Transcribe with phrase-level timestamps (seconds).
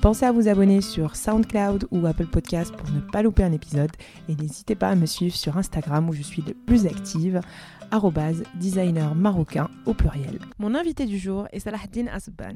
[0.00, 3.90] Pensez à vous abonner sur SoundCloud ou Apple Podcast pour ne pas louper un épisode
[4.28, 7.40] et n'hésitez pas à me suivre sur Instagram où je suis le plus active
[8.54, 10.38] designer marocain au pluriel.
[10.60, 12.54] Mon invité du jour est Salahdin Asban,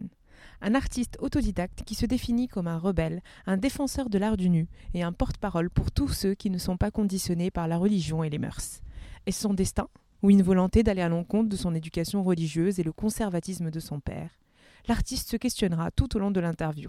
[0.60, 4.68] un artiste autodidacte qui se définit comme un rebelle, un défenseur de l'art du nu
[4.94, 8.30] et un porte-parole pour tous ceux qui ne sont pas conditionnés par la religion et
[8.30, 8.82] les mœurs.
[9.26, 9.88] Est-ce son destin
[10.22, 13.98] ou une volonté d'aller à l'encontre de son éducation religieuse et le conservatisme de son
[13.98, 14.30] père?
[14.86, 16.88] L'artiste se questionnera tout au long de l'interview.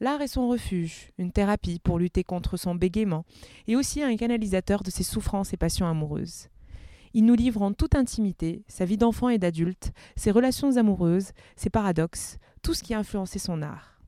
[0.00, 3.24] L'art est son refuge, une thérapie pour lutter contre son bégaiement,
[3.66, 6.48] et aussi un canalisateur de ses souffrances et passions amoureuses.
[7.14, 11.70] Il nous livre en toute intimité sa vie d'enfant et d'adulte, ses relations amoureuses, ses
[11.70, 14.00] paradoxes, tout ce qui a influencé son art.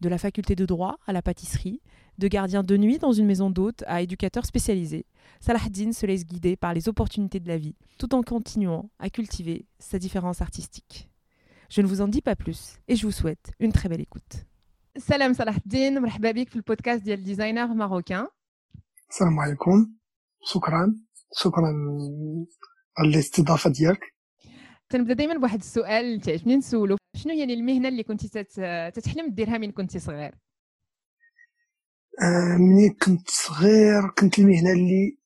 [0.00, 1.82] De la faculté de droit à la pâtisserie,
[2.16, 5.04] de gardien de nuit dans une maison d'hôte à éducateur spécialisé,
[5.40, 9.66] Salahdin se laisse guider par les opportunités de la vie, tout en continuant à cultiver
[9.78, 11.10] sa différence artistique.
[11.68, 14.46] Je ne vous en dis pas plus et je vous souhaite une très belle écoute.
[14.98, 18.26] سلام صلاح الدين مرحبا بك في البودكاست ديال Designer Marocain
[19.10, 19.92] السلام عليكم.
[20.44, 20.96] شكرا.
[21.32, 21.72] شكرا
[22.98, 24.00] على الاستضافة ديالك.
[24.88, 26.96] تنبدأ دائما بواحد السؤال اللي تعجبني نسولو.
[27.16, 28.28] شنو هي المهنة اللي كنتي
[28.94, 30.34] تتحلم ديرها من كنتي صغير؟
[32.22, 35.18] آه مني كنت صغير كنت المهنة اللي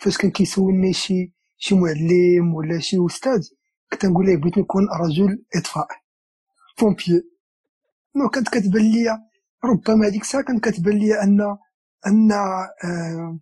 [0.00, 3.48] فاش كان كيسولني شي شي معلم ولا شي أستاذ
[3.92, 5.88] كنت نقول ليه بغيت نكون رجل إطفاء
[6.80, 7.22] pompier
[8.16, 9.28] نو كانت كتبان ليا.
[9.64, 11.40] ربما هذيك الساعة كانت كتبان ليا ان
[12.06, 13.38] أن آه،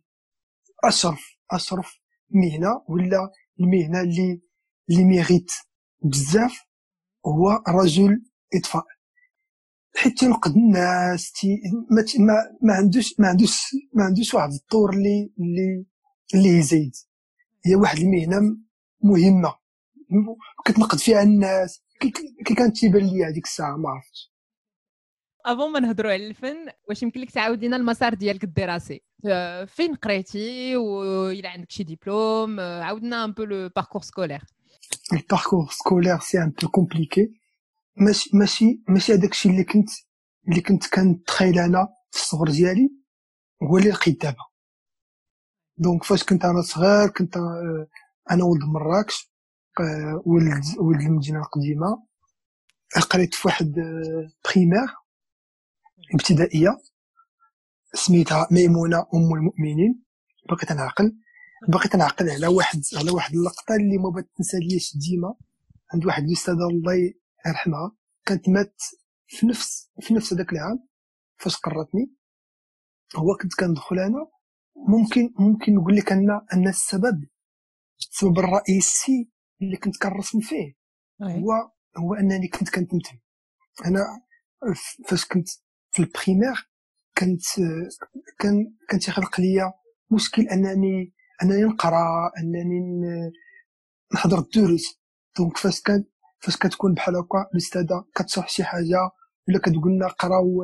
[0.85, 2.01] اشرف اشرف
[2.31, 4.41] مهنة ولا المهنة اللي
[4.91, 5.53] اللي ميغيت
[6.05, 6.61] بزاف
[7.27, 8.23] هو رجل
[8.55, 8.85] إطفاء.
[9.97, 11.61] حيت تنقد الناس تي
[11.91, 13.63] ما, ما, ما عندوش ما عندوش
[13.95, 15.87] ما عندوش واحد الطور اللي اللي
[16.35, 16.93] اللي يزيد.
[17.67, 18.57] هي واحد المهنة
[19.03, 19.55] مهمة.
[20.67, 21.83] كتنقد فيها الناس.
[22.01, 24.36] كي كانت تيبان لي هذيك الساعة ما عرفتش.
[25.47, 26.57] avant ما نهضروا على الفن
[26.89, 29.03] واش يمكن لك تعاود لنا المسار ديالك الدراسي
[29.67, 34.41] فين قريتي والى عندك شي ديبلوم عاودنا un peu le parcours scolaire
[35.13, 37.33] ال parcours scolaire c'est un peu compliqué
[37.97, 39.91] ماشي ماشي ماشي هذاك الشيء اللي كنت
[40.49, 42.91] اللي كنت كنتخيل أنا في الصغر ديالي
[43.63, 44.45] هو اللي لقيت دابا
[45.79, 47.37] donc فاش كنت أنا صغير كنت
[48.31, 49.33] أنا ولد مراكش
[50.27, 52.07] ولد ولد المدينة القديمه
[53.11, 53.73] قريت في واحد
[54.45, 54.87] primaire
[56.15, 56.79] ابتدائية
[57.95, 60.03] سميتها ميمونة أم المؤمنين.
[60.49, 61.17] بقيت نعقل
[61.69, 65.35] بقيت نعقل على واحد على واحد اللقطة اللي ما بغيت تنساليش ديما.
[65.95, 67.15] عند واحد الأستاذة الله
[67.47, 67.97] يرحمها.
[68.27, 68.83] كانت مات
[69.27, 70.89] في نفس في نفس هذاك العام.
[71.37, 72.13] فاش قرتني.
[73.17, 74.27] هو كنت كندخل أنا.
[74.89, 77.25] ممكن ممكن نقول لك أن أن السبب
[77.99, 79.31] السبب الرئيسي
[79.63, 80.75] اللي كنت كنرسم فيه
[81.23, 81.53] هو
[81.99, 83.19] هو أنني كنت كنتمتم.
[83.87, 84.01] أنا
[85.09, 85.49] فاش كنت
[85.97, 86.71] في البريمير
[87.17, 87.43] كانت
[88.39, 89.73] كان كان تيخلق ليا
[90.11, 92.81] مشكل أنني أنني نقرأ أنني
[94.15, 95.01] نحضر الدروس.
[95.39, 96.05] دونك فاش كان
[96.41, 99.11] فاش كتكون بحال هكا الأستاذة كتشرح شي حاجة
[99.49, 100.63] ولا كتقول لنا قراو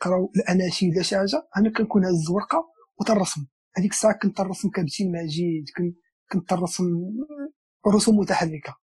[0.00, 2.70] قراو الأناشيد ولا شي حاجة أنا كنكون هاز ورقه
[3.00, 5.64] وترسم هذيك الساعة كنت ترسم كابتن مجيد
[6.32, 6.84] كنت ترسم
[7.94, 8.76] رسوم متحركة.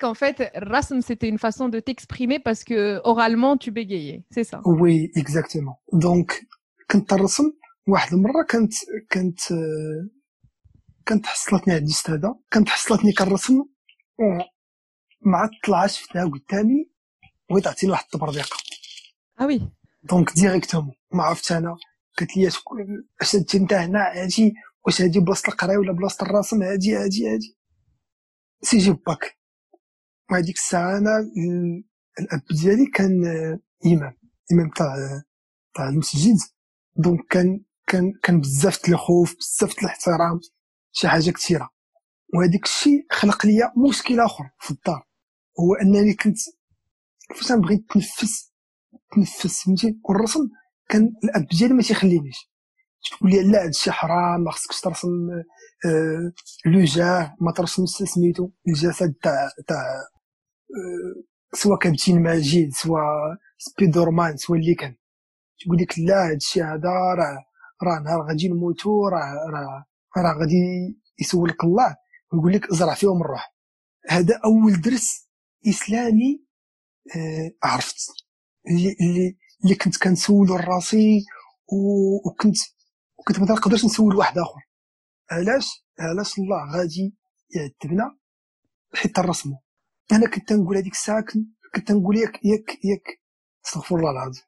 [0.00, 4.60] Qu'en fait, rasm, c'était une façon de t'exprimer parce que oralement, tu bégayais, c'est ça.
[4.64, 5.76] Oui, exactement.
[5.92, 6.28] Donc,
[6.90, 7.52] كنت الرسم
[7.88, 8.72] واحد المرة كانت
[9.10, 9.40] كانت
[11.06, 13.64] كانت حصلتني عندي استاذة كانت حصلتني كنرسم
[15.20, 16.90] مع طلعت شفتها قدامي
[17.50, 18.56] بغيت تعطيني واحد التبرديقة
[19.40, 19.60] آه oui
[20.02, 21.76] donc directement ما عرفت أنا.
[22.18, 22.48] قالت لي
[23.20, 24.54] اش أنت هنا عادي
[24.86, 27.56] واش هادي بلاصة القراية ولا بلاصة الرسم؟ هادي هادي هادي.
[28.62, 29.38] سير جيب باك.
[30.30, 31.18] وهذيك الساعة أنا
[32.20, 33.24] الأب ديالي كان
[33.86, 34.16] إمام.
[34.52, 34.94] إمام تاع
[35.74, 36.36] تاع المسجد.
[36.96, 40.40] donc كان كان كان بزاف الخوف بزاف الاحترام
[40.92, 41.70] شي حاجة كثيرة.
[42.34, 45.06] وهذاك الشيء خلق ليا مشكل آخر في الدار.
[45.60, 46.38] هو أنني كنت
[47.36, 48.52] فاش نبغي نتنفس
[49.12, 50.48] نتنفس فهمتي والرسم
[50.88, 52.52] كان الأب ديالي ما تيخلينيش.
[53.10, 55.08] تقول لي لا هادشي حرام ما خصكش ترسم
[55.86, 56.32] آه
[56.66, 59.76] لو جاه ما ترسمش سميتو الجسد تاع تاع
[60.70, 61.22] آه
[61.54, 63.00] soit كابتن ماجيد soit
[63.58, 64.96] سبيدر مان سوا اللي كان.
[65.64, 66.88] تقول لك لا هادشي هذا
[67.18, 67.44] راه
[67.82, 69.84] راه نهار غادي نموتوا راه راه
[70.18, 70.56] راه غادي
[71.20, 71.96] يسولك الله.
[72.32, 73.54] ويقول لك ازرع فيهم الروح.
[74.08, 75.28] هذا أول درس
[75.68, 76.44] إسلامي
[77.16, 77.96] آه عرفت.
[78.68, 81.24] اللي اللي اللي كنت كنسولو راسي
[82.26, 82.56] وكنت
[83.18, 84.60] وكنت ما نقدرش نسول واحد آخر.
[85.32, 87.16] علاش علاش الله غادي
[87.56, 88.18] يعذبنا
[88.94, 89.62] حيت الرسمو؟
[90.12, 91.24] أنا كنت نقول هذيك الساعة
[91.74, 93.20] كنت نقول ياك ياك ياك
[93.66, 94.42] استغفر الله العظيم.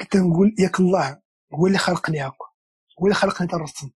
[0.00, 1.20] كنت نقول ياك الله
[1.54, 2.44] هو اللي خلقني هكا
[3.00, 3.90] هو اللي خلقني تنرسم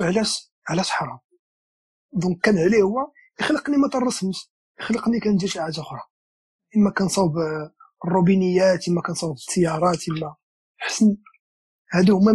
[0.00, 1.18] علاش؟ علاش حرام؟
[2.12, 6.00] دونك كان عليه هو يخلقني ما تنرسمش يخلقني كندير شي حاجة أخرى.
[6.76, 7.32] إما كنصاوب
[8.04, 10.34] الروبينيات إما كنصاوب السيارات إما
[10.78, 11.16] حسن.
[11.92, 12.32] هادو هما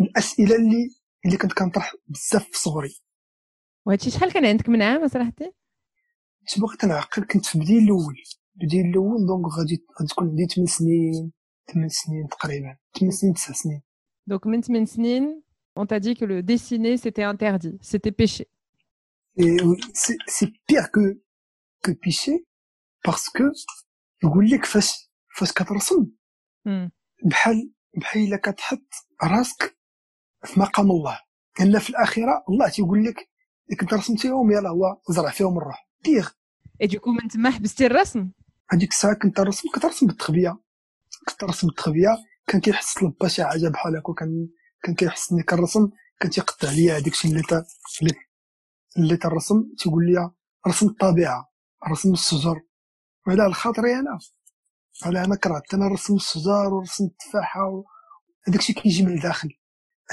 [0.00, 0.90] الأسئلة اللي
[1.26, 3.00] اللي كنت كنطرح بزاف في صغري.
[3.86, 5.52] وهادشي شحال كان عندك من عام صراحتي
[6.40, 8.22] كنت باغي تنعقل كنت في بديل الأول.
[8.54, 11.32] بديل الأول donc غادي تكون عندي 8 سنين
[11.72, 12.78] 8 سنين تقريبا.
[12.98, 13.82] 8 سنين 9 سنين.
[14.26, 15.42] donc من 8 سنين
[15.80, 17.78] on t'a dit que le dessiner c'était interdit.
[17.80, 18.44] C'était péché.
[20.34, 21.04] C'est pire que
[21.84, 22.34] que péché
[23.04, 23.44] parce que
[24.24, 26.06] يقول لك فاش فاش كترسم
[27.24, 28.88] بحال بحال إلا كتحط
[29.22, 29.77] راسك
[30.44, 31.20] في مقام الله.
[31.58, 33.28] لأن في الآخرة الله تيقول لك
[33.80, 35.88] كنت رسمتيهم يلا هو زرع فيهم الروح.
[36.04, 36.30] بيغ
[36.82, 38.30] اي دوكو من تما حبستي الرسم.
[38.70, 40.58] هذيك الساعة كنت نرسم كنت بالتخبيه
[41.28, 44.48] كنت نرسم بالتخبيه كان كيحس لبا شي حاجة بحال هكا كان
[44.82, 45.88] كان كيحس إني كنرسم.
[46.20, 47.64] كان تيقطع ليا هذاك الشيء اللي تا
[48.98, 49.64] اللي ترسم.
[49.78, 50.30] تيقول لي
[50.68, 51.48] رسم الطبيعة
[51.90, 52.60] رسم الشجر.
[53.26, 54.18] وعلى خاطري أنا.
[55.04, 55.74] على أنا كرهت.
[55.74, 57.84] أنا نرسم الشجر ورسم التفاحة
[58.48, 59.48] هذاك الشيء كيجي من الداخل.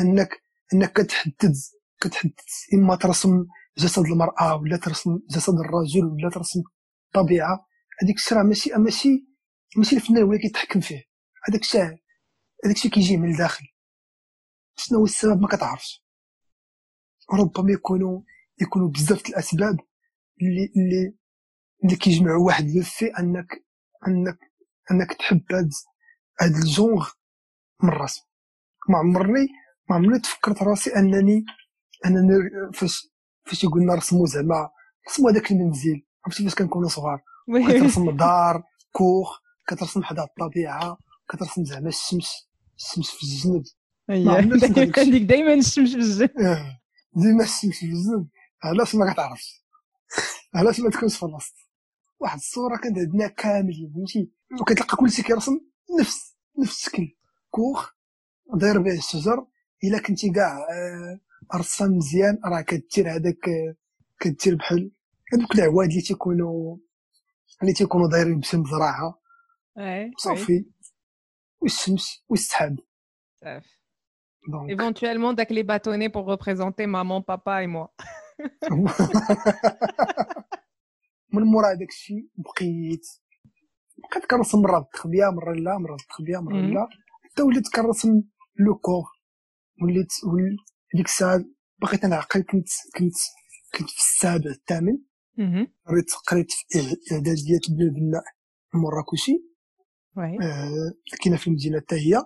[0.01, 0.41] انك
[0.73, 1.55] أنك كتحدد
[2.01, 2.33] كتحدد
[2.73, 3.45] إما ترسم
[3.77, 6.61] جسد المرأة ولا ترسم جسد الرجل ولا ترسم
[7.07, 7.65] الطبيعه
[8.03, 9.27] هذيك الشيء راه ماشي ماشي
[9.77, 11.03] ماشي الفنان هو اللي كيتحكم فيه.
[11.49, 11.81] هذاك الشيء
[12.65, 13.65] هذاك الشيء كيجي من الداخل.
[14.77, 16.05] شنو هو السبب ما كتعرفش.
[17.33, 18.21] ربما يكونوا
[18.61, 19.79] يكونوا بزاف الأسباب
[20.41, 21.17] اللي اللي
[21.83, 23.65] اللي كيجمعوا واحد في انك
[24.07, 24.39] انك
[24.91, 25.43] أنك تحب
[26.41, 27.09] هاد الجونغ
[27.83, 28.21] من الرسم.
[28.89, 29.47] ما عمرني
[29.89, 31.45] ما عمرني تفكرت راسي انني
[32.05, 32.33] انني
[32.73, 33.07] فاش
[33.45, 34.69] فاش يقولنا رسموا زعما
[35.09, 37.21] رسموا هذاك المنزل عرفتي فاش كنكونوا صغار؟
[37.67, 40.97] كترسم دار كوخ كترسم حدا الطبيعة
[41.29, 43.63] كترسم زعما الشمس الشمس في الجنب
[44.09, 46.79] عندك دائما الشمس في الجنب آه.
[47.13, 48.27] ديما الشمس في الجنب
[48.63, 49.65] علاش ما كتعرفش.
[50.55, 51.53] علاش ما تكونش في الوسط
[52.19, 55.59] واحد الصورة كانت عندنا كامل فهمتي؟ وكتلقى كلشي كيرسم
[55.99, 57.15] نفس نفس الشكل.
[57.49, 57.91] كوخ
[58.55, 59.45] داير به الشجر
[59.83, 61.19] إلا كنتي كاع آه،
[61.57, 63.75] رسام مزيان راه كدير هذاك آه،
[64.19, 64.91] كدير بحال
[65.33, 66.77] هذوك العواد اللي تيكونوا
[67.61, 69.19] اللي تيكونوا دايرين بشي مزرعه
[70.17, 70.65] صافي.
[71.61, 72.79] والشمس والسحاب.
[73.41, 73.75] صافي.
[74.69, 77.93] Éventuellement, avec les bâtonnets pour représenter maman, papa et moi.
[81.33, 83.07] من مورا داك الشيء بقيت.
[83.97, 86.87] بقيت كنرسم مرة بالتخبية مرة لا مرة بالتخبية مرة لا.
[87.23, 88.23] حتى وليت كنرسم
[88.59, 89.14] لو كور.
[89.81, 90.11] وليت
[90.95, 91.45] ديك الساعة
[91.81, 92.67] بقيت نعقل كنت
[92.97, 93.15] كنت
[93.77, 94.97] كنت في السابع الثامن.
[95.85, 96.79] قريت قريت في
[97.11, 98.23] اعداديه بن بناء
[98.73, 99.43] مراكشي.
[100.41, 100.93] آه
[101.23, 102.23] كاينة في المدينة حتى هي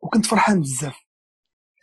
[0.00, 0.96] وكنت فرحان بزاف.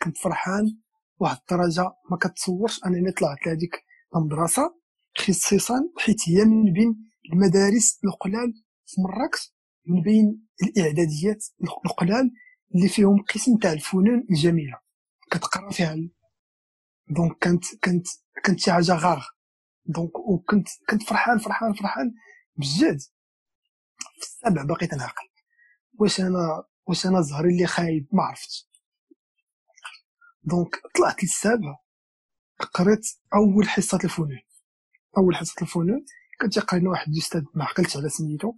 [0.02, 0.78] كنت فرحان.
[1.20, 3.84] واحد الدرجة ما كتصورش أنني طلعت لهذيك
[4.16, 4.78] المدرسة.
[5.18, 8.52] خصيصا حيت هي من بين المدارس القلال
[8.86, 9.54] في مراكش
[9.86, 11.44] من بين الإعداديات
[11.86, 12.30] القلال
[12.74, 14.78] اللي فيهم قسم تاع الفنون الجميلة.
[15.30, 15.96] كتقرا فيها.
[17.10, 18.06] دونك كانت كانت
[18.44, 19.26] كانت شي حاجة غار
[19.86, 22.14] donc وكنت كنت فرحان فرحان فرحان
[22.56, 23.00] بجد.
[24.20, 25.28] في السابع باقي تنعقل
[25.98, 28.68] واش أنا واش أنا زهري اللي خايب؟ ما عرفتش.
[30.42, 31.76] donc طلعت للسابع.
[32.74, 34.40] قريت أول حصة الفنون.
[35.18, 36.04] أول حصة الفنون.
[36.40, 38.52] كان تيقرا لنا واحد الأستاذ ما عقلتش على سميتو.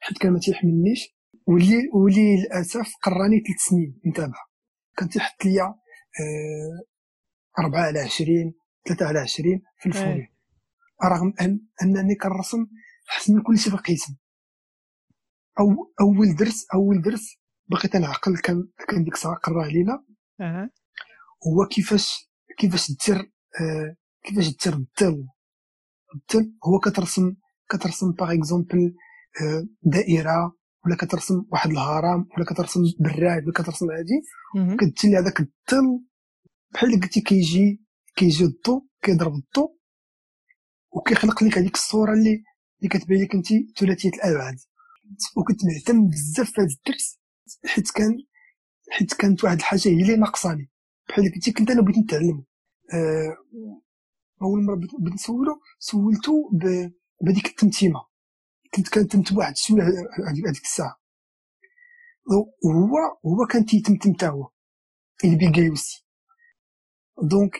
[0.00, 1.16] حيت كان ما تيحملنيش.
[1.46, 4.46] واللي واللي للأسف قراني ثلاث سنين متابعة.
[4.96, 5.74] كان تيحط ليا
[6.20, 6.84] آه
[7.58, 8.54] أربعة على عشرين
[8.88, 10.26] ثلاثة على عشرين في الفنون
[11.04, 12.66] رغم أن أنني كنرسم
[13.10, 14.16] أحسن من كل شيء في القسم
[15.60, 17.36] أو أول درس أول درس
[17.66, 20.04] بقيت نعقل كان كان ديك الساعة قراه لينا
[21.46, 25.26] هو كيفاش كيفاش دير آه كيفاش دير الظل
[26.14, 27.34] الظل هو كترسم
[27.70, 28.94] كترسم par exemple
[29.42, 34.22] آه دائرة ولا كترسم واحد الهرم ولا كترسم براد ولا كترسم هادي.
[34.76, 36.04] كدير هذاك الظل
[36.72, 37.82] بحال قلتي كيجي
[38.16, 39.78] كيجي الضو كيضرب الضو.
[40.92, 42.44] وكيخلق لك هذيك الصورة اللي
[42.78, 43.46] اللي كتبان لك انت
[43.78, 44.56] ثلاثية الأبعاد.
[45.36, 47.20] وكنت مهتم بزاف في هذا الدرس
[47.66, 48.16] حيت كان
[48.90, 50.70] حيت كانت واحد الحاجة هي اللي ناقصاني.
[51.08, 52.44] بحال قلتي كنت أنا بغيت نتعلم.
[52.92, 53.36] آه،
[54.42, 56.50] أول مرة بغيت نسولو سولتو
[57.20, 58.09] بهذيك التمتيمه
[58.74, 59.80] كنت كنتمت بواحد السؤال
[60.28, 61.00] هذيك الساعة.
[62.64, 62.96] وهو
[63.26, 64.48] هو كان تيتمتم تا هو.
[65.24, 66.06] البيغايوسي
[67.22, 67.56] دونك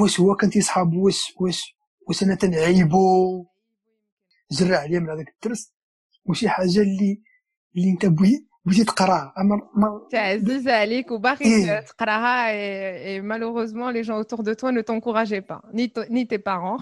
[0.00, 1.76] واش هو كان تيصحاب؟ واش واش
[2.08, 3.46] واش أنا تنعيبو؟
[4.50, 5.72] جرى عليا من هذاك الدرس.
[6.24, 7.22] وشي حاجة اللي
[7.76, 11.79] اللي أنت بغي بغيتي تقراها اما ما تعزز عليك وباغي إيه.
[11.79, 12.51] تقراها
[13.17, 16.81] et malheureusement les gens autour de toi ne t'encourageaient pas ni ni tes parents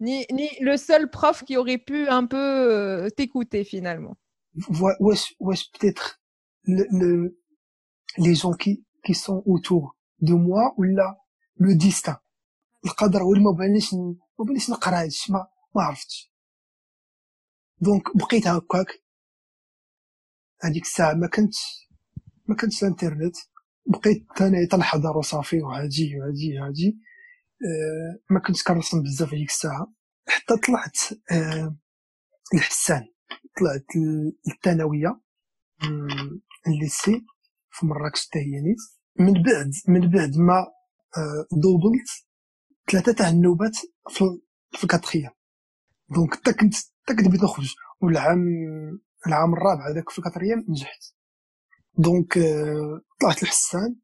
[0.00, 4.16] ni ni le seul prof qui aurait pu un peu euh, t'écouter finalement
[5.00, 6.20] واش واش peut-être
[6.66, 7.36] le,
[8.18, 8.72] les gens qui
[9.04, 11.20] qui sont autour de moi ولا
[11.60, 12.16] لو ديستان
[12.84, 16.32] القدر هو اللي ما بغانيش ما بغانيش نقرا هادشي ما ما عرفتش
[17.80, 19.02] دونك بقيت هكاك
[20.65, 21.53] هذيك الساعة ما كنت
[22.47, 23.35] ما كنتش الإنترنت.
[23.87, 26.97] بقيت أنا تنحضر وصافي وهاجي وهاجي وهاجي
[27.63, 29.93] أه ما كنتش كنرسم بزاف هذيك الساعة.
[30.27, 30.97] حتى طلعت
[31.31, 31.77] أه
[32.53, 33.03] الحسان.
[33.59, 33.85] طلعت
[34.53, 35.21] الثانوية
[36.67, 37.25] ال lycée.
[37.71, 38.77] في مراكش حتى هي نيت
[39.19, 40.57] من بعد من بعد ما
[41.17, 42.09] أه دوبلت
[42.91, 43.77] ثلاثة تاع النوبات
[44.73, 45.31] في ال quatrième
[46.09, 47.75] donc حتى كنت حتى كنت بغيت نخرج.
[48.01, 48.45] والعام
[49.27, 51.03] العام الرابع هذاك في ال quatrième نجحت.
[51.97, 53.95] donc آه، طلعت الحسان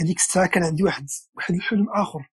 [0.00, 1.06] هذيك الساعة كان عندي واحد
[1.36, 2.30] واحد الحلم آخر.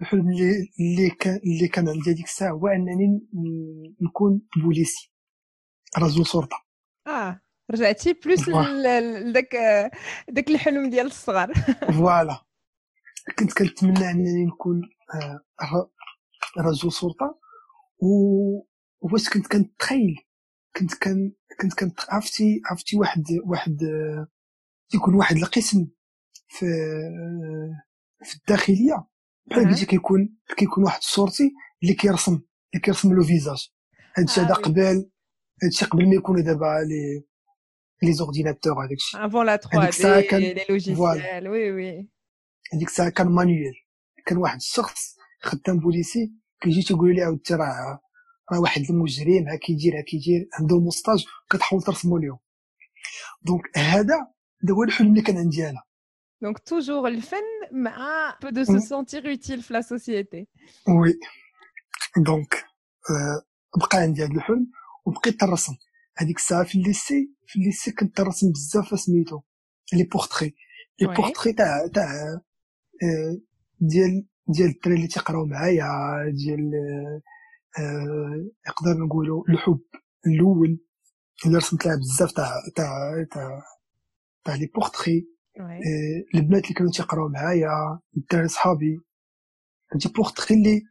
[0.00, 3.20] الحلم اللي اللي كان اللي كان عندي هذيك الساعة هو أنني
[4.00, 5.16] نكون بوليسي.
[5.98, 6.56] رجل شرطه
[7.06, 9.56] آه رجعتي بلوس لذاك
[10.28, 11.54] داك الحلم ديال الصغر
[11.92, 12.44] فوالا
[13.38, 14.82] كنت كنتمنى أنني نكون
[15.14, 15.90] آه،
[16.58, 17.38] رجل شرطه
[17.98, 18.08] و
[19.06, 20.16] وفاش كنت كنتخيل
[20.76, 23.78] كنت كان كنت كنت عرفتي عرفتي واحد واحد
[24.94, 25.86] يكون واحد القسم
[26.48, 26.66] في
[28.22, 29.06] في الداخلية
[29.46, 31.50] بحال قلتي كيكون كيكون واحد الشرطي
[31.82, 33.68] اللي كيرسم اللي كيرسم les visages.
[34.18, 35.10] هادشي هذا آه قبل
[35.64, 37.24] هادشي قبل ما يكونوا دابا les
[38.02, 39.26] les ordinateurs هذاك الشيء.
[39.26, 42.08] avant la 3D les logiciels oui oui
[42.74, 43.74] هذيك الساعة كان manuel
[44.26, 48.00] كان واحد الشخص خدام policier كيجي تيقول لي عاود راه
[48.52, 52.38] راه واحد المجرم ها كيدير ها كيدير عنده ال moustache كتحاول ترسمو اليوم.
[53.42, 54.14] donc هذا
[54.64, 55.82] هذا هو الحلم اللي كان عندي أنا.
[56.42, 60.48] donc toujours الفن مع besoin de se sentir utile في la société
[60.88, 61.18] oui
[62.24, 62.64] donc
[63.76, 64.70] بقى عندي هذا الحلم
[65.06, 65.72] وبقيت نرسم
[66.16, 69.40] هذيك الساعة في ال lycée في ال lycée كنت نرسم بزاف سميتو.
[69.92, 70.54] les portraits.
[71.00, 72.40] les portraits تاع تاع
[73.80, 75.86] ديال ديال الدراري اللي تيقراو معايا
[76.30, 76.70] ديال
[78.68, 79.80] نقدر آه، نقولوا الحب
[80.26, 80.78] الأول.
[81.46, 83.62] اللي رسمت لها بزاف تاع تاع تاع
[84.44, 85.28] تاع les portraits.
[85.60, 89.00] آه، البنات اللي كانوا تيقراو معايا الدراري صحابي
[89.92, 90.82] هادي portraits اللي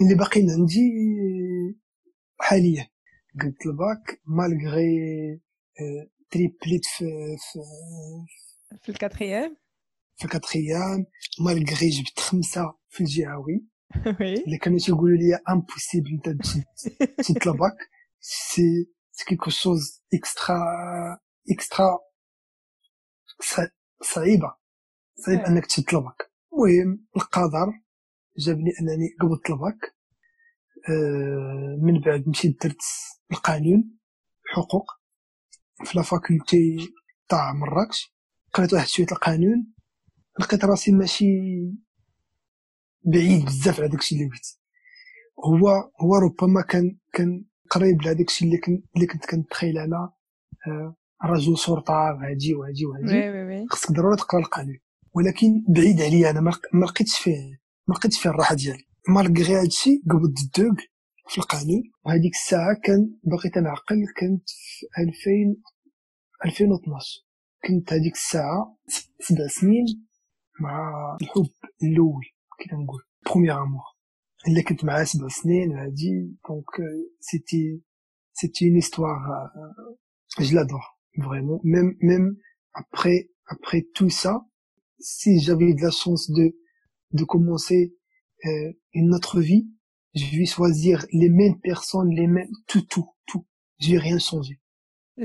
[0.00, 0.90] اللي باقيين عندي
[2.40, 2.88] حاليا.
[3.42, 5.32] قلت الباك malgré
[5.80, 7.04] آه، تريبليت في
[7.38, 7.58] في
[8.82, 9.56] في الكاتريام؟
[10.16, 11.06] في الكاتريام.
[11.40, 13.71] مالغري جبت خمسة في الجهوي
[14.20, 16.28] اللي كانوا تيقولوا لي impossible انت
[17.28, 17.76] تطلع bac
[18.20, 20.56] c'est c'est quelque chose extra
[21.50, 21.98] extra
[24.02, 24.54] صعيبه
[25.26, 27.72] صعيب انك تشد الباك المهم القدر
[28.38, 29.94] جابني انني قبضت الباك
[31.82, 32.82] من بعد مشيت درت
[33.32, 33.98] القانون
[34.46, 34.90] الحقوق
[35.84, 36.76] في لا فاكولتي
[37.28, 38.14] تاع مراكش.
[38.52, 39.72] قريت واحد شوية القانون.
[40.40, 41.26] لقيت راسي ماشي
[43.04, 44.46] بعيد بزاف على داكشي اللي بغيت
[45.44, 45.68] هو
[46.00, 50.12] هو ربما كان كان قريب لهداك الشيء اللي كنت اللي كنت كنتخيل أنا
[50.68, 53.06] آه رجل شرطه غادي وهادي وهادي.
[53.70, 54.78] خصك ضروري تقرأ القانون.
[55.14, 58.84] ولكن بعيد عليا أنا ما لقيتش فيه ما لقيتش فيه الراحة ديالي.
[59.08, 60.76] مالغري هادشي قبض الدوق
[61.28, 61.82] في القانون.
[62.04, 65.62] وهذيك الساعة كان باقي تنعقل كنت في 2000
[66.44, 67.26] 2012
[67.66, 68.76] كنت هذيك الساعة
[69.20, 69.84] سبع سنين
[70.60, 70.92] مع
[71.22, 71.50] الحب
[71.82, 72.24] الأول.
[72.61, 73.83] كي كنقول بروميير امور
[74.47, 76.65] اللي كنت معاه سبع سنين هادي دونك
[77.19, 77.81] سيتي
[78.33, 79.17] سيتي اون هيستوار
[80.39, 82.35] je l'adore vraiment même même
[82.73, 84.33] après après tout ça
[84.99, 86.45] si j'avais de la chance de
[87.11, 87.95] de commencer
[88.45, 89.67] euh, une autre vie
[90.13, 93.45] je vais choisir les mêmes personnes les mêmes tout tout tout
[93.79, 94.59] je vais rien changer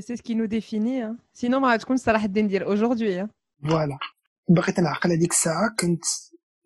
[0.05, 1.17] c'est ce qui nous définit hein.
[1.35, 3.29] sinon ما غتكون صلاح الدين ديال aujourd'hui hein.
[3.62, 3.99] voilà
[4.49, 6.05] بغيت نعقل هذيك الساعه كنت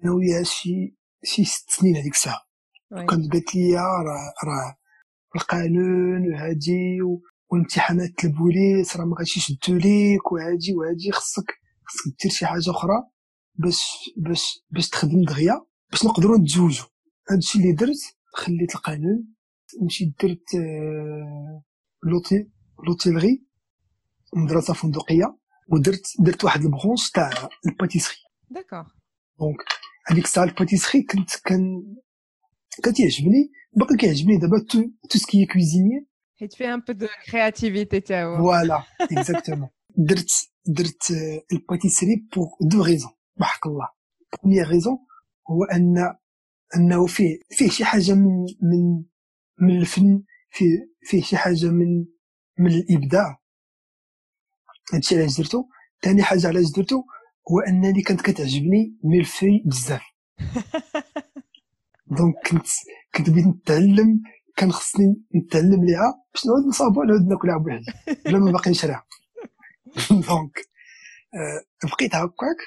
[0.03, 2.41] ناوية شي شي ست سنين هذيك الساعة.
[3.09, 4.77] كانت قالت لي راه راه
[5.35, 6.97] القانون وهادي
[7.49, 11.51] وامتحانات البوليس راه ما غاديش يشدو ليك وهادي وهادي خصك
[11.85, 13.03] خصك دير شي حاجة أخرى
[13.55, 13.81] باش
[14.17, 16.85] باش باش تخدم دغيا باش نقدروا نتزوجوا
[17.31, 17.97] هادشي اللي درت
[18.33, 19.27] خليت القانون.
[19.85, 21.63] مشيت درت آه،
[22.03, 22.49] l'hôtel
[22.87, 23.43] l'hôtellerie
[24.35, 27.29] مدرسة فندقية ودرت درت واحد ال branche تاع
[27.67, 28.15] ال pâtisserie.
[28.49, 28.83] d'accord
[29.39, 29.57] donc
[30.07, 31.95] هذيك الساعة ال pâtisserie كنت كان
[32.83, 36.07] كان يعجبني باقي كيعجبني دابا tout tout ce qui est cuisine
[36.39, 40.31] حيت فيه un peu de créativité تا هو voilà exactement درت
[40.65, 41.11] درت
[41.53, 43.87] ال pâtisserie pour deux raisons بحق الله.
[44.33, 44.97] première raison
[45.49, 46.15] هو أن
[46.75, 49.03] أنه فيه فيه شي حاجة من من
[49.59, 52.05] من الفن فيه فيه شي حاجة من
[52.59, 53.41] من الإبداع.
[54.93, 55.63] هادشي علاش درتو؟
[56.03, 57.03] ثاني حاجة علاش درتو؟
[57.51, 60.01] هو أنني كانت كتعجبني ميلفي بزاف.
[62.17, 62.67] donc كنت
[63.15, 64.21] كنت بغيت نتعلم
[64.55, 69.03] كان خصني نتعلم ليها باش نعود نصاوبها ونعود ناكلها بوحدي بلا ما باقي نشريها.
[70.27, 70.57] donc
[71.33, 72.57] آه، بقيت هكاك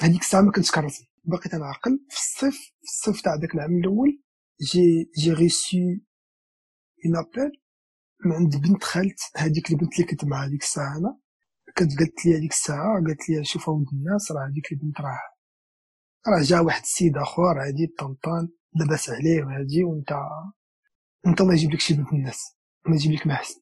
[0.00, 1.04] هذيك الساعة ما كنتش كنرسم.
[1.24, 4.22] بقيت أنا عاقل في الصيف في الصيف تاع داك العام الأول
[4.72, 6.02] j'ai j'ai reçu
[7.04, 7.52] un appel
[8.24, 11.18] من عند بنت خالت هذيك البنت اللي كنت مع هذيك الساعة أنا
[11.78, 15.20] كانت قالت لي هذيك الساعة قالت لي شوف ولد الناس راه هذيك البنت راه
[16.28, 20.12] راه جا واحد السيد آخر عادي طنطان لاباس عليه وهادي وانت
[21.26, 22.56] انت الله يجيب لك شي بنت الناس
[22.86, 23.60] ما يجيب لك ما أحسن.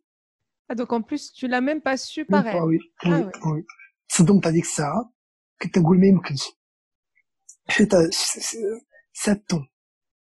[0.71, 3.77] donc en plus tout là même pas séparés oui Ah
[4.09, 5.13] تصدمت هذيك الساعة
[5.63, 6.43] كنت نقول ما يمكنش.
[7.69, 8.57] حيت س- س-
[9.13, 9.69] sept ans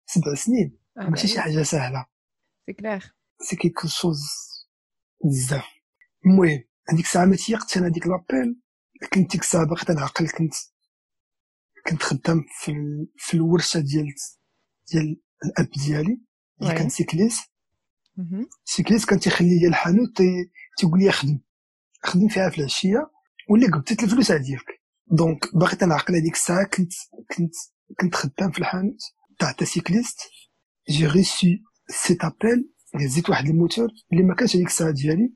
[0.05, 0.79] سبع سنين.
[0.95, 2.05] ماشي شي حاجة سهلة.
[2.65, 4.21] c'est clair c'est quelque chose
[5.25, 5.65] بزاف
[6.25, 8.59] المهم هذيك الساعة ما تيقتش أنا هذيك l'appel.
[9.13, 10.53] كنت ديك الساعة باقي تنعقل كنت
[11.87, 13.07] كنت خدام في ال...
[13.17, 14.13] في الورشة ديال
[14.91, 16.21] ديال الأب ديالي
[16.61, 16.73] اللي.
[16.77, 17.39] كان cycliste.
[18.65, 21.39] cycliste كان تيخلي لي الحانوت تي- تيقول لي خدم.
[22.03, 23.11] خدم فيها في العشية
[23.49, 26.93] واللي قبضت الفلوس ديالك donc باقي تنعقل هذيك الساعة كنت
[27.37, 27.53] كنت
[27.99, 28.97] كنت خدام في الحانوت
[29.39, 30.19] تاع تا cycliste.
[30.89, 35.33] j'ai reçu cet appel هزيت واحد الموتور اللي ما كانش هذيك الساعة ديالي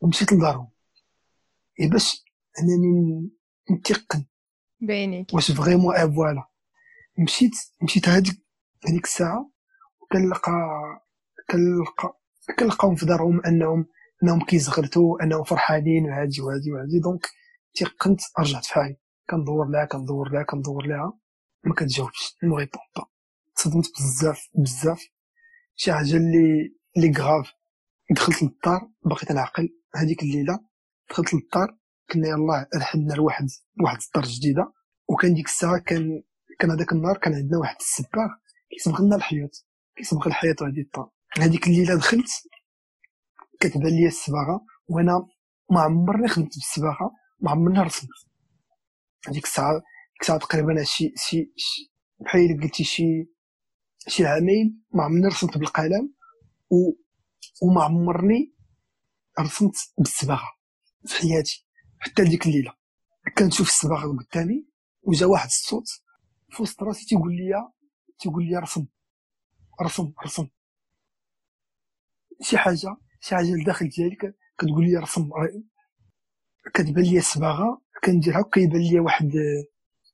[0.00, 0.68] ومشيت لدارهم.
[1.80, 2.24] اي باش
[2.58, 3.30] انني
[3.70, 4.24] نتيقن
[4.80, 6.48] باينيك واش vraiment voilà
[7.18, 8.42] مشيت مشيت هذيك
[8.88, 9.50] هذيك الساعة
[10.00, 10.52] وكنلقى
[11.50, 12.20] كنلقى
[12.58, 13.86] كنلقاهم في دارهم أنهم
[14.22, 16.98] أنهم كيزغرتوا أنهم فرحانين وهادي وهادي وهادي.
[17.00, 17.26] دونك
[17.74, 18.96] تيقنت رجعت في حالي
[19.30, 21.18] كندور لها كندور لها كندور لها.
[21.64, 22.36] ما كتجاوبش.
[22.42, 23.06] me répond pas
[23.56, 25.08] تصدمت بزاف بزاف.
[25.74, 27.52] شي حاجة اللي اللي grave
[28.10, 28.88] دخلت للدار.
[29.04, 30.60] باقي تنعقل هذيك الليلة
[31.10, 31.76] دخلت للدار
[32.10, 33.46] كنا يلاه رحلنا لواحد
[33.80, 34.72] واحد الدار جديدة.
[35.08, 36.22] وكان ديك الساعة كان
[36.58, 38.28] كان هذاك النهار كان عندنا واحد السباغ
[38.70, 39.66] كيصبغ لنا الحيوط
[39.96, 41.10] كيصبغ الحيوط وهادي الدار.
[41.38, 42.28] هذيك الليلة دخلت
[43.60, 45.26] كتبان لي الصباغه وأنا
[45.70, 48.10] ما عمرني خدمت بالصباغه ما عمرني رسمت.
[49.28, 51.52] هذيك الساعة ديك الساعة تقريبا شي شي
[52.20, 53.28] بحال قلتي شي
[54.08, 56.14] شي عامين ما عمرني رسمت بالقلم
[56.70, 56.76] و
[57.62, 58.54] وما عمرني
[59.40, 60.55] رسمت بالصباغه
[61.06, 61.66] في حياتي
[61.98, 62.74] حتى ديك الليلة.
[63.38, 64.66] كنشوف الصباغه قدامي
[65.02, 65.88] وجا واحد الصوت
[66.50, 67.68] في وسط راسي تيقول لي
[68.18, 68.86] تيقول لي رسم
[69.82, 70.48] رسم رسم.
[72.42, 75.30] شي حاجة شي حاجة لداخل ديالك كتقول لي رسم
[76.74, 79.32] كتبان لي الصباغة كنديرها وكيبان لي واحد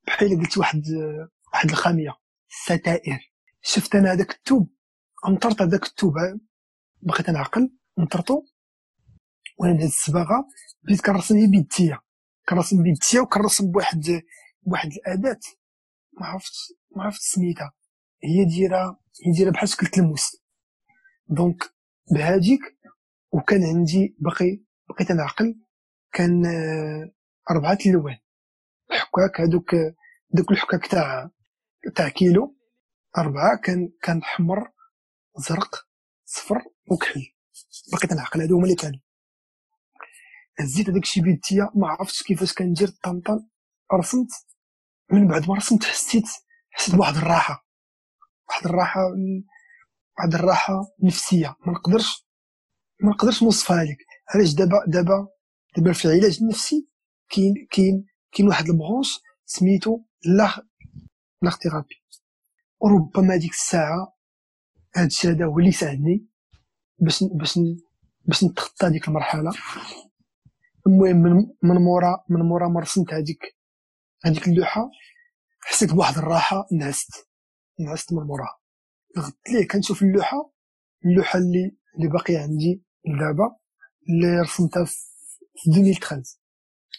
[0.06, 0.82] بحال قلت واحد
[1.52, 2.16] واحد الخامية
[2.48, 4.70] ستائر شفت أنا هذاك التوب
[5.26, 6.14] نطرت هذاك التوب
[7.02, 8.44] بقيت نعقل نطرتو
[9.62, 10.48] وأنا بهاد الصباغه
[10.82, 11.98] بديت كنرسم بيديا
[12.48, 14.22] كنرسم بيديا وكنرسم بواحد
[14.62, 15.40] بواحد الأداة.
[16.20, 17.72] ما عرفتش ما عرفت سميتها.
[18.24, 20.36] هي دايرة هي دايرة بحال شكل الموس
[21.28, 21.64] donc
[22.14, 22.60] بهاديك
[23.32, 25.60] وكان عندي باقي بقيت نعقل.
[26.12, 27.12] كان آه،
[27.50, 28.18] أربعة الألوان
[28.90, 29.70] الحكاك هادوك
[30.30, 31.30] دوك الحكاك تاع
[31.96, 32.56] تاع كيلو.
[33.18, 34.72] أربعة كان كان حمر
[35.36, 35.86] زرق
[36.24, 37.22] صفر وكحل.
[37.92, 38.40] بقيت نعقل.
[38.40, 39.00] هادو هما اللي كانوا.
[40.60, 43.46] هزيت هذاك الشي بيديا ما عرفتش كيفاش كندير الطنطن
[43.94, 44.28] رسمت
[45.12, 46.24] من بعد ما رسمت حسيت
[46.70, 47.66] حسيت بواحد الراحة.
[48.48, 49.00] واحد الراحة
[50.18, 51.56] واحد الراحة نفسية.
[51.66, 52.26] ما نقدرش
[53.02, 53.96] ما نقدرش نوصفها لك
[54.34, 55.28] علاش دابا دابا
[55.76, 56.88] دابا في العلاج النفسي
[57.30, 60.58] كاين كاين كاين واحد ال branche سميتو l'art
[61.42, 62.02] l'art thérapie.
[62.80, 64.16] وربما ديك الساعة
[64.96, 66.26] هاد الشي هذا هو اللي ساعدني
[66.98, 67.58] باش باش
[68.24, 69.52] باش نتخطى ديك المرحلة.
[70.86, 73.56] المهم من مورا من مورا ما رسمت هذيك
[74.24, 74.90] هذيك اللوحة
[75.60, 77.28] حسيت بواحد الراحة نعست
[77.80, 78.58] نعست من موراها
[79.18, 80.52] غدت ليه كنشوف اللوحة
[81.04, 82.82] اللوحة اللي اللي باقية عندي
[83.20, 83.56] دابا
[84.08, 84.96] اللي رسمتها في
[85.68, 86.38] 2013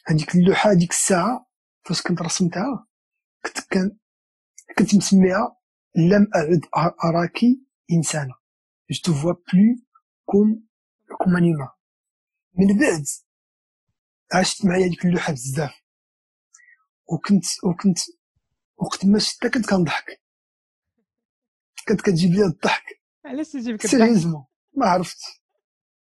[0.06, 1.48] هذيك اللوحة هذيك الساعة
[1.86, 2.88] فاش كنت رسمتها
[3.46, 3.98] كنت كان
[4.78, 5.58] كنت مسميها
[5.96, 6.62] لم أعد
[7.06, 7.39] اراك
[7.91, 8.34] إنسانة.
[8.92, 9.76] je te vois plus
[10.26, 10.63] comme
[11.18, 11.72] comme un humain
[12.54, 13.06] من بعد
[14.34, 15.74] عشت معايا ديك اللوحة بزاف.
[17.10, 18.00] وكنت وكنت
[18.78, 20.22] وقت ما شفتها كنت كنضحك.
[21.86, 22.84] كانت كتجيب لي الضحك.
[23.26, 24.46] علاش تجيبك الضحك؟
[24.78, 25.17] ما عرفت.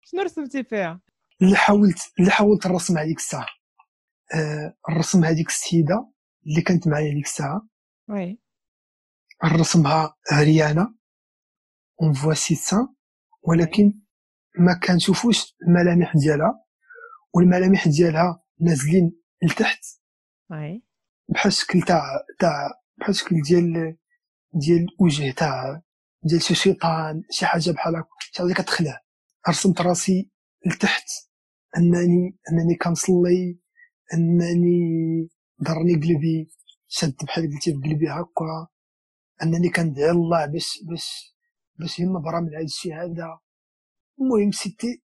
[0.02, 1.02] شنو رسمتي فيها؟
[1.42, 3.48] اللي حاولت اللي حاولت نرسم هذيك الساعة.
[4.36, 6.12] آه نرسم هذيك السيدة
[6.48, 7.68] اللي كانت معايا ديك الساعة.
[8.10, 8.40] oui.
[9.44, 10.96] نرسمها عريانه
[12.02, 12.88] on voit seins
[13.42, 14.02] ولكن
[14.60, 16.66] ما كنشوفوش الملامح ديالها.
[17.34, 19.12] والملامح ديالها نازلين
[19.44, 19.86] لتحت.
[20.52, 20.84] وي.
[21.30, 22.02] بحال الشكل تاع
[22.40, 23.98] تاع بحال الشكل ديال
[24.54, 25.82] ديال الوجه تاع
[26.24, 28.08] ديال شي شيطان شي حاجة بحال هكا.
[28.20, 29.02] شي حاجة كتخلع.
[29.50, 30.30] رسمت راسي
[30.66, 31.10] لتحت.
[31.78, 33.60] انني أنني كنصلي.
[34.14, 35.30] أنني
[35.64, 36.50] ضرني قلبي.
[36.88, 38.68] شد بحال قلتي في قلبي هكا.
[39.44, 41.36] أنني كندعي الله باش باش
[41.80, 43.40] باش ينبرى من هذا الشيء هذا.
[44.22, 45.04] المهم سيتي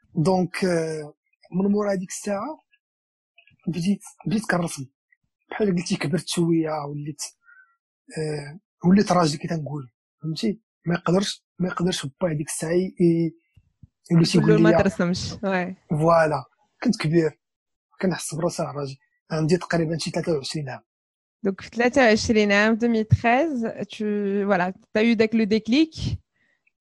[0.15, 0.63] دونك
[1.51, 2.59] من مورا هذيك الساعة
[3.67, 4.85] بديت بديت كنرسم.
[5.51, 7.21] بحال قلتي كبرت شوية وليت
[8.17, 9.91] آه وليت راجل كي تنقول.
[10.21, 12.71] فهمتي؟ ما يقدرش ما يقدرش با هذيك الساعة
[14.11, 15.33] يولي تيقول لي ما ترسمش.
[15.89, 16.43] voilà.
[16.83, 17.39] كنت كبير.
[18.01, 18.95] كنحس براسي راجل
[19.31, 20.81] عندي تقريبا شي 23 عام.
[21.47, 26.19] Donc, 23 عام 2013, voilà, tu as eu le déclic.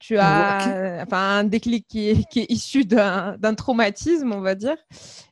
[0.01, 4.77] Tu as enfin, un déclic qui qui est issu d'un traumatisme, on va dire,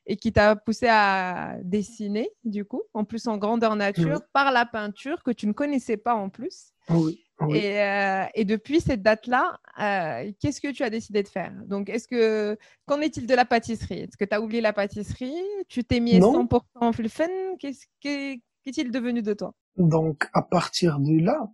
[0.07, 4.67] et qui t'a poussé à dessiner, du coup, en plus en grandeur nature, par la
[4.67, 6.73] peinture que tu ne connaissais pas en plus.
[6.91, 7.25] Oui.
[7.55, 11.53] Et, euh, et, depuis cette date-là, euh, qu'est-ce que tu as décidé de faire?
[11.67, 14.01] Donc, est-ce que qu'en est-il de la pâtisserie?
[14.01, 15.37] Est-ce que tu as oublié la pâtisserie?
[15.69, 16.47] Tu t'es mis non.
[16.47, 17.27] 100% en fun
[17.61, 19.55] Qu'est-il devenu de toi?
[19.77, 21.49] Donc, à partir de là,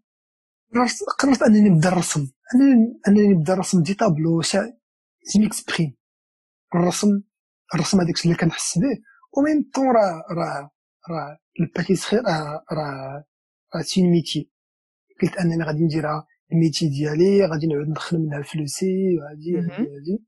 [1.19, 2.29] قررت أنني نبدأ نرسم
[3.09, 5.97] انني نبدأ نرسم des tableaux, je m'exprime
[6.75, 7.09] الرسم
[7.75, 8.99] الرسم هذاك اللي كنحس به.
[9.37, 10.71] و même temps راه راه
[11.11, 13.25] راه ال pâtisserie راه راه
[13.77, 14.51] راه c'est métier.
[15.23, 20.25] قلت أنني غادي نديرها ال métier ديالي غادي نعود ندخل منها فلوسي وهادي هادي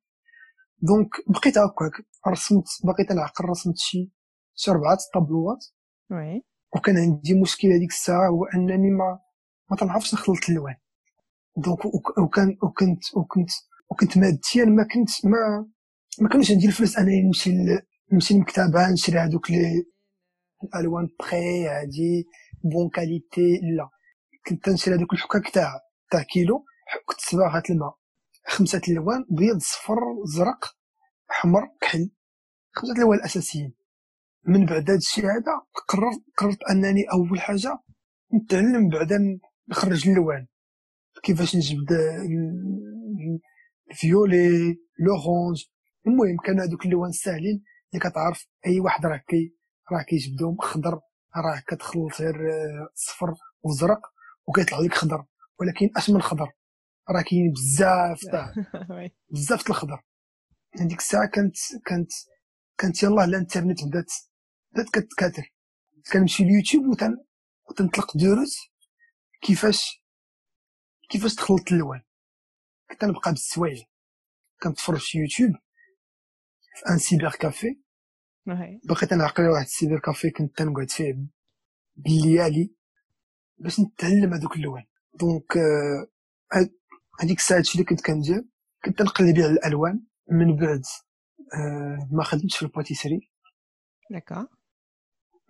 [0.83, 2.07] donc بقيت هكاك.
[2.29, 4.13] رسمت بقيت نعقل رسمت شي
[4.55, 5.67] شي أربعة tableaux وات
[6.11, 6.43] oui.
[6.77, 9.26] وكان عندي مشكل هذيك الساعة هو أنني ما
[9.71, 10.75] ما تنعرفش نخلط اللوان.
[11.57, 11.85] donc
[12.19, 13.51] وكان وكنت وكنت
[13.91, 15.69] وكنت ماديا ما كنت ما
[16.21, 17.51] ما كانش عندي الفلوس انني نمشي
[18.13, 19.47] نمشي للمكتبه نشري هذوك
[20.65, 22.27] الالوان vrai هادي
[22.65, 23.89] bonne qualité لا
[24.47, 26.65] كنت تنشري هذوك الحكاك تاع تاع كيلو
[27.07, 27.95] كنت صباغة الماء
[28.47, 30.77] خمسة الوان بيض صفر زرق
[31.31, 32.11] احمر كحل
[32.73, 33.75] خمسة الوان الاساسيين
[34.47, 37.79] من بعد هذا الشيء هذا قررت قررت انني اول حاجة
[38.35, 40.47] نتعلم بعدا نخرج اللوان.
[41.23, 41.93] كيفاش نجبد
[43.91, 45.65] ال violet l'orange
[46.07, 49.55] المهم كانوا هذوك اللوان الساهلين اللي كتعرف أي واحد راه كي
[49.93, 51.01] راه كيجبدهم خضر
[51.37, 52.35] راه كتخلط غير
[52.95, 54.01] صفر وزرق
[54.47, 55.25] وكيطلع لك خضر.
[55.61, 56.53] ولكن أش من خضر؟
[57.11, 58.55] راه كاين بزاف تاع
[59.35, 60.03] بزاف الخضر.
[60.81, 62.13] هذيك الساعة كانت كانت
[62.79, 64.13] كانت يلاه الإنترنت بدات
[64.73, 65.53] بدات كتكاثر
[66.13, 67.17] كنمشي ليوتيوب وتن
[67.71, 68.57] وتنطلق دروس
[69.47, 70.03] كيفاش
[71.11, 72.03] كيفاش تخلط اللوان
[72.91, 73.85] كنت نبقى بالسوايع
[74.63, 75.51] كنتفرج في يوتيوب
[76.77, 77.81] في un cybercafé.
[78.85, 81.17] بقيت نعقل واحد ال cybercafé كنت تنقعد فيه
[81.97, 82.75] بالليالي
[83.59, 84.85] باش نتعلم هذوك اللوان.
[85.15, 85.53] donc
[87.21, 88.45] هذيك الساعة اللي كنت كندير
[88.85, 93.31] كنت نقلب على الألوان من بعد euh, ما خدمتش في ال pâtisserie.
[94.11, 94.49] d'accord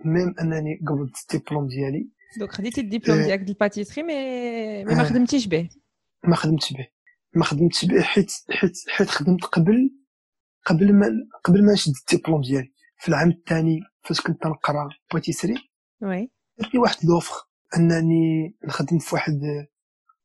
[0.04, 2.10] même أنني قبضت الدبلوم ديالي.
[2.38, 4.14] دونك خديتي الدبلوم ديالك ديال ال pâtisserie mais
[4.84, 5.68] mais ما خدمتيش به
[6.24, 6.88] ما خدمتش به.
[7.34, 8.02] ما خدمتش به.
[8.02, 9.90] حيت حيت حيت خدمت قبل
[10.64, 11.06] قبل ما
[11.44, 12.72] قبل ما نشد الدبلوم ديالي.
[12.98, 15.54] في العام الثاني فاش كنت نقرا pâtisserie
[16.02, 17.34] oui درت واحد l'offre
[17.76, 19.40] أنني نخدم في واحد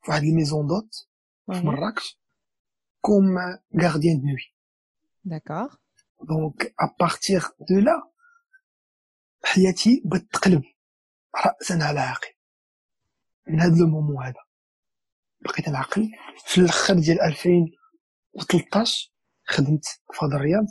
[0.03, 1.07] في واحد ال maison d'hôtes
[1.45, 2.19] في مراكش
[3.01, 3.38] comme
[3.81, 4.55] gardien de nuit
[5.23, 5.75] d'accord
[6.29, 8.12] donc à partir de là
[9.43, 10.63] حياتي بغات تقلب.
[11.35, 12.27] راسا على عقل
[13.47, 14.39] من هذا المومو هذا.
[15.41, 16.09] بقيت نعقل
[16.45, 19.11] في الأخر ديال 2013
[19.45, 20.65] خدمت في هذا الرياض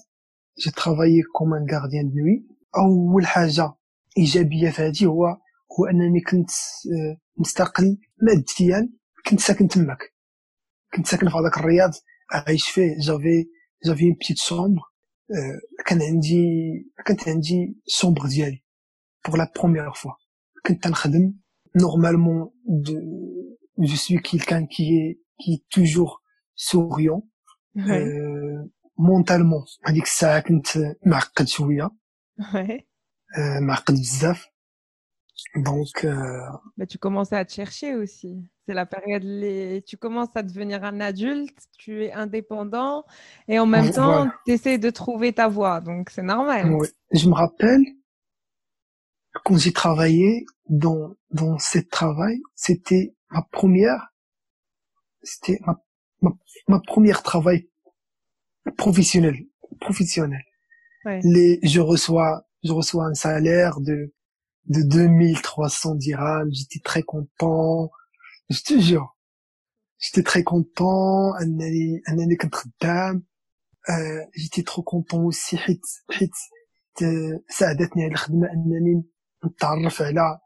[0.58, 3.74] j'ai comme un gardien nuit أول حاجة
[4.18, 5.26] إيجابية في هذه هو
[5.78, 7.98] هو أنني كنت آه، مستقل.
[8.22, 8.90] ماديا
[9.26, 9.98] كنت ساكن تماك.
[10.94, 11.90] كنت ساكن في هذاك الرياض.
[12.32, 12.98] عايش فيه.
[13.00, 13.46] j'avais
[13.86, 14.82] j'avais une petite chambre
[15.86, 16.46] كان عندي
[17.06, 18.64] كانت عندي chambre ديالي.
[19.26, 20.12] pour la première fois
[20.65, 21.33] كنت تنخدم
[21.81, 22.49] نورمالمون
[23.79, 26.09] جو سوي كيلكان كي كي توجور
[26.55, 27.21] سوريون
[28.97, 30.67] مونتالمون هذيك الساعه كنت
[31.05, 31.89] معقد شويه
[33.61, 34.55] معقد بزاف
[35.55, 36.39] Donc, euh...
[36.77, 38.43] Mais tu commences à te chercher aussi.
[38.65, 39.83] C'est la période, les...
[39.85, 43.05] tu commences à devenir un adulte, tu es indépendant
[43.47, 44.33] et en même temps, voilà.
[44.45, 45.81] tu essaies de trouver ta voie.
[45.81, 46.73] Donc, c'est normal.
[46.73, 46.89] Ouais.
[47.11, 47.83] Je me rappelle,
[49.43, 54.13] quand j'ai travaillé dans, dans ce travail, c'était ma première,
[55.21, 55.81] c'était ma,
[56.21, 56.31] ma,
[56.67, 57.69] ma première travail
[58.77, 59.37] professionnel,
[59.79, 60.43] professionnel.
[61.05, 61.19] Ouais.
[61.23, 64.15] Les, je reçois, je reçois un salaire de
[64.67, 66.51] de 2300 dirhams.
[66.51, 67.91] J'étais très content.
[68.49, 69.15] Je te jure.
[69.99, 71.33] J'étais très content.
[71.41, 73.23] أنني أنني كنت خدام.
[73.89, 76.31] Euh, j'étais trop content aussi حيت حيت
[77.49, 79.03] ساعدتني هذه الخدمة أنني
[79.45, 80.39] نتعرف على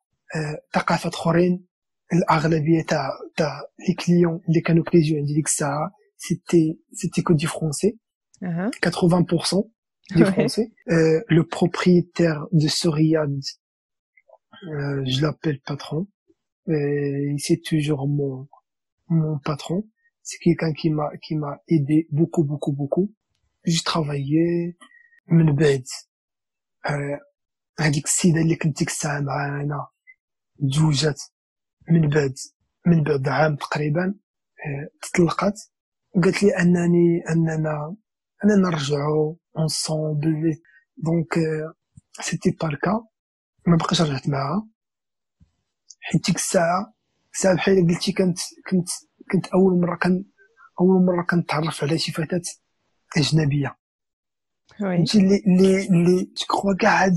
[0.74, 1.66] ثقافات اخرين
[2.14, 7.48] الاغلبيه تاع تاع لي كليون اللي كانوا كيجيو عندي ديك الساعه سيتي سيتي كو دي
[7.48, 8.00] فرونسي
[8.42, 9.70] 80%
[10.16, 10.72] des Français.
[10.90, 13.30] Euh, le propriétaire de ce riad
[14.68, 16.08] euh, je l'appelle patron.
[16.68, 18.48] Et c'est toujours mon,
[19.08, 19.88] mon patron.
[20.22, 23.14] C'est quelqu'un qui m'a, qui m'a aidé beaucoup, beaucoup, beaucoup.
[23.66, 24.78] J'ai travaillé
[25.32, 25.84] من بعد
[27.81, 29.87] هذيك السيدة اللي كنت ديك الساعة معانا
[30.71, 31.23] تزوجات
[31.91, 32.35] من بعد
[32.87, 34.15] من بعد عام تقريبا
[35.03, 35.71] تطلقت.
[36.17, 37.97] وقالت لي أنني أننا
[38.45, 40.61] أننا نرجعوا انصومبل
[40.97, 41.35] دونك
[42.21, 43.07] سيتي با الكا
[43.67, 44.69] ما بقيتش رجعت معاها.
[46.01, 46.95] حيت ديك الساعة
[47.35, 48.39] الساعة بحال قلتي كنت
[48.71, 48.89] كنت
[49.33, 50.25] كنت أول مرة كان
[50.81, 52.43] أول مرة كنتعرف على شي فتاه
[53.17, 53.77] اجنبيه
[54.81, 57.17] فهمتي؟ اللي اللي اللي تكخوا كاع هاد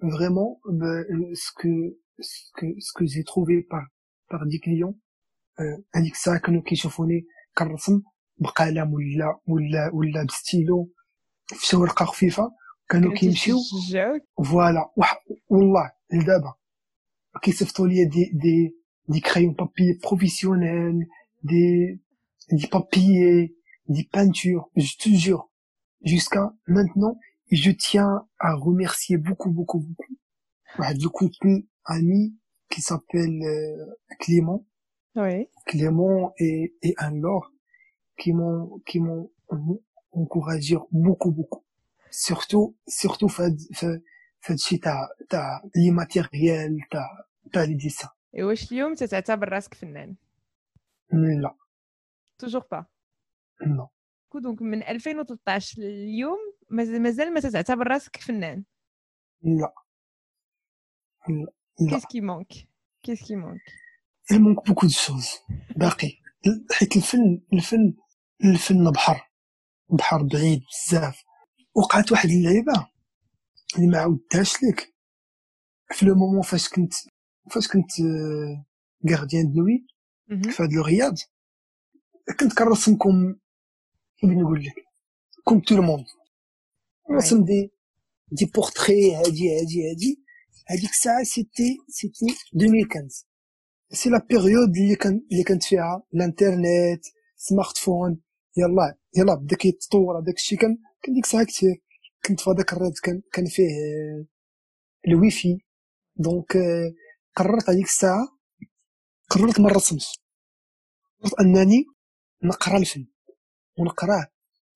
[0.00, 3.84] vraiment ben, ce que ce que ce que j'ai trouvé par
[4.28, 4.96] par des clients
[5.94, 7.26] هذيك الساعه كانوا كيشوفوني
[7.58, 8.02] كنرسم
[8.38, 10.90] بقلم ولا ولا ولا بستيلو
[11.46, 12.52] في شي ورقه خفيفه
[12.88, 13.56] كانوا كيمشيو
[14.44, 14.90] فوالا
[15.48, 16.54] والله لدابا
[17.42, 18.76] كيصيفطوا لي دي دي
[19.08, 21.06] دي كرايون بابي بروفيسيونيل
[21.42, 22.00] دي
[22.52, 23.46] دي بابي
[23.88, 25.50] دي بانتور je te jure
[26.04, 27.14] jusqu'à maintenant
[27.50, 30.16] je tiens à remercier beaucoup beaucoup beaucoup
[30.78, 32.34] واحد le couple ami
[32.70, 33.86] qui s'appelle euh,
[34.20, 34.66] Clément
[35.16, 35.48] oui.
[35.66, 37.52] Clément et, et Anne-Laure
[38.18, 39.30] qui m'ont qui m'ont
[40.12, 41.64] encouragé beaucoup beaucoup
[42.10, 44.02] surtout surtout fait fait
[44.42, 50.16] فهادشي تاع تاع لي ماتيريال تاع تاع لي ديسان اي واش اليوم تتعتبر راسك فنان
[51.12, 51.54] لا
[52.38, 52.86] توجور با
[53.66, 53.88] نو
[54.34, 56.38] دونك من 2013 لليوم
[56.69, 58.63] مازال ما تتعتبر راسك فنان.
[59.43, 59.73] لا.
[61.79, 61.89] لا.
[61.89, 62.53] كيس كي مونك
[63.03, 63.61] كيس كي مونك
[64.33, 65.29] il manque beaucoup de choses.
[65.75, 66.11] باقي.
[66.71, 67.93] حيت الفن الفن
[68.43, 69.31] الفن بحر
[69.89, 71.23] بحر بعيد بزاف.
[71.75, 72.87] وقعت واحد اللعيبة
[73.75, 74.93] اللي ما عاودتهاش لك
[75.91, 76.93] في le moment فاش كنت
[77.51, 77.91] فاش كنت
[79.11, 79.87] gardien de nuit
[80.51, 81.13] في هاد الرياض
[82.39, 83.35] كنت كنرسم comme
[84.17, 84.75] كيف نقول لك
[85.43, 86.05] comme tout le monde
[87.09, 87.71] نرسم des
[88.31, 90.23] des portraits هادي هادي هادي
[90.69, 92.25] هاديك الساعة c'était c'était
[92.55, 93.25] 2015
[93.91, 97.03] c'est la période اللي كان اللي كانت فيها الانترنت
[97.37, 98.21] smartphone
[98.57, 101.83] يلا يلا بدا كيتطور هذاك الشيء كان كان ديك الساعة كثير
[102.25, 103.67] كنت في هذاك الرياض كان كان فيه
[105.07, 105.57] ال Wi-Fi
[106.15, 106.57] donc
[107.35, 108.27] قررت هذيك الساعة
[109.29, 110.07] قررت ما نرسمش
[111.21, 111.85] قررت أنني
[112.43, 113.05] نقرأ الفن
[113.79, 114.27] ونقرأه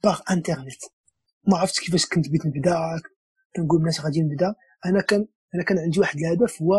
[0.04, 0.82] par internet
[1.48, 2.76] ما عرفتش كيفاش كنت بغيت نبدأ
[3.56, 4.56] كنقول الناس غادي نبدأ.
[4.86, 6.74] أنا كان أنا كان عندي واحد الهدف هو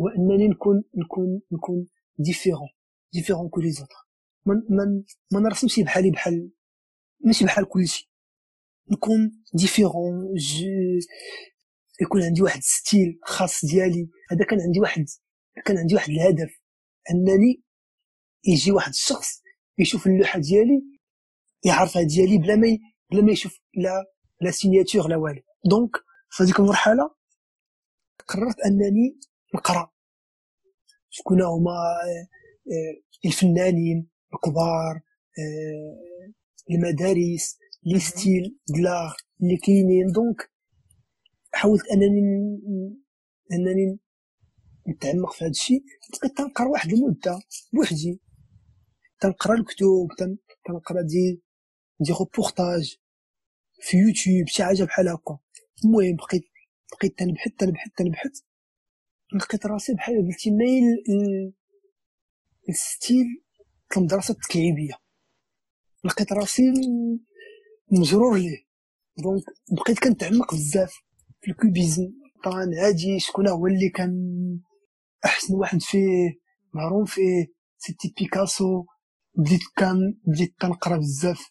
[0.00, 1.86] هو أنني نكون نكون نكون
[2.18, 2.68] différent
[3.12, 4.08] différent que les autres
[4.46, 6.50] ما ما نرسمش بحالي بحال
[7.20, 8.10] ماشي بحال كلشي
[8.92, 10.34] نكون différent
[12.00, 14.08] يكون عندي واحد style خاص ديالي.
[14.30, 15.04] هذا كان عندي واحد
[15.64, 16.60] كان عندي واحد الهدف.
[17.10, 17.62] أنني
[18.44, 19.42] يجي واحد الشخص
[19.78, 20.82] يشوف اللوحة ديالي
[21.64, 22.78] يعرفها ديالي بلا ما
[23.10, 24.04] بلا ما يشوف la
[24.40, 25.42] la signature لا والو.
[25.70, 25.96] donc
[26.30, 27.10] في هذيك المرحلة
[28.28, 29.18] قررت أنني
[29.54, 29.92] نقرأ.
[31.10, 35.00] شكون هما آه، الفنانين الكبار
[35.38, 36.32] آه،
[36.70, 40.06] المدارس les styles de l'art اللي كاينين.
[40.12, 40.50] donc
[41.52, 42.20] حاولت أنني
[43.52, 43.98] أنني
[44.88, 45.84] نتعمق في هذا الشيء.
[46.12, 47.40] بقيت تنقرأ واحد المدة
[47.72, 48.20] بوحدي.
[49.20, 50.08] تنقرأ الكتب
[50.66, 51.42] تنقرأ des
[52.00, 52.96] des reportages
[53.80, 55.38] في يوتيوب شي حاجة بحال هكا.
[55.84, 56.44] المهم بقيت
[56.92, 58.40] بقيت تنبحث تنبحث تنبحث
[59.34, 60.84] لقيت راسي بحال قلتي مايل
[62.68, 63.26] ال style
[63.96, 64.94] المدرسة التكعيبية.
[66.04, 66.62] لقيت راسي
[67.92, 68.66] مجرور ليه.
[69.18, 70.94] donc بقيت كنتعمق بزاف
[71.40, 72.12] في ال cubisme.
[72.44, 74.12] طبعا هادي شكون هو اللي كان
[75.24, 76.38] أحسن واحد فيه؟
[76.74, 77.46] معروف فيه
[77.78, 78.84] c'était بيكاسو.
[79.34, 81.50] بديت كان بديت تنقرا بزاف.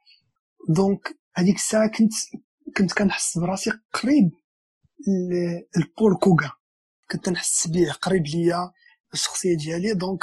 [0.69, 2.13] donc هذيك الساعة كنت
[2.77, 4.31] كنت كنحس براسي قريب
[5.77, 6.51] لبول غوغان.
[7.11, 8.71] كنت نحس بيه قريب ليا
[9.13, 9.93] الشخصية ديالي.
[9.93, 10.19] donc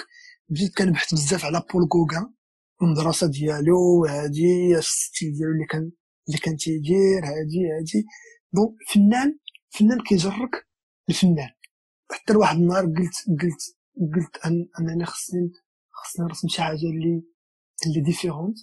[0.49, 2.35] بديت كنبحث بزاف على بول غوغان
[2.83, 5.93] المدرسة ديالو هادي ال style ديالو اللي كان
[6.29, 8.07] اللي كان تيدير هادي هادي.
[8.53, 9.39] donc فنان
[9.71, 10.67] فنان كيجرك
[11.09, 11.51] الفنان.
[12.13, 13.77] حتى لواحد النهار قلت قلت
[14.15, 14.47] قلت
[14.81, 15.53] أنني خصني
[15.91, 17.23] خصني نرسم شي حاجة اللي
[17.87, 18.57] اللي différente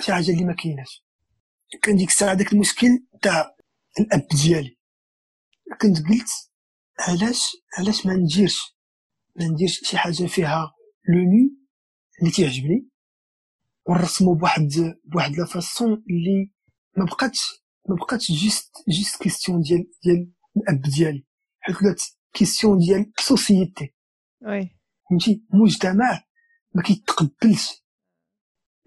[0.00, 1.07] شي حاجة اللي ما كايناش.
[1.82, 2.88] كان ديك الساعة داك المشكل
[3.22, 3.56] تاع
[4.00, 4.78] الأب ديالي.
[5.80, 6.30] كنت قلت
[6.98, 8.76] علاش علاش ما نديرش
[9.36, 10.72] ما نديرش شي حاجة فيها
[11.08, 11.56] le nu
[12.20, 12.88] اللي تيعجبني
[13.88, 14.68] ونرسمو بواحد
[15.04, 16.52] بواحد la façon اللي
[16.96, 17.40] ما بقاتش
[17.88, 21.26] ما بقاتش juste juste question ديال ديال الأب ديالي.
[21.60, 23.94] حيت ولات question ديال société
[24.42, 24.78] oui.
[25.10, 26.24] فهمتي؟ مجتمع
[26.74, 27.84] ما كيتقبلش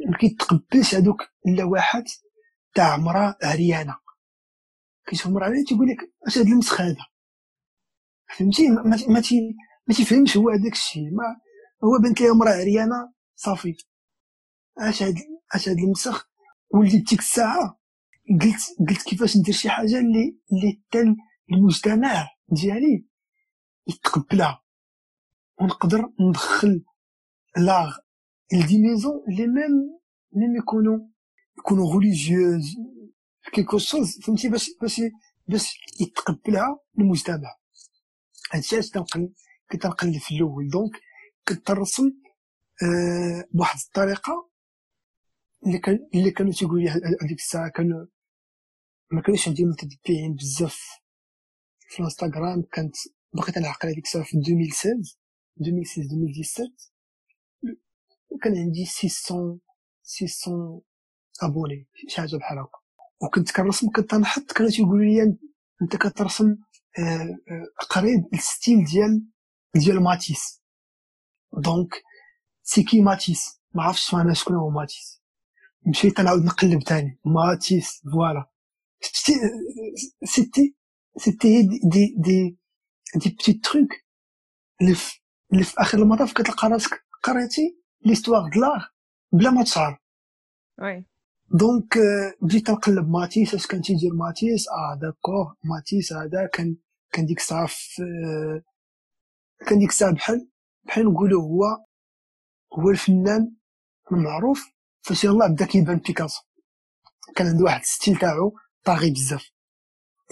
[0.10, 2.12] ما كيتقبلش هذوك اللوحات
[2.74, 3.98] تاع مرا عريانه
[5.06, 7.06] كيشوف مرا عريانه تيقول لك أش هاد المسخ هذا؟
[8.38, 8.98] فهمتي؟ ما, ما,
[9.88, 11.12] ما تيفهمش هو هذاك الشيء.
[11.12, 11.24] ما
[11.84, 13.76] هو بنت ليه مرا عريانه صافي.
[14.78, 15.16] أش هاد
[15.56, 16.30] أش هاد المسخ
[16.70, 17.80] وليت ديك الساعة؟
[18.42, 21.16] قلت قلت كيفاش ندير شي حاجة اللي اللي حتى
[21.52, 23.06] المجتمع ديالي
[23.88, 24.62] يتقبلها.
[25.62, 26.86] ونقدر ندخل
[27.58, 27.98] l'art
[28.52, 30.00] des maisons لي même
[30.34, 31.11] même يكونوا
[31.62, 32.76] يكونوا religieux
[33.54, 35.02] quelque chose فهمتي باش باش
[35.48, 37.56] باش يتقبلها المجتمع.
[38.52, 38.92] هادشي علاش
[39.72, 40.70] كنت نقلب في الأول.
[40.70, 40.92] donc
[41.48, 42.04] كنت نرسم
[42.84, 44.50] أه بواحد الطريقة
[45.66, 47.70] اللي كان اللي كانوا تيقولوا لي هذيك الساعة.
[47.70, 48.06] كانوا
[49.12, 50.80] ما كانوش عندي متتبعين بزاف
[51.90, 52.62] في الانستغرام.
[52.62, 52.96] كانت
[53.34, 55.18] بقيت نعقل هذيك الساعة في 2016
[55.62, 56.92] 2016 2017
[58.30, 59.60] وكان عندي 600
[60.04, 60.91] 600
[61.44, 62.80] abonnés شي حاجة بحال هكا.
[63.22, 65.38] وكنت كنرسم كنت نحط كانوا تيقولوا لي
[65.82, 66.56] أنت كترسم
[67.00, 67.38] آه،
[67.90, 69.26] قريب ال style ديال
[69.76, 70.62] ديال ماتيس.
[71.58, 72.04] donc
[72.64, 73.62] c'est qui ماتيس.
[73.76, 75.22] ما عرفتش أنا شكون هو ماتيس.
[75.88, 77.20] مشيت نعاود نقلب تاني.
[77.26, 78.46] ماتيس voilà.
[80.24, 80.76] c'était
[81.18, 82.58] c'était des des des
[83.16, 83.90] des petits trucs
[84.82, 85.20] اللي في
[85.54, 88.86] اللي في آخر المطاف كتلقى راسك قريتي l'histoire de l'art
[89.34, 90.00] بلا ما تشعر.
[90.82, 91.06] oui.
[91.54, 91.98] donc
[92.42, 96.76] بديت نقلب ماتيس اش كان تيدير ماتيس؟ آه d'accord ماتيس هذا كان
[97.12, 98.04] كان ديك الساعة في
[99.68, 100.50] كان ديك الساعة بحال
[100.84, 101.64] بحال نقولوا هو
[102.80, 103.56] هو الفنان
[104.12, 104.72] المعروف.
[105.02, 106.42] فاش يلاه بدا كيبان بيكاسو.
[107.36, 109.52] كان عنده واحد ال style تاعو طاغي بزاف.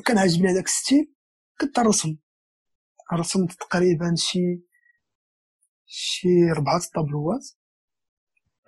[0.06, 1.14] كان عاجبني هذاك ال style
[1.62, 2.18] كنت نرسم.
[3.14, 4.62] رسمت تقريبا شي
[5.86, 7.50] شي ربعة طابلوات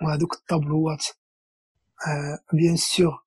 [0.02, 1.20] وهذوك الطابلوات آه
[2.53, 3.24] bien sûr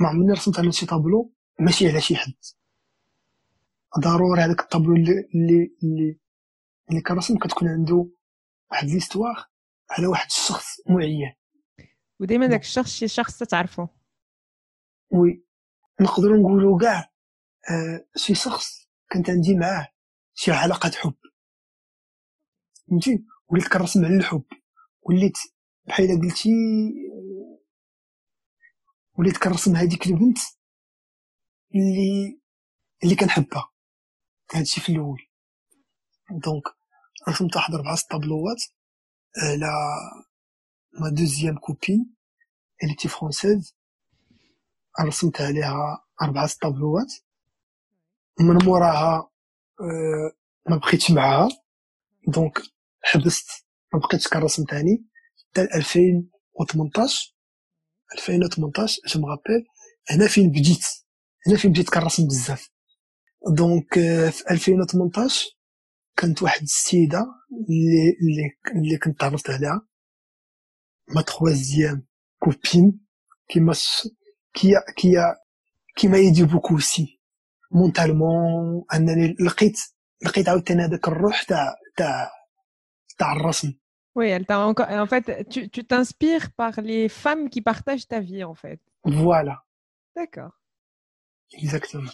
[0.00, 1.32] ما عمرني رسمت على شي طابلو.
[1.60, 2.32] ماشي على شي حد.
[3.98, 6.18] ضروري هذاك الطابلو اللي اللي اللي,
[6.90, 8.08] اللي كنرسم كتكون عنده
[8.70, 9.42] واحد ليستواغ
[9.90, 11.34] على واحد الشخص معين.
[12.20, 13.88] ودائما داك الشخص شي شخص تعرفه
[15.10, 15.44] وي.
[16.00, 17.10] نقدروا نقولوا كاع
[17.70, 19.88] آه شي شخص كانت عندي معاه
[20.34, 21.14] شي علاقة حب.
[22.88, 24.44] فهمتي؟ وليت كنرسم على الحب.
[25.02, 25.38] وليت
[25.84, 27.37] بحال قلتي آه،
[29.18, 30.38] وليت كنرسم هذيك البنت
[31.74, 32.40] اللي
[33.04, 33.70] اللي كنحبها.
[34.54, 35.18] هادشي في الأول.
[36.30, 36.64] donc
[37.28, 38.62] رسمت واحد ربعة طابلوات
[39.42, 39.66] على
[41.00, 42.14] ma deuxième copine.
[42.82, 43.76] elle était française
[45.00, 47.12] رسمت عليها أربعة طابلوات
[48.40, 49.30] من موراها
[49.80, 50.32] أه
[50.70, 51.48] ما بقيتش معاها.
[52.28, 52.58] donc
[53.02, 53.48] حبست
[53.94, 55.04] ما بقيتش كنرسم تاني.
[55.50, 57.37] حتى 2018
[58.14, 59.64] 2018 جو مغابيل
[60.10, 60.84] هنا فين بديت؟
[61.46, 62.68] هنا فين بديت كنرسم بزاف.
[63.56, 63.94] دونك
[64.30, 65.46] في 2018
[66.16, 67.18] كانت واحد السيدة
[67.68, 69.88] اللي اللي اللي كنت تعرفت عليها
[71.14, 72.06] ما تخوازيام
[72.38, 73.00] كوبين
[73.48, 73.74] كيما
[74.54, 75.16] كي كي
[75.96, 77.20] كي ما يدي بوكو سي.
[77.72, 79.78] مونتالمون أنني لقيت
[80.24, 82.30] لقيت عاوتاني هذاك الروح تاع تاع
[83.18, 83.72] تاع الرسم.
[84.16, 84.88] Oui, elle t'a encore.
[84.90, 88.80] En fait, tu tu t'inspires par les femmes qui partagent ta vie, en fait.
[89.04, 89.64] Voilà.
[90.16, 90.52] D'accord.
[91.52, 92.12] Exactement.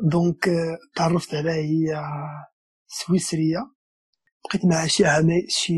[0.00, 0.48] دونك
[0.96, 2.02] تعرفت عليها هي
[2.86, 3.70] سويسرية
[4.44, 5.74] بقيت معها شي عام شي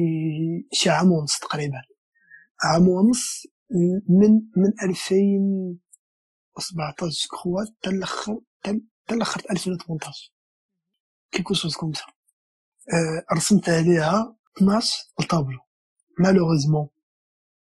[0.73, 1.83] شي عام ونص تقريبا
[2.65, 3.47] عام ونص
[4.09, 8.81] من من 2017 كخوا حتى الأخر حتى
[9.15, 10.33] الأخر 2018
[11.33, 12.05] quelque chose comme ça
[13.37, 15.60] رسمت عليها 12 طابلو
[16.20, 16.90] مالوغوزمون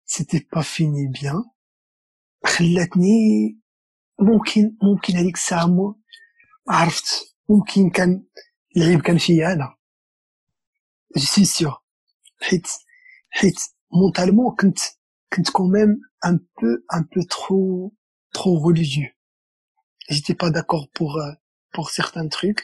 [0.05, 1.45] سيتي با فيني بيان
[2.45, 3.61] خلاتني
[4.21, 5.97] ممكن ممكن هذيك الساعة
[6.69, 8.27] عرفت ممكن كان
[8.77, 9.77] العيب كان فيا انا
[11.17, 11.77] جي سيور
[12.41, 12.67] حيت
[13.31, 13.61] حيت
[13.93, 14.79] مونتالمون كنت
[15.33, 17.95] كنت كوميم ان بو ان بو ترو
[18.35, 19.09] ترو ريليجيو
[20.11, 21.21] j'étais pas d'accord pour
[21.75, 22.63] pour certains trucs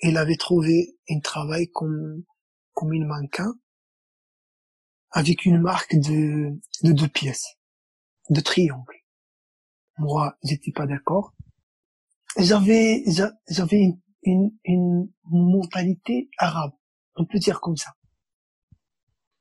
[0.00, 2.24] il avait trouvé un travail comme
[2.73, 3.53] comme une mannequin
[5.11, 7.57] avec une marque de de deux pièces
[8.29, 8.95] de triangle.
[9.97, 11.33] Moi j'étais pas d'accord.
[12.37, 13.03] J'avais
[13.47, 16.73] j'avais une, une, une mentalité arabe
[17.15, 17.93] on peut dire comme ça.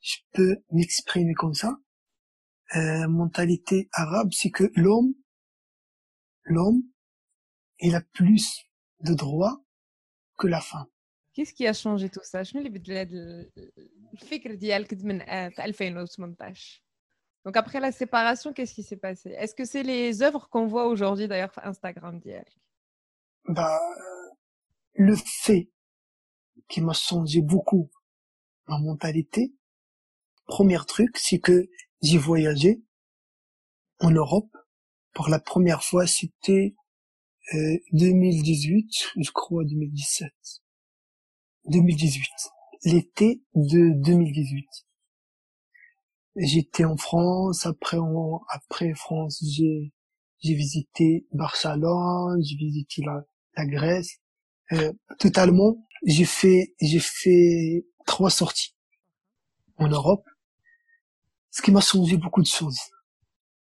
[0.00, 1.78] Je peux m'exprimer comme ça.
[2.74, 5.14] Euh, mentalité arabe c'est que l'homme
[6.44, 6.82] l'homme
[7.80, 8.62] il a plus
[9.00, 9.62] de droits
[10.38, 10.86] que la femme
[11.33, 13.45] Qu'est-ce qui a changé tout ça شنو اللي بدل هذا
[14.13, 15.19] الفكر ديالك من
[15.71, 16.83] في 2018
[17.45, 20.87] Donc après la séparation, qu'est-ce qui s'est passé Est-ce que c'est les œuvres qu'on voit
[20.87, 22.57] aujourd'hui d'ailleurs sur Instagram ديالك
[23.47, 23.79] bah,
[24.95, 25.69] le fait
[26.67, 27.89] qui m'a changé beaucoup
[28.67, 29.53] ma mentalité,
[30.45, 31.69] premier truc, c'est que
[32.01, 32.81] j'ai voyagé
[33.99, 34.51] en Europe.
[35.13, 36.75] Pour la première fois, c'était
[37.53, 40.31] euh, 2018, je crois 2017.
[41.66, 42.28] 2018.
[42.84, 44.66] L'été de 2018.
[46.36, 47.98] J'étais en France, après
[48.48, 49.92] après France, j'ai
[50.42, 53.24] j'ai visité Barcelone, j'ai visité la,
[53.56, 54.18] la Grèce.
[54.72, 58.74] Euh, totalement, j'ai fait, j'ai fait trois sorties
[59.76, 60.24] en Europe,
[61.50, 62.78] ce qui m'a changé beaucoup de choses.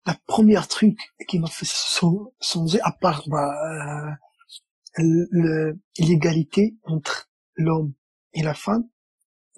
[0.05, 1.67] La première truc qui m'a fait
[2.41, 4.17] changer, à part bah,
[4.99, 7.93] euh, l'égalité entre l'homme
[8.33, 8.87] et la femme,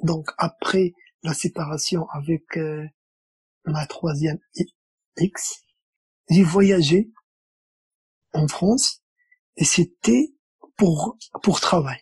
[0.03, 0.93] donc après
[1.23, 2.85] la séparation avec euh,
[3.65, 4.39] ma troisième
[5.17, 5.63] X,
[6.29, 7.11] j'ai voyagé
[8.33, 9.01] en France
[9.55, 10.33] et c'était
[10.77, 11.99] pour pour travail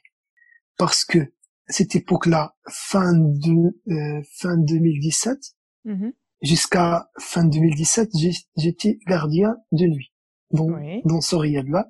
[0.77, 1.33] parce que
[1.67, 5.37] cette époque-là fin de euh, fin 2017
[5.85, 6.09] mmh.
[6.41, 8.09] jusqu'à fin 2017
[8.57, 10.13] j'étais gardien de nuit
[10.51, 11.01] dans oui.
[11.05, 11.89] dans ce riad-là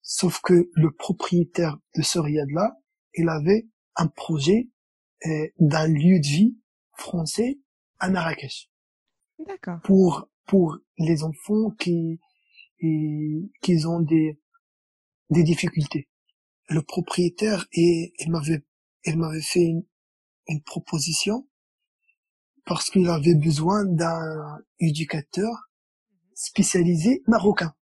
[0.00, 2.76] sauf que le propriétaire de ce riad-là
[3.14, 4.70] il avait un projet
[5.26, 6.58] euh, d'un lieu de vie
[6.96, 7.58] français
[7.98, 8.70] à Marrakech
[9.46, 9.80] D'accord.
[9.84, 12.20] pour pour les enfants qui
[12.80, 14.40] qui ont des
[15.30, 16.08] des difficultés.
[16.68, 18.64] Le propriétaire et il m'avait
[19.04, 19.84] il m'avait fait une,
[20.48, 21.48] une proposition
[22.64, 25.68] parce qu'il avait besoin d'un éducateur
[26.34, 27.74] spécialisé marocain.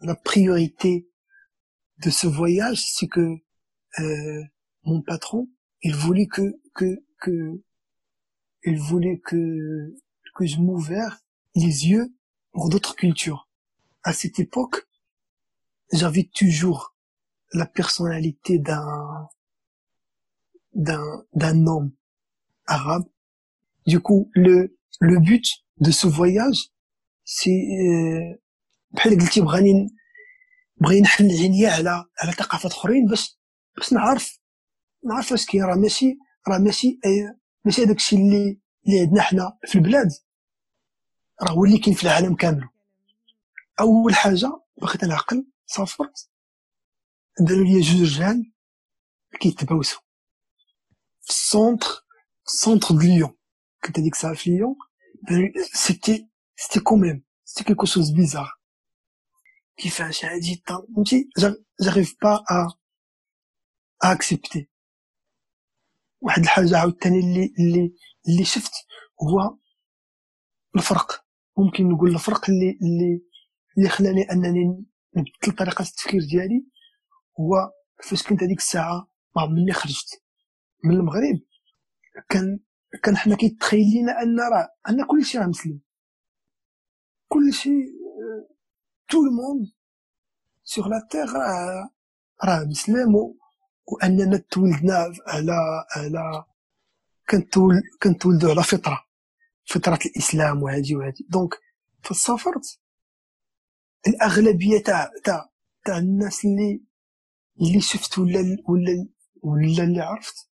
[0.00, 1.08] La priorité
[1.98, 3.36] de ce voyage, c'est que
[3.99, 4.43] euh,
[4.83, 5.49] mon patron,
[5.81, 7.61] il voulait que que que
[8.63, 9.95] il voulait que
[10.35, 11.21] que je m'ouvre
[11.55, 12.13] les yeux
[12.51, 13.49] pour d'autres cultures.
[14.03, 14.87] À cette époque,
[15.91, 16.95] j'avais toujours
[17.53, 19.29] la personnalité d'un
[20.73, 21.91] d'un d'un homme
[22.67, 23.05] arabe
[23.87, 25.45] Du coup, le, le but
[25.77, 26.69] de ce voyage,
[27.23, 28.35] c'est, euh,
[28.91, 29.89] بحال قلتي بغاني
[30.81, 33.38] بغي نحل عينيا على على ثقافات اخرين باش
[33.80, 34.38] باش نعرف
[35.04, 36.18] نعرف اش كاين راه ماشي
[36.48, 37.00] راه ماشي
[37.64, 40.08] ماشي هذاك الشيء اللي اللي عندنا حنا في البلاد.
[41.42, 42.68] راه هو اللي كاين في العالم كامل.
[43.80, 46.30] أول حاجة بغيت نعقل سافرت
[47.40, 48.52] داروا لي جوج رجال
[49.40, 50.00] كيتباوسوا
[51.22, 51.88] في ال centre
[52.44, 53.36] centre de ليون.
[53.84, 54.76] كنت هذيك الساعة في ليون.
[55.72, 57.24] c'était c'était quand même.
[57.44, 58.50] c'était quelque chose bizarre.
[59.76, 61.28] كيفاش؟ هادي فهمتي؟
[61.80, 62.79] جاريف با آ.
[64.02, 64.68] اكسبتي
[66.20, 67.94] واحد الحاجة عاوتاني اللي اللي
[68.28, 68.72] اللي شفت
[69.22, 69.58] هو
[70.76, 71.24] الفرق.
[71.58, 73.22] ممكن نقول الفرق اللي اللي
[73.78, 74.84] اللي خلاني أنني
[75.16, 76.66] نبدل طريقة التفكير ديالي
[77.40, 77.72] هو
[78.08, 80.22] فاش كنت هذيك الساعة ما مني خرجت.
[80.84, 81.40] من المغرب.
[82.28, 82.60] كان
[83.02, 85.80] كان حنا كيتخيل لينا أن راه أن كلشي راه مسلم.
[87.28, 87.70] كلشي
[89.08, 89.66] tout le monde
[90.64, 91.90] sur la terre راه
[92.44, 93.39] راه مسلم
[93.86, 96.44] وأننا تولدنا على على
[98.02, 99.04] كنتولدوا على فطرة.
[99.64, 101.54] فطرة الإسلام وهذه وهذه donc
[102.02, 102.80] فسافرت
[104.08, 105.50] الأغلبية تاع تاع
[105.84, 106.82] تاع الناس اللي
[107.60, 109.08] اللي شفت ولا ولا
[109.42, 110.48] ولا اللي عرفت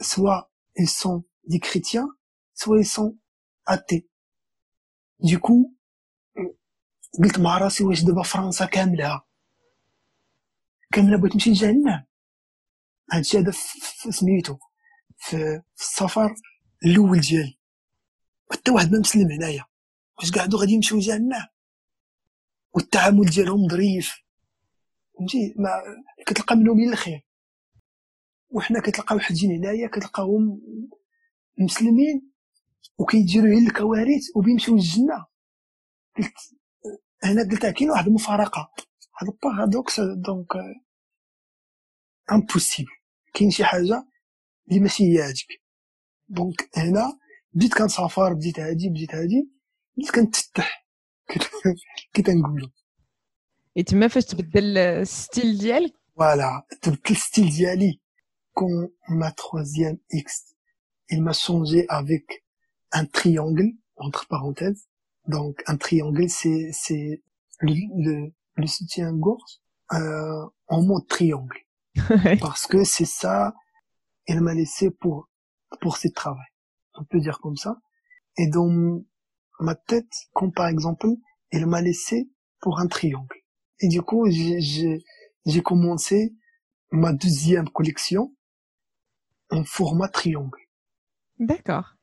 [0.00, 0.40] soit
[0.76, 2.08] ils sont des chrétiens
[2.54, 3.16] soit ils sont
[3.66, 4.08] athées.
[5.20, 5.70] Du coup
[7.18, 9.24] قلت مع راسي واش دابا فرنسا كاملها
[10.92, 12.04] كاملة بغيت نمشي لجهنم.
[13.12, 13.52] هادشي هذا
[14.10, 14.56] سميتو
[15.16, 16.34] في, السفر
[16.84, 17.58] الأول ديالي.
[18.52, 19.64] حتى واحد ما مسلم هنايا.
[20.18, 21.46] واش قاعدو غادي يمشيو لجهنم.
[22.72, 24.14] والتعامل ديالهم ظريف.
[25.18, 25.82] فهمتي؟ ما
[26.26, 27.26] كتلقى منهم إلى الخير
[28.50, 30.60] وحنا كتلقاو حاجين هنايا كتلقاهم
[31.58, 32.30] مسلمين
[32.98, 35.26] وكيديروا غير الكوارث وبيمشيو للجنة.
[36.16, 36.34] قلت
[37.24, 38.72] هنا قلت كاين واحد المفارقة.
[39.18, 40.48] هذا بارادوكس دونك
[42.31, 42.91] امبوسيبل
[43.33, 44.07] كاين شي حاجه
[44.69, 45.61] اللي ماشي هي هذيك
[46.29, 47.19] دونك هنا
[47.53, 49.49] بديت كنسافر بديت هادي بديت هادي
[49.97, 50.85] بديت كنتفتح
[52.13, 52.69] كي تنقولو
[53.75, 54.25] Et tu m'as fait
[54.55, 57.93] le style d'elle Voilà, le style d'elle.
[58.53, 60.55] Quand ma troisième X,
[61.09, 62.25] il m'a changé avec
[62.91, 64.87] un triangle, entre parenthèses.
[65.27, 67.21] Donc, un triangle, c'est, c'est
[67.59, 67.73] le,
[68.05, 69.61] le, le soutien-gorge,
[69.93, 71.59] euh, en mode triangle.
[72.39, 73.53] Parce que c'est ça,
[74.27, 75.29] il m'a laissé pour,
[75.81, 76.47] pour ses travail.
[76.93, 77.77] On peut dire comme ça.
[78.37, 79.03] Et dans
[79.59, 81.07] ma tête, comme par exemple,
[81.51, 82.29] il m'a laissé
[82.59, 83.37] pour un triangle.
[83.79, 86.33] Et du coup, j'ai commencé
[86.91, 88.35] ma deuxième collection
[89.51, 90.59] en format triangle.
[91.39, 91.95] D'accord.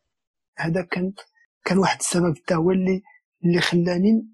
[0.59, 1.13] هذا كان
[1.65, 3.03] كان واحد السبب حتى هو اللي
[3.45, 4.27] اللي خلاني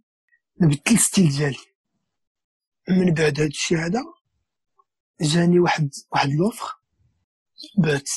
[0.60, 1.56] نبدل الستيل ديالي
[2.88, 4.04] من بعد هاد الشيء هذا
[5.20, 6.66] جاني واحد واحد لوفر
[7.78, 8.08] بعت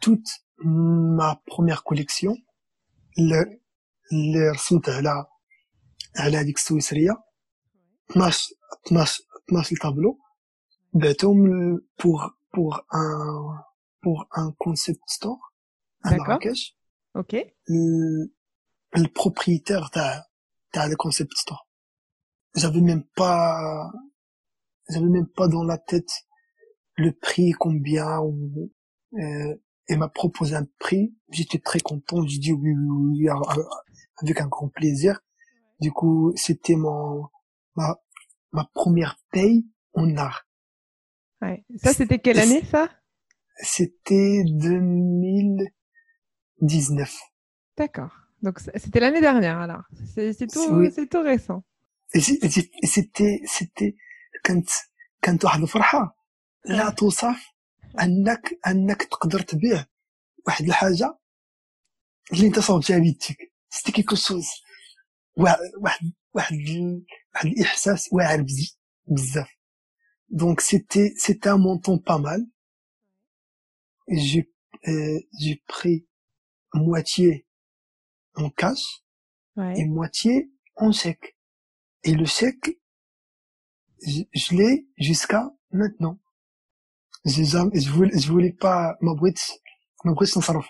[0.00, 0.22] توت
[1.16, 2.36] ما بروميير كوليكسيون
[4.12, 5.26] اللي رسمت على
[6.18, 7.24] على هذيك السويسريه
[8.10, 8.54] 12
[8.86, 10.18] 12 12 طابلو
[10.94, 11.36] بعتهم
[12.02, 13.64] pour pour un
[14.02, 15.52] pour un concept store
[16.02, 16.76] à Marrakech.
[17.14, 17.34] OK.
[17.66, 18.32] Le,
[18.92, 20.26] le propriétaire t'a
[20.72, 21.68] t'a le concept store.
[22.54, 23.90] J'avais même pas
[24.91, 26.09] j'avais même pas dans la tête
[26.95, 28.71] le prix combien ou
[29.19, 29.55] euh,
[29.89, 33.29] il m'a proposé un prix, j'étais très content, j'ai dit oui, oui, oui
[34.21, 35.19] avec un grand plaisir.
[35.79, 37.25] Du coup, c'était mon
[37.75, 37.99] ma,
[38.51, 40.47] ma première paye en art.
[41.41, 41.63] Ouais.
[41.77, 42.89] Ça, c'était quelle année, ça?
[43.57, 47.17] C'était 2019.
[47.77, 48.11] D'accord.
[48.41, 49.83] Donc, c'était l'année dernière, alors.
[50.13, 51.63] C'est tout, c'est tout récent.
[52.13, 53.95] C'était, c'était,
[54.47, 54.69] quand,
[55.25, 56.17] quand واحد الفرحة.
[56.65, 57.47] لا توصف
[58.01, 59.85] انك أنك تقدر تبيع
[60.47, 61.19] واحد الحاجة
[62.33, 63.53] اللي أنت صوبتها بيدك.
[63.69, 64.47] c'était quelque chose
[65.37, 65.59] واحد
[66.33, 66.55] واحد
[67.33, 68.45] واحد الإحساس واعر
[69.07, 69.49] بزاف.
[70.29, 72.51] donc c'était c'était un montant pas mal
[74.87, 76.07] euh, j'ai pris
[76.73, 77.45] moitié
[78.35, 79.03] en cash
[79.55, 79.79] ouais.
[79.79, 81.37] et moitié en chèque.
[82.03, 82.80] Et le chèque
[84.06, 86.18] je, je l'ai jusqu'à maintenant
[87.24, 89.52] j'ai jamais je voulais je voulais pas ما بغيتش
[90.04, 90.66] ما بغيتش نصرف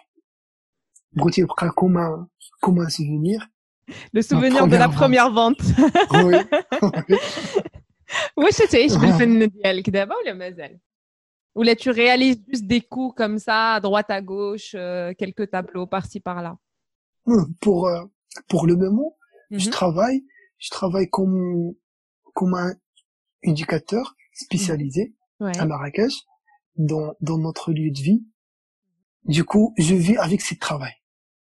[1.12, 2.26] بغيت يبقى comme un
[2.66, 3.48] comme un souvenir
[4.12, 5.62] le souvenir de la première vente
[6.10, 6.36] oui
[8.36, 10.78] واش تعيش بالفن ديالك دابا ولا مازال
[11.58, 15.48] Ou là, tu réalises juste des coups comme ça, à droite, à gauche, euh, quelques
[15.54, 16.52] tableaux par-ci, par-là
[17.62, 18.04] Pour, euh,
[18.50, 19.10] pour le moment,
[19.50, 19.72] je Mhm.
[19.78, 20.20] travaille,
[20.64, 21.72] je travaille comme,
[22.36, 22.72] comme un
[23.43, 25.57] éducateur spécialisé Ouais.
[25.57, 26.13] à Marrakech,
[26.75, 28.23] dans, dans notre lieu de vie.
[29.25, 30.93] Du coup, je vis avec ce travail.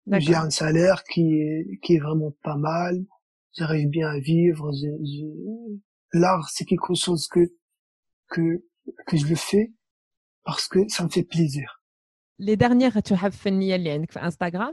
[0.07, 3.05] J'ai un salaire qui est, qui est vraiment pas mal.
[3.57, 4.72] J'arrive bien à vivre.
[4.72, 5.78] je- je-
[6.18, 7.41] L'art, c'est quelque chose que,
[8.28, 8.64] que,
[9.07, 9.72] que je le fais
[10.45, 11.82] parce que ça me fait plaisir.
[12.39, 13.53] Les dernières tu as fait
[14.16, 14.72] Instagram,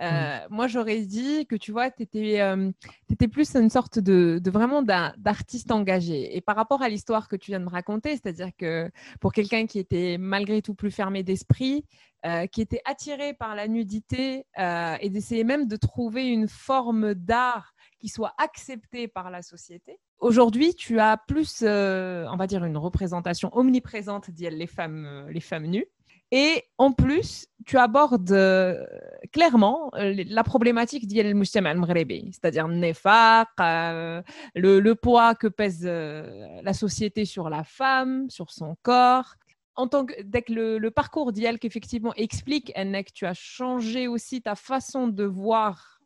[0.00, 4.82] euh, moi j'aurais dit que tu vois, tu étais, plus une sorte de, de vraiment
[4.82, 6.36] d'artiste engagé.
[6.36, 9.66] Et par rapport à l'histoire que tu viens de me raconter, c'est-à-dire que pour quelqu'un
[9.66, 11.84] qui était malgré tout plus fermé d'esprit,
[12.26, 17.14] euh, qui était attiré par la nudité euh, et d'essayer même de trouver une forme
[17.14, 19.98] d'art qui soit acceptée par la société.
[20.18, 25.32] Aujourd'hui, tu as plus, euh, on va dire, une représentation omniprésente d'IL, les femmes, euh,
[25.32, 25.86] les femmes nues.
[26.32, 28.86] Et en plus, tu abordes euh,
[29.32, 31.04] clairement euh, la problématique
[31.34, 34.22] Mujtama al-Maghribi, c'est-à-dire euh,
[34.54, 39.34] le, le poids que pèse euh, la société sur la femme, sur son corps.
[39.74, 43.34] En tant que, dès que le, le parcours d'IL qu'effectivement explique, Ennek, que tu as
[43.34, 46.00] changé aussi ta façon de voir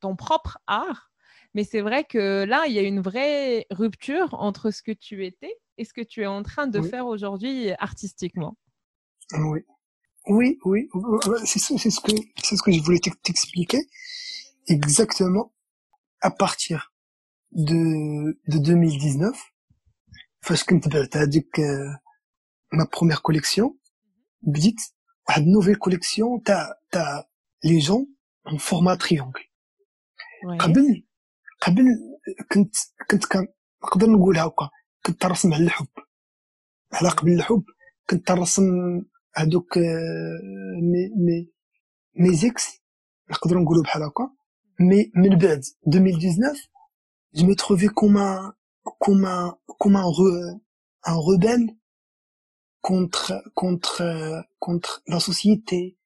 [0.00, 1.10] ton propre art.
[1.52, 5.26] Mais c'est vrai que là, il y a une vraie rupture entre ce que tu
[5.26, 6.88] étais et ce que tu es en train de Oui.
[6.88, 8.56] faire aujourd'hui artistiquement.
[9.33, 9.61] Oui.
[10.27, 10.89] Oui, oui,
[11.45, 12.11] c'est ce, c'est ce que,
[12.43, 13.81] c'est ce que je voulais t'ex- t'expliquer.
[14.67, 15.53] Exactement.
[16.21, 16.93] À partir
[17.51, 19.53] de, de 2019,
[20.41, 21.99] فاش كنت بعت هذيك آه،
[22.75, 23.71] ma première collection,
[24.41, 24.75] بديت
[25.27, 27.29] واحد nouvelle collection تاع تاع
[27.65, 28.05] les gens
[28.45, 29.43] en format triangle.
[30.45, 30.57] Ouais.
[30.59, 31.07] قبل
[31.61, 31.83] قبل
[32.51, 32.75] كنت
[33.11, 33.47] كنت كان
[33.83, 34.69] نقدر نقولها هكا
[35.05, 35.87] كنت ترسم على الحب
[36.93, 37.63] على قبل الحب
[38.09, 38.63] كنت ترسم
[39.34, 40.38] ah, donc, euh,
[40.80, 41.50] mes, mes,
[42.14, 42.80] mes ex,
[44.78, 46.56] mais, mais le 2019,
[47.34, 48.54] je me trouvais comme un,
[49.00, 50.60] comme un, comme un, re,
[51.02, 51.68] un rebelle
[52.80, 55.98] contre, contre, contre la société,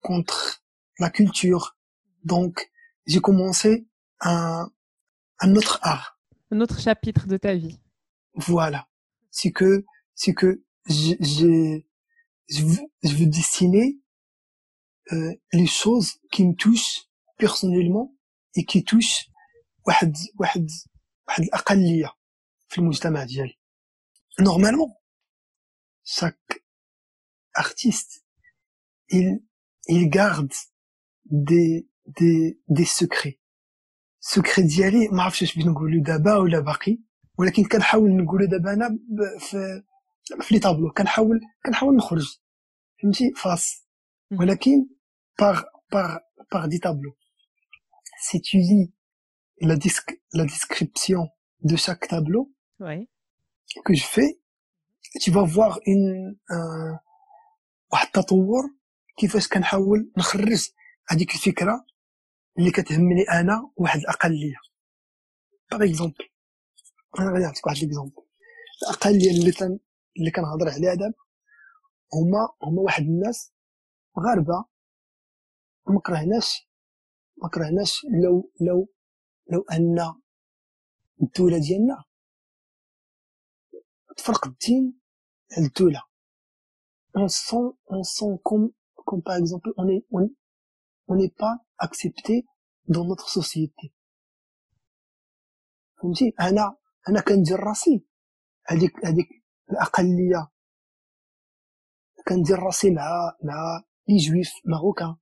[0.00, 0.62] contre
[0.98, 1.76] la culture.
[2.24, 2.70] Donc,
[3.06, 3.88] j'ai commencé
[4.20, 4.70] un,
[5.40, 6.18] un autre art.
[6.50, 7.80] Un autre chapitre de ta vie.
[8.34, 8.88] Voilà.
[9.30, 11.86] C'est que, c'est que j'ai,
[12.55, 13.87] je veux, je veux dessiner
[15.13, 16.97] euh, les choses qui me touchent
[17.37, 18.15] personnellement
[18.55, 19.29] et qui touchent
[19.87, 20.67] واحد واحد
[21.27, 22.13] واحد الأقلية
[22.67, 23.57] في المجتمع ديالي.
[24.41, 24.91] Normalement,
[26.03, 26.63] chaque
[27.53, 28.25] artiste,
[29.09, 29.43] il,
[29.87, 30.51] il garde
[31.25, 31.87] des,
[32.19, 33.39] des, des secrets.
[34.19, 36.97] secret ديالي ما عرفتش اش بغيت نقولوا دابا ولا باقي
[37.37, 39.81] ولكن كنحاول نقولوا دابا انا ب-
[40.36, 42.38] في في لي طابلو كنحاول كنحاول نخرج.
[43.02, 43.84] فهمتي؟ فاس.
[44.32, 44.86] ولكن
[45.42, 45.64] par
[45.94, 46.20] par
[46.52, 47.16] par des tableaux.
[48.26, 48.92] Si tu lis
[49.68, 51.22] la disc- la description
[51.70, 52.44] de chaque tableau
[52.86, 53.02] Ouais.
[53.86, 54.30] que je fais
[55.22, 56.98] tu vas voir une un
[57.92, 58.62] واحد التطور
[59.16, 60.68] كيفاش كنحاول نخرج
[61.08, 61.86] هذيك الفكرة
[62.58, 64.56] اللي كتهمني أنا واحد الأقلية.
[65.70, 66.28] par exemple
[67.18, 68.22] أنا غادي نعطيك واحد l'exemple
[68.82, 69.52] الأقلية اللي
[70.20, 71.14] اللي كنهضر عليها دابا
[72.14, 73.52] هما هما واحد الناس
[74.16, 74.64] مغاربه
[75.86, 76.68] ما كرهناش
[77.42, 78.88] ما كرهناش لو لو
[79.52, 80.14] لو أن
[81.22, 82.04] الدولة ديالنا
[84.16, 85.00] تفرق الدين
[85.56, 86.02] على الدولة.
[87.16, 88.70] On sent on sent comme
[89.06, 90.28] comme par exemple on est on
[91.08, 92.46] on n'est pas accepté
[92.88, 93.92] dans notre société.
[96.02, 96.76] فهمتي أنا
[97.08, 98.04] أنا كندير راسي.
[98.66, 99.39] هذيك هذيك
[99.71, 100.49] الاقليه
[102.27, 105.15] كندير راسي مع مع لي جويف ماروكان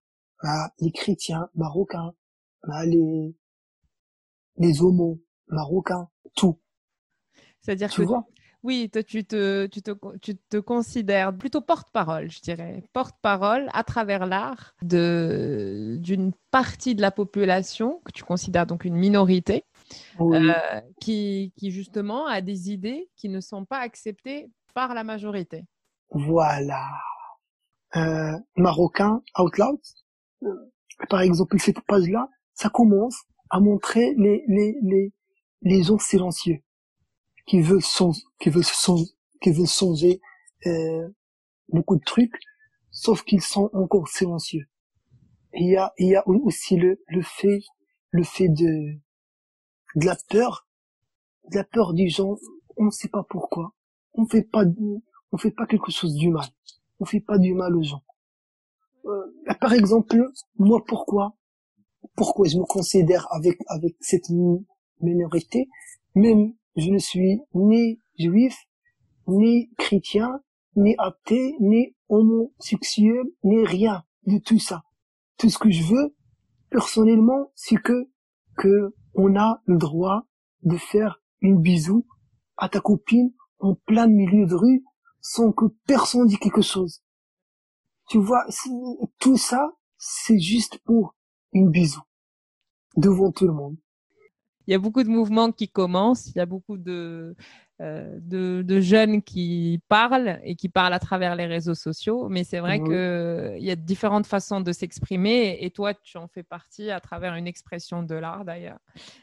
[0.44, 2.12] مع لي كريتيان ماروكان
[2.68, 3.34] مع لي
[4.58, 6.54] لي زومو ماروكان تو
[7.62, 8.26] C'est-à-dire tu que vois
[8.64, 9.92] oui, toi, tu te, tu te,
[10.22, 17.02] tu te considères plutôt porte-parole, je dirais, porte-parole à travers l'art de d'une partie de
[17.02, 19.66] la population que tu considères donc une minorité
[20.19, 20.37] Oui.
[20.37, 25.65] euh, qui, qui justement a des idées qui ne sont pas acceptées par la majorité.
[26.11, 26.87] Voilà.
[27.97, 29.81] Euh, Marocain Out Loud,
[30.43, 30.49] euh,
[31.09, 35.13] par exemple, cette page-là, ça commence à montrer les, les, les,
[35.63, 36.59] les gens silencieux
[37.47, 39.11] qui veulent changer, qui veulent changer,
[39.41, 40.21] qui veulent changer
[40.67, 41.09] euh,
[41.71, 42.35] beaucoup de trucs,
[42.91, 44.67] sauf qu'ils sont encore silencieux.
[45.55, 47.61] Il y a, il y a aussi le, le fait,
[48.11, 48.99] le fait de,
[49.97, 50.67] de la peur,
[51.51, 52.37] de la peur des gens.
[52.77, 53.73] On ne sait pas pourquoi.
[54.15, 54.65] On fait pas,
[55.33, 56.47] on fait pas quelque chose du mal.
[57.01, 58.03] On fait pas du mal aux gens.
[59.07, 61.37] Euh, par exemple, moi, pourquoi,
[62.17, 64.29] pourquoi je me considère avec, avec cette
[65.01, 65.69] minorité,
[66.15, 68.57] même je ne suis ni juif,
[69.27, 70.41] ni chrétien,
[70.77, 74.83] ni athée, ni homosexuel, ni rien de tout ça.
[75.39, 76.15] Tout ce que je veux,
[76.71, 78.09] personnellement, c'est que,
[78.57, 80.27] que on a le droit
[80.63, 82.07] de faire une bisou
[82.57, 84.85] à ta copine en plein milieu de rue
[85.21, 87.03] sans que personne dise quelque chose.
[88.09, 88.47] Tu vois,
[89.19, 91.17] tout ça, c'est juste pour
[91.53, 92.01] une bisou
[92.97, 93.77] devant tout le monde.
[94.67, 97.35] Il y a beaucoup de mouvements qui commencent, il y a beaucoup de,
[97.82, 102.30] euh, de, jeunes qui parlent et qui parlent à travers les réseaux sociaux.
[102.30, 106.44] Mais c'est vrai qu'il y a différentes façons de s'exprimer et toi, tu en fais
[106.44, 108.78] partie à travers une expression de l'art d'ailleurs.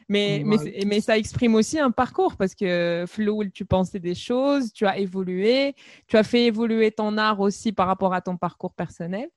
[0.09, 4.73] Mais, mais, mais, ça exprime aussi un parcours parce que Floul, tu pensais des choses,
[4.73, 5.73] tu as évolué,
[6.07, 9.29] tu as fait évoluer ton art aussi par rapport à ton parcours personnel.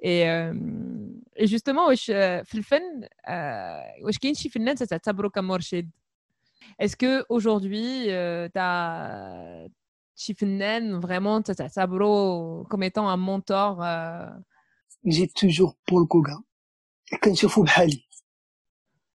[0.00, 0.52] Et, euh,
[1.36, 3.08] et justement, في الفن
[4.02, 5.90] واش كاين شي فنان تعتبره كمرشد
[6.79, 9.67] est-ce que aujourd'hui, euh, tu as
[10.99, 11.41] vraiment
[12.69, 14.27] comme étant un mentor euh?
[15.05, 16.43] J'ai toujours Paul Gauguin.
[17.21, 18.05] Quand je fais bhali.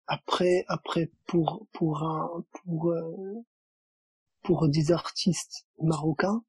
[0.07, 3.45] Après, après, pour, pour un, pour, euh,
[4.43, 6.43] pour des artistes marocains,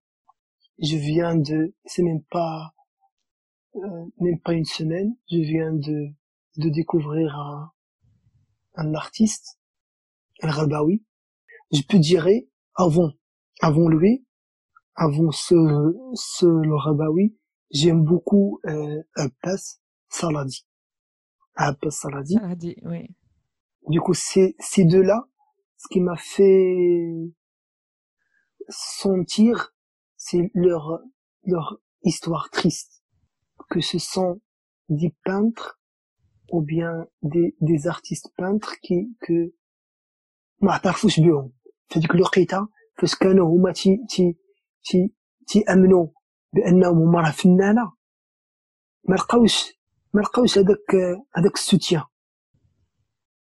[0.82, 2.74] je viens de, c'est même pas,
[3.76, 6.08] euh, même pas une semaine, je viens de,
[6.58, 7.72] de découvrir un,
[8.76, 9.59] un artiste
[10.42, 11.04] Al-Rabawi,
[11.72, 12.28] je peux dire
[12.76, 13.12] avant,
[13.62, 14.26] avant lui,
[14.96, 15.56] avant ce,
[16.14, 17.38] ce le Rabawi,
[17.72, 19.80] j'aime beaucoup euh, Abbas
[20.10, 20.66] Saladi.
[21.56, 22.34] Abbas Saladi.
[22.34, 23.16] Saladi, oui.
[23.88, 25.28] Du coup, c'est ces deux-là,
[25.78, 27.14] ce qui m'a fait
[28.68, 29.74] sentir,
[30.18, 31.00] c'est leur
[31.44, 33.04] leur histoire triste,
[33.70, 34.42] que ce sont
[34.90, 35.80] des peintres
[36.52, 39.54] ou bien des, des artistes peintres qui que
[40.62, 41.52] ما اعترفوش بهم
[41.90, 44.38] في ديك الوقيتة فاش كانوا هما تي تي
[44.84, 45.14] تي
[45.48, 46.08] تيأمنوا
[46.54, 47.92] بأنهم هما راه فنانة
[49.10, 49.80] ما لقاوش
[50.14, 50.96] ما لقاوش هذاك
[51.36, 52.04] هذاك السوتيان.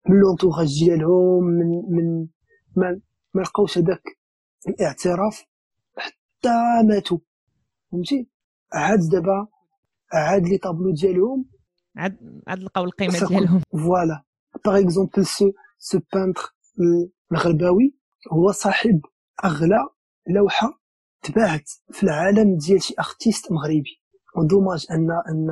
[0.09, 2.29] من l'entourage ديالهم من من
[2.77, 3.01] ما,
[3.35, 4.03] ما لقاوش هذاك
[4.69, 5.45] الاعتراف
[5.97, 6.55] حتى
[6.89, 7.19] ماتوا.
[7.93, 8.29] فهمتي؟
[8.73, 9.49] عاد دابا
[10.13, 11.45] عاد les tableaux ديالهم.
[11.97, 13.63] عاد عاد لقاو القيمة ديالهم.
[13.71, 14.25] voilà
[14.65, 16.56] par exemple ce ce peintre
[17.33, 17.95] الغرباوي
[18.33, 19.01] هو صاحب
[19.45, 19.89] أغلى
[20.29, 20.81] لوحة
[21.23, 24.01] تباعت في العالم ديال شي artiste مغربي.
[24.37, 25.51] و dommage ان ان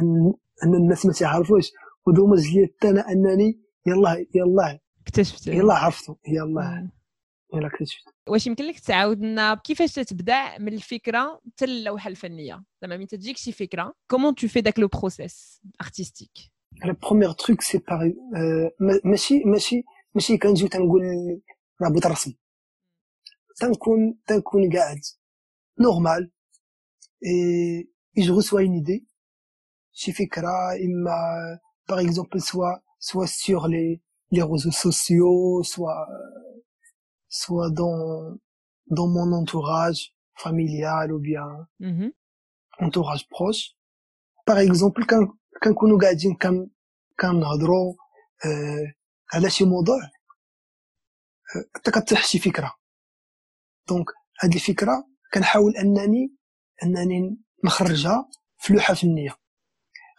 [0.00, 0.32] ان,
[0.64, 1.70] أن الناس ما تعرفوش
[2.06, 5.46] و dommage لي أنا أنني يلا يلا اكتشفت.
[5.46, 6.90] يلا عرفتو يلا
[7.54, 12.96] يلا اكتشفت واش يمكن لك تعاود لنا كيفاش تتبدا من الفكرة حتى اللوحة الفنية؟ زعما
[12.96, 16.30] من تجيك شي فكرة comment tu fais داك le process artistique
[16.84, 18.14] la première truc c'est pas
[19.04, 19.82] ماشي ماشي
[20.18, 21.02] ماشي كنجيو تنقول
[21.82, 22.34] راه بغيت الرسم
[23.60, 25.00] تنكون تنكون قاعد
[25.80, 26.32] normal
[27.26, 29.06] et j'ai soit une idée
[29.92, 30.50] شي فكرة
[30.86, 31.14] إما
[31.88, 34.00] par exemple soit soit sur les
[34.32, 36.06] les réseaux sociaux soit
[37.28, 38.38] soit dans
[38.96, 40.00] dans mon entourage
[40.44, 41.48] familial ou bien
[41.80, 42.10] mm -hmm.
[42.86, 43.62] entourage proche
[44.46, 45.28] par exemple كان
[45.64, 46.70] كنكونوا قاعدين كان
[47.20, 47.94] كنهضروا
[48.46, 48.97] آه
[49.34, 50.00] على شي موضوع.
[51.74, 52.74] حتى كطيح شي فكرة.
[53.88, 54.06] donc
[54.42, 56.34] هاد الفكرة كنحاول أنني
[56.82, 59.36] أنني نخرجها في لوحة فنية.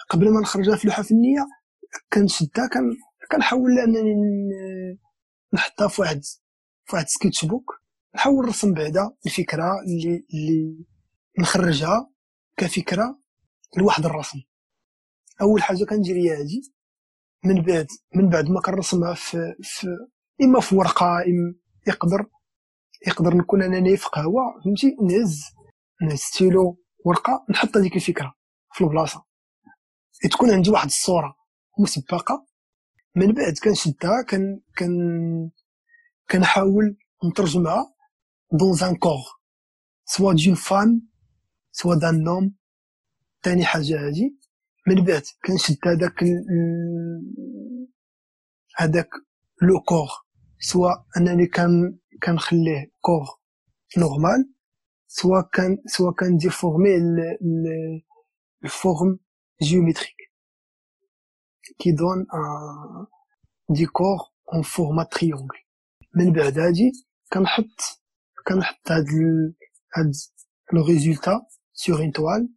[0.09, 1.47] قبل ما نخرجها في لوحة فنية
[2.13, 2.69] كنشدها
[3.31, 4.15] كنحاول أنني
[5.53, 6.21] نحطها في واحد
[6.85, 7.71] في واحد sketch book.
[8.15, 10.85] نحاول نرسم بعدا الفكرة اللي اللي
[11.39, 12.11] نخرجها
[12.57, 13.19] كفكرة
[13.77, 14.39] لواحد الرسم.
[15.41, 16.73] أول حاجة كندير هي هادي.
[17.45, 19.87] من بعد من بعد ما كنرسمها في, في
[20.43, 21.53] إما في ورقة إما
[21.87, 22.25] يقدر
[23.07, 25.41] يقدر نكون أنا في قهوة فهمتي؟ نهز
[26.01, 28.33] نهز ستيلو ورقة نحط هذيك الفكرة
[28.73, 29.25] في البلاصة.
[30.31, 31.35] تكون عندي واحد الصورة
[31.79, 32.45] مسبقة.
[33.15, 34.89] من بعد كنشدها كن كن
[36.31, 37.93] كنحاول نترجمها
[38.51, 39.19] دون زان كور
[40.05, 41.01] سوا دون فان
[41.71, 42.55] سوا دان نوم
[43.43, 44.38] تاني حاجة هادي
[44.89, 46.23] من بعد كنشد هذاك
[48.77, 49.09] هذاك
[49.61, 50.09] لو كور
[50.59, 53.27] سوا أنني كان كنخليه كور
[53.97, 54.53] نورمال
[55.07, 56.89] سوا كان سوا كان ديفورمي
[58.63, 59.19] الفورم
[59.61, 60.15] جيومتريك
[61.79, 64.19] كي دون ان ديكور
[64.53, 65.59] en format triangle
[66.15, 66.91] من بعد هادي
[67.33, 68.01] كنحط
[68.47, 69.05] كنحط هاد
[69.95, 70.11] هاد
[70.71, 71.41] le résultat
[71.73, 72.47] sur une toile.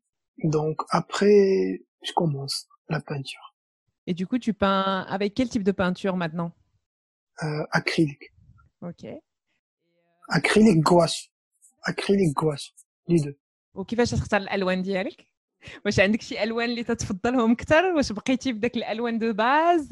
[0.44, 3.55] Donc après, je commence la peinture.
[4.07, 6.51] Et du coup, tu peins avec quel type de peinture maintenant
[7.43, 8.27] euh, Acrylique.
[8.81, 9.05] Ok.
[10.29, 11.29] Acrylique gouache.
[11.83, 12.73] Acrylique gouache.
[13.07, 13.37] Les deux.
[13.73, 15.27] وكيفاش تختار الالوان ديالك
[15.85, 19.89] واش عندك شي الوان اللي تتفضلهم اكثر واش بقيتي بداك الالوان دو باز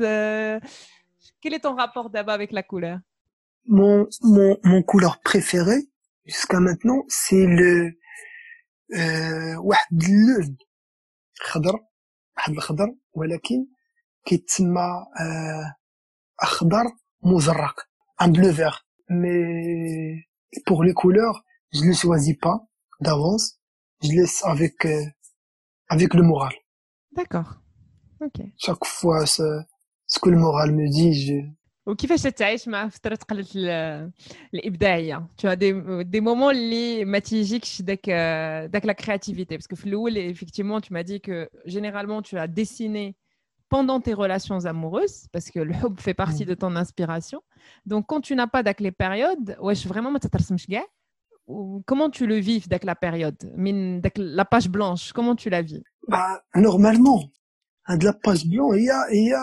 [1.42, 3.00] quel est ton rapport d'abord avec la couleur
[3.68, 5.82] mon mon mon couleur préférée
[6.26, 7.94] jusqu'à maintenant c'est le
[9.58, 10.58] واحد اللون
[11.40, 11.80] خضر
[12.41, 13.67] واحد الخضر ولكن
[14.25, 14.89] كيتسمى
[16.41, 16.85] اخضر
[17.23, 17.81] مزرق
[18.23, 20.25] ان بلو فير مي
[20.95, 21.39] couleurs
[21.77, 22.59] je ne choisis pas
[23.01, 23.47] d'avance
[24.03, 24.89] je laisse avec
[25.89, 26.55] avec le moral
[27.17, 27.51] d'accord
[28.27, 29.47] ok chaque fois ce,
[30.07, 31.37] ce que le moral me dit je
[31.86, 33.46] وكيفاش تعيش مع فتره قله
[34.54, 35.74] الابداعيه tu as des
[36.04, 38.10] des moments اللي ما تيجيكش داك
[38.72, 42.48] داك la créativité parce que في الاول effectivement tu m'as dit que généralement tu as
[42.48, 43.16] dessiné
[43.70, 47.42] pendant tes relations amoureuses parce que le hub fait partie de ton inspiration
[47.86, 50.86] donc quand tu n'as pas داك les périodes واش vraiment ما تترسمش كاع
[51.92, 55.62] comment tu le vis داك la période من داك la page blanche comment tu la
[55.62, 57.30] vis bah, normalement
[57.88, 59.36] هاد la page blanche هي هي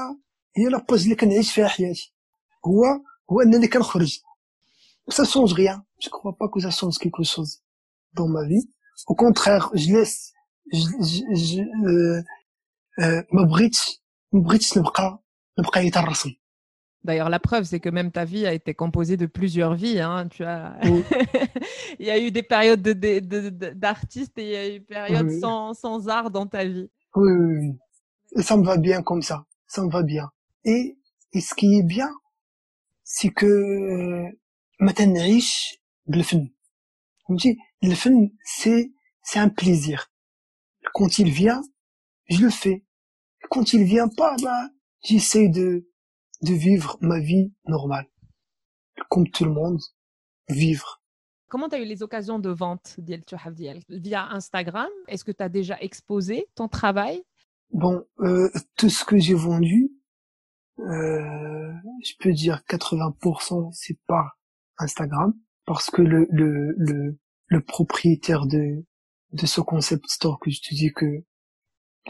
[0.57, 2.15] هي la page اللي كنعيش فيها حياتي
[2.67, 2.85] هو
[3.31, 4.19] هو انني كنخرج
[5.11, 7.53] ça change rien je crois pas que ça change quelque chose
[8.15, 8.67] dans ma vie
[9.07, 10.33] au contraire je laisse
[10.73, 12.23] je, je, je euh,
[12.99, 14.03] euh, ما بغيتش
[14.33, 15.23] ما بغيتش نبقى
[15.59, 16.31] نبقى يترسم
[17.05, 19.99] D'ailleurs, la preuve, c'est que même ta vie a été composée de plusieurs vies.
[19.99, 20.29] Hein.
[20.29, 20.79] Tu as...
[20.85, 21.03] Oui.
[21.99, 24.79] il y a eu des périodes d'artiste de, de, de, et il y a eu
[24.79, 25.41] des périodes oui.
[25.41, 26.89] sans, sans art dans ta vie.
[27.17, 27.79] Oui, oui, oui.
[28.37, 29.45] Et ça me va bien comme ça.
[29.67, 30.31] Ça me va bien.
[30.65, 30.97] Et,
[31.33, 32.11] et ce qui est bien,
[33.07, 33.47] سي كو
[34.81, 36.51] ما تنعيش بالفن
[37.29, 40.13] فهمتي الفن سي سي ان بليزير
[40.99, 41.63] quand il vient
[42.31, 42.85] je le fais
[43.51, 44.69] quand il vient pas bah
[45.07, 45.89] j'essaie de
[46.43, 48.09] de vivre ma vie normale
[49.11, 49.81] comme tout le monde
[50.49, 51.03] vivre
[51.53, 52.97] Comment tu as eu les occasions de vente
[53.91, 57.23] via Instagram Est-ce que tu as déjà exposé ton travail
[57.73, 59.93] Bon, euh, tout ce que j'ai vendu,
[60.80, 61.74] euh,
[62.04, 64.38] je peux dire 80% c'est par
[64.78, 65.34] Instagram
[65.66, 68.86] parce que le le le, le propriétaire de
[69.32, 71.26] de ce concept store que je te dis que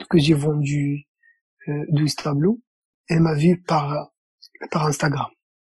[0.09, 1.07] que j'ai vendu
[1.69, 2.61] euh, 12 tableaux
[3.07, 4.11] elle m'a vu par
[4.71, 5.27] par Instagram.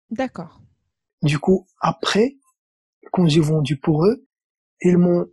[0.09, 0.61] D'accord.
[1.21, 2.37] Du coup après
[3.11, 4.27] quand j'ai vendu pour eux
[4.81, 5.27] ils m'ont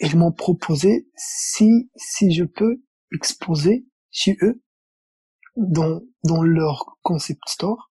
[0.00, 4.63] ils m'ont proposé si si je peux exposer chez eux
[5.56, 7.90] dans, dans leur concept store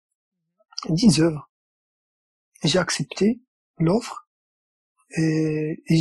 [0.87, 1.49] 10 œuvres.
[2.63, 3.41] J'ai accepté
[3.77, 4.27] l'offre
[5.17, 5.95] et, et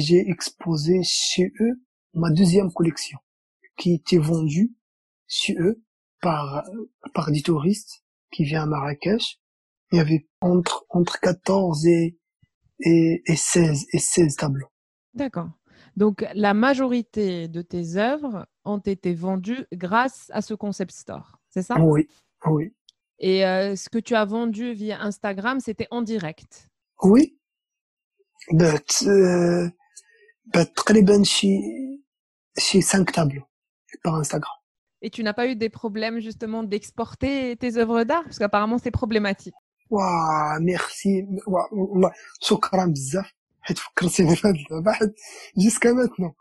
[0.00, 1.82] j'ai exposé chez eux
[2.14, 3.18] ma deuxième collection
[3.76, 4.74] qui était vendue
[5.26, 5.82] chez eux
[6.20, 6.64] par
[7.12, 9.40] par des touristes qui viennent à Marrakech.
[9.92, 12.18] Il y avait entre entre 14 et
[12.80, 14.68] et, et 16 et 16 tableaux.
[15.14, 15.50] D'accord.
[15.96, 21.61] Donc, la majorité de tes œuvres ont été vendues grâce à ce concept store, c'est
[21.61, 22.07] ça Oui,
[22.45, 22.73] oui.
[23.19, 26.67] Et euh, ce que tu as vendu via Instagram, c'était en direct
[27.03, 27.37] Oui.
[28.51, 29.69] But, euh,
[30.53, 31.59] but تقريبا شي
[32.57, 33.45] شي 5 tableaux
[34.03, 34.51] par Instagram.
[35.03, 38.91] Et tu n'as pas eu des problèmes justement d'exporter tes œuvres d'art parce qu'apparemment c'est
[38.91, 39.53] problématique.
[39.89, 41.25] Waouh, merci.
[41.47, 43.33] Waouh, شكرا بزاف.
[43.61, 45.09] حيت فكرتيني في هذا البحث
[45.57, 46.33] جيسكا ماتنون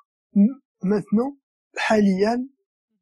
[0.85, 1.44] ماتنون حاليا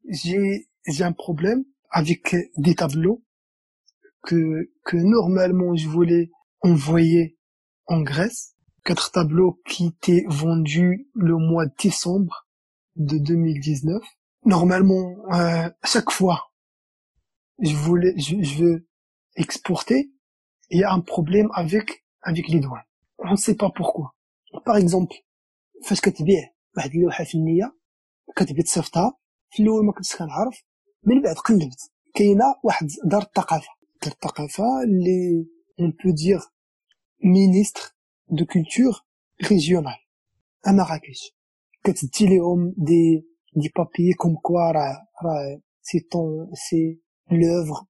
[0.08, 3.24] j'ai j'ai un problème avec des tableaux
[4.22, 7.38] que que normalement je voulais envoyer
[7.86, 8.54] en Grèce
[8.84, 12.46] quatre tableaux qui étaient vendus le mois de décembre
[12.96, 14.02] de 2019
[14.44, 16.52] normalement euh, à chaque fois
[17.60, 18.88] je voulais je, je veux
[19.36, 20.10] exporter
[20.70, 22.82] il y a un problème avec avec les douanes
[23.18, 24.14] on ne sait pas pourquoi
[24.64, 25.14] par exemple
[25.86, 27.78] فاش كتبيع واحد اللوحه فنيه
[28.36, 29.18] كتبغي تصيفطها
[29.50, 30.62] في الاول ما كنتش كنعرف
[31.04, 33.68] من بعد قلبت كاينه واحد دار الثقافه
[34.02, 35.46] دار الثقافه اللي
[35.80, 36.40] اون بو دير
[37.24, 37.96] مينيستر
[38.30, 39.06] دو كولتور
[39.50, 39.98] ريجيونال
[40.66, 41.36] ا مراكش
[41.84, 47.00] كتدي لهم دي دي بابي كوم كوا راه راه سي طون سي
[47.30, 47.88] لوفر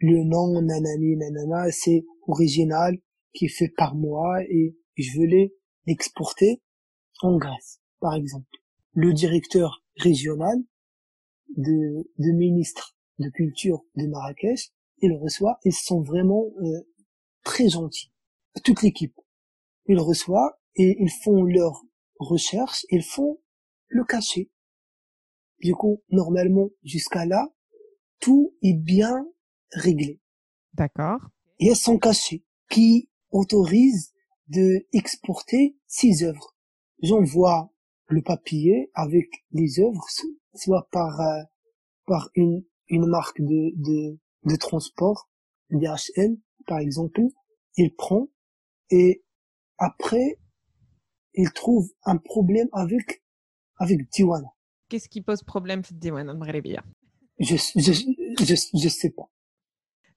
[0.00, 2.98] le nom nanani nanana c'est original
[3.32, 5.54] qui est fait par moi et je veux les
[5.86, 6.62] exporter
[7.22, 8.46] en Grèce, par exemple.
[8.93, 10.57] Le directeur régional
[11.55, 14.71] de, de ministre de culture de Marrakech,
[15.01, 16.87] il reçoit, ils sont vraiment euh,
[17.43, 18.11] très gentils.
[18.63, 19.15] Toute l'équipe.
[19.85, 21.83] Ils reçoivent et ils font leur
[22.19, 23.39] recherche, ils font
[23.87, 24.49] le cachet.
[25.59, 27.47] Du coup, normalement, jusqu'à là,
[28.19, 29.25] tout est bien
[29.71, 30.19] réglé.
[30.73, 31.19] D'accord.
[31.59, 34.13] Il y a son cachet qui autorise
[34.47, 36.55] de exporter ses œuvres.
[37.01, 37.73] J'envoie
[38.09, 40.05] le papier avec les œuvres,
[40.55, 41.43] soit par euh,
[42.05, 45.29] par une une marque de de, de transport,
[45.69, 47.21] DHL par exemple,
[47.77, 48.27] il prend
[48.91, 49.23] et
[49.77, 50.39] après
[51.33, 53.23] il trouve un problème avec
[53.77, 54.43] avec Diwan.
[54.89, 56.83] Qu'est-ce qui pose problème Diwan Mghrebia
[57.39, 57.91] je, je
[58.43, 59.29] je je sais pas.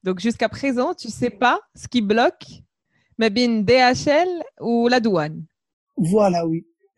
[0.02, 2.46] Donc jusqu'à présent, tu sais pas ce qui bloque
[3.18, 4.28] Mabin DHL
[4.60, 5.46] ou la douane?
[5.96, 6.66] Voilà, oui.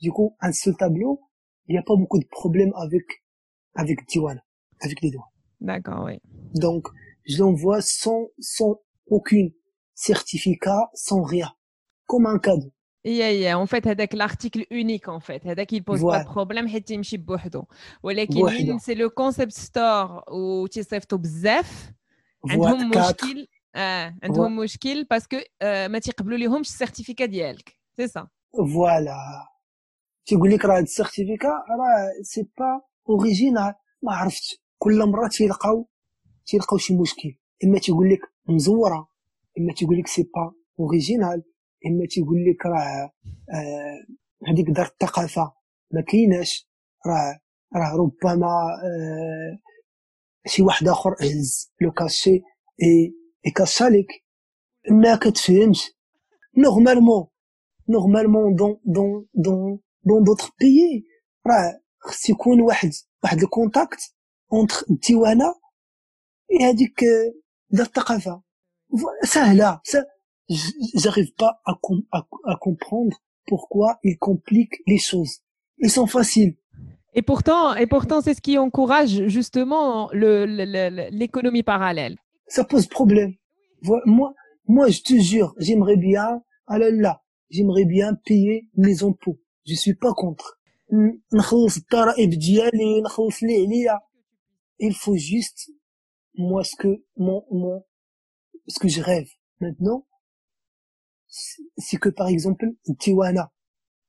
[0.00, 1.12] Du coup, un seul tableau,
[1.66, 3.06] il n'y a pas beaucoup de problèmes avec,
[3.74, 4.38] avec Diwan,
[4.80, 5.30] avec les doigts.
[5.60, 6.20] D'accord, oui.
[6.54, 6.88] Donc,
[7.24, 8.72] je l'envoie sans, sans
[9.06, 9.48] aucun
[9.94, 11.50] certificat, sans rien.
[12.06, 12.72] Comme un cadeau.
[13.04, 13.58] Yeah, yeah.
[13.58, 15.46] En fait, avec l'article unique, en fait.
[15.46, 16.18] Avec il pose voilà.
[16.18, 17.66] pas de problème, يمشي بوحده.
[18.02, 21.92] ولكن c'est le concept store où tu sais بزاف
[22.50, 28.28] عندهم مشكل اه عندهم مشكل باسكو ما تيقبلوا ليهمش السيرتيفيكا ديالك سي سا
[28.74, 29.16] فوالا
[30.31, 34.63] تيقول لك راه ال certificat راه c'est pas original ما عرفتش.
[34.77, 35.87] كل مرة تيلقاو
[36.45, 37.37] تيلقاو شي مشكل.
[37.63, 38.19] إما تيقول لك
[38.49, 39.09] مزورة
[39.59, 41.43] إما تيقول لك c'est pas original
[41.87, 43.11] إما تيقول لك راه
[44.47, 45.53] هذيك دار الثقافة
[45.91, 46.69] ما كايناش.
[47.07, 47.39] راه
[47.75, 49.59] راه ربما آه
[50.47, 52.31] شي واحد آخر هز le cachet
[52.83, 53.15] إي
[53.45, 53.51] إي
[53.81, 54.07] لك.
[54.91, 55.91] ما كتفهمش.
[56.57, 57.27] نورمالمون
[57.89, 61.04] نورمالمون دون دون دون دون دوطخ بيي
[61.46, 62.90] راه خص يكون واحد
[63.24, 64.00] واحد الكونتاكت
[64.52, 65.54] اونتر الديوانه
[66.50, 67.04] اي هذيك
[67.70, 68.42] دار الثقافه
[69.24, 69.80] سهله
[70.94, 73.16] j'arrive pas à, com à, à comprendre
[73.46, 75.40] pourquoi ils compliquent les choses.
[75.78, 76.54] Ils sont faciles.
[77.14, 82.16] Et pourtant, et pourtant, c'est ce qui encourage justement l'économie le, parallèle.
[82.46, 83.32] Ça pose problème.
[83.82, 84.34] Moi,
[84.68, 89.38] moi, je te jure, j'aimerais bien, ah là là, j'aimerais bien payer mes impôts.
[89.65, 90.59] Je suis pas contre.
[90.91, 91.21] Il
[94.95, 95.71] faut juste,
[96.35, 97.85] moi, ce que, mon, mon,
[98.67, 100.05] ce que je rêve maintenant,
[101.27, 102.65] c'est que par exemple,
[102.99, 103.51] Tiwana,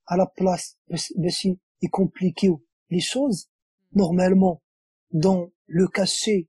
[0.06, 2.50] à la place, est compliqué
[2.90, 3.48] les choses
[3.92, 4.62] normalement
[5.12, 6.48] dans le cachet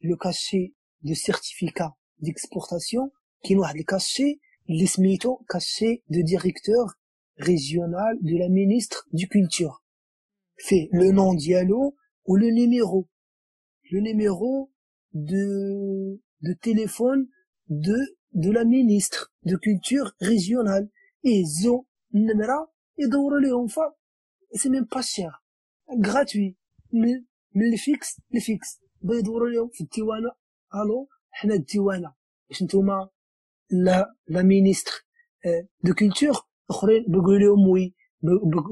[0.00, 4.86] le cachet de certificat d'exportation qui nous a le cachet les
[5.48, 6.94] cachet de directeur
[7.39, 9.83] régional de la ministre du culture
[10.57, 11.93] fait le nom dialogue
[12.25, 13.07] ou le numéro
[13.91, 14.71] le numéro
[15.13, 17.27] de de téléphone
[17.69, 17.97] de
[18.33, 20.89] de la ministre de culture régionale
[21.23, 25.43] et zo numera et c'est même pas cher
[25.89, 26.57] gratuit
[26.93, 27.25] من
[27.55, 30.31] من الفيكس لفيكس بغا يدوروا لهم في الديوانه
[30.75, 32.13] الو حنا الديوانه
[32.49, 33.09] واش نتوما
[33.71, 35.05] لا لا مينيستر
[35.83, 37.95] دو كولتور اخرين بيقولوا لهم وي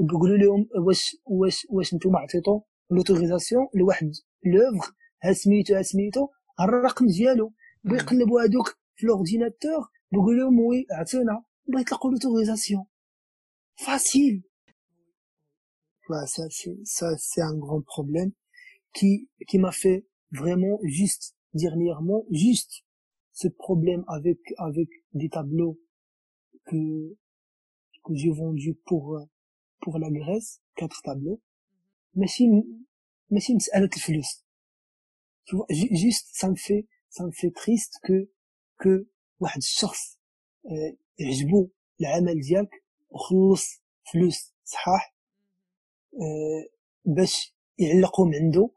[0.09, 2.61] بيقولوا لهم واش واش واش نتوما عطيتو
[2.91, 4.11] لوتوريزاسيون لواحد
[4.45, 4.89] لوفغ
[5.23, 6.27] ها سميتو ها سميتو
[6.59, 7.53] الرقم ديالو
[7.83, 12.85] بغا يقلبوا هادوك في لورديناتور بيقولوا لهم وي عطينا بغا يطلقوا لوتوريزاسيون
[13.75, 14.43] فاسيل
[16.25, 18.31] ça c'est ça c'est un grand problème
[18.93, 22.83] qui qui m'a fait vraiment juste dernièrement juste
[23.31, 25.79] ce problème avec avec des tableaux
[26.65, 27.15] que
[28.07, 29.19] que j'ai vendus pour
[29.81, 31.41] pour la Grèce quatre tableaux
[32.15, 32.49] mais si
[33.29, 33.57] mais si
[35.45, 38.29] tu vois juste ça me fait ça me fait triste que
[38.79, 39.07] que
[39.39, 40.19] واحد الشخص
[41.19, 41.69] يعجبو
[42.01, 45.15] العمل ديالك وخلص فلوس صحاح
[47.05, 48.69] باش يعلقوا من عنده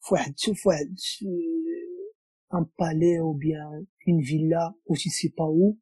[0.00, 0.94] فواحد شوف واحد
[2.52, 3.70] un palais ou bien
[4.06, 5.78] une villa ou je sais pas où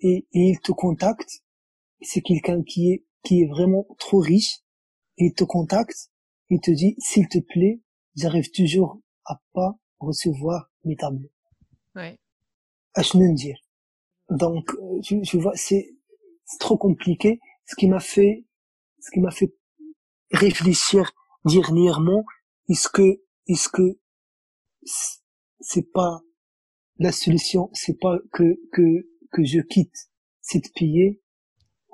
[0.00, 1.44] et, et il te contacte
[2.01, 4.59] c'est quelqu'un qui est qui est vraiment trop riche.
[5.17, 6.11] Il te contacte
[6.49, 7.81] il te dit s'il te plaît
[8.15, 11.31] j'arrive toujours à pas recevoir mes tableaux.
[11.95, 12.17] Ouais.
[13.33, 13.57] dire
[14.29, 14.71] donc
[15.03, 15.95] tu, tu vois c'est
[16.59, 17.39] trop compliqué.
[17.65, 18.45] Ce qui m'a fait
[18.99, 19.53] ce qui m'a fait
[20.31, 21.11] réfléchir
[21.45, 22.25] dernièrement,
[22.69, 23.99] est-ce que, est-ce que
[25.59, 26.21] c'est pas
[26.97, 30.09] la solution, c'est pas que, que, que je quitte
[30.41, 31.20] cette pays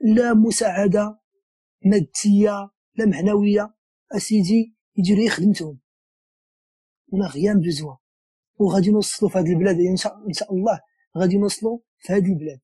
[0.00, 1.20] لا مساعدة
[1.84, 3.74] ماديه لا معنوية.
[4.12, 4.76] أسيدي
[5.08, 5.80] غير خدمتهم.
[7.14, 7.96] أنا غيان بيزوان
[8.58, 9.76] وغادي نوصلوا في هذه البلاد.
[9.76, 10.80] إن شاء, الله
[11.16, 12.60] غادي نوصلوا في هذه البلاد.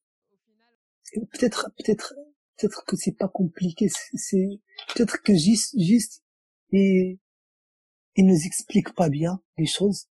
[1.32, 2.14] Peut-être peut-être
[2.56, 3.88] peut-être que c'est pas compliqué.
[4.26, 4.48] C'est
[4.94, 6.14] peut-être que juste juste
[6.72, 7.20] et
[8.16, 10.08] il nous explique pas bien les choses.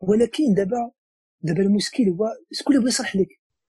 [0.00, 0.92] ولكن دابا
[1.40, 3.28] دابا المشكل هو شكون اللي بغى يشرح لك؟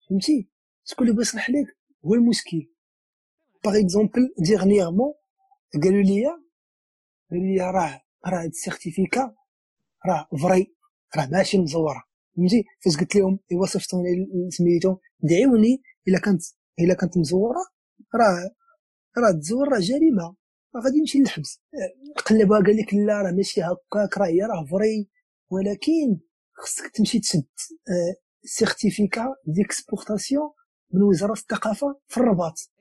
[0.09, 0.49] فهمتي؟
[0.85, 2.69] شكون اللي بغى يشرح لك؟ هو المشكل
[3.65, 5.15] par exemple dernièrement
[5.83, 6.27] قالوا لي
[7.31, 9.35] قالوا لي راه راه هاد ال certificat
[10.07, 10.75] راه vrai
[11.17, 12.03] راه ماشي مزوره
[12.37, 16.43] فهمتي فاش قلت لهم ايوا صيفطوني سميتو دعيوني الا كانت
[16.81, 17.67] الا كانت مزوره
[18.15, 18.51] راه
[19.19, 20.37] راه تزور راه جريمه
[20.85, 21.61] غادي نمشي للحبس
[22.27, 25.09] قلبها قال لك لا راه ماشي هكاك راه هي راه vrai
[25.51, 26.21] ولكن
[26.53, 27.45] خصك تمشي تشد
[28.45, 30.51] certificat d'exportation
[30.93, 32.73] من وزارة الثقافة في الرباط.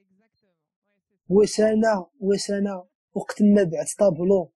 [1.30, 4.51] واش أنا وقت ما بعت طابلو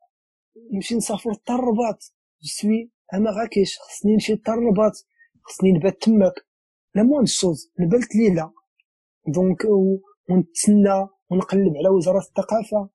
[0.73, 2.13] نمشي نسافر حتى الرباط.
[2.41, 5.05] je suis أنا مراكش خصني نمشي حتى الرباط.
[5.43, 6.33] خصني نبات تماك.
[6.95, 8.53] la moindre chose نبات ليلة.
[9.27, 9.65] donc
[10.29, 12.89] ونتسنى ونقلب على وزارة الثقافة.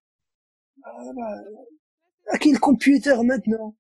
[2.40, 3.74] كاين الكمبيوتر maintenant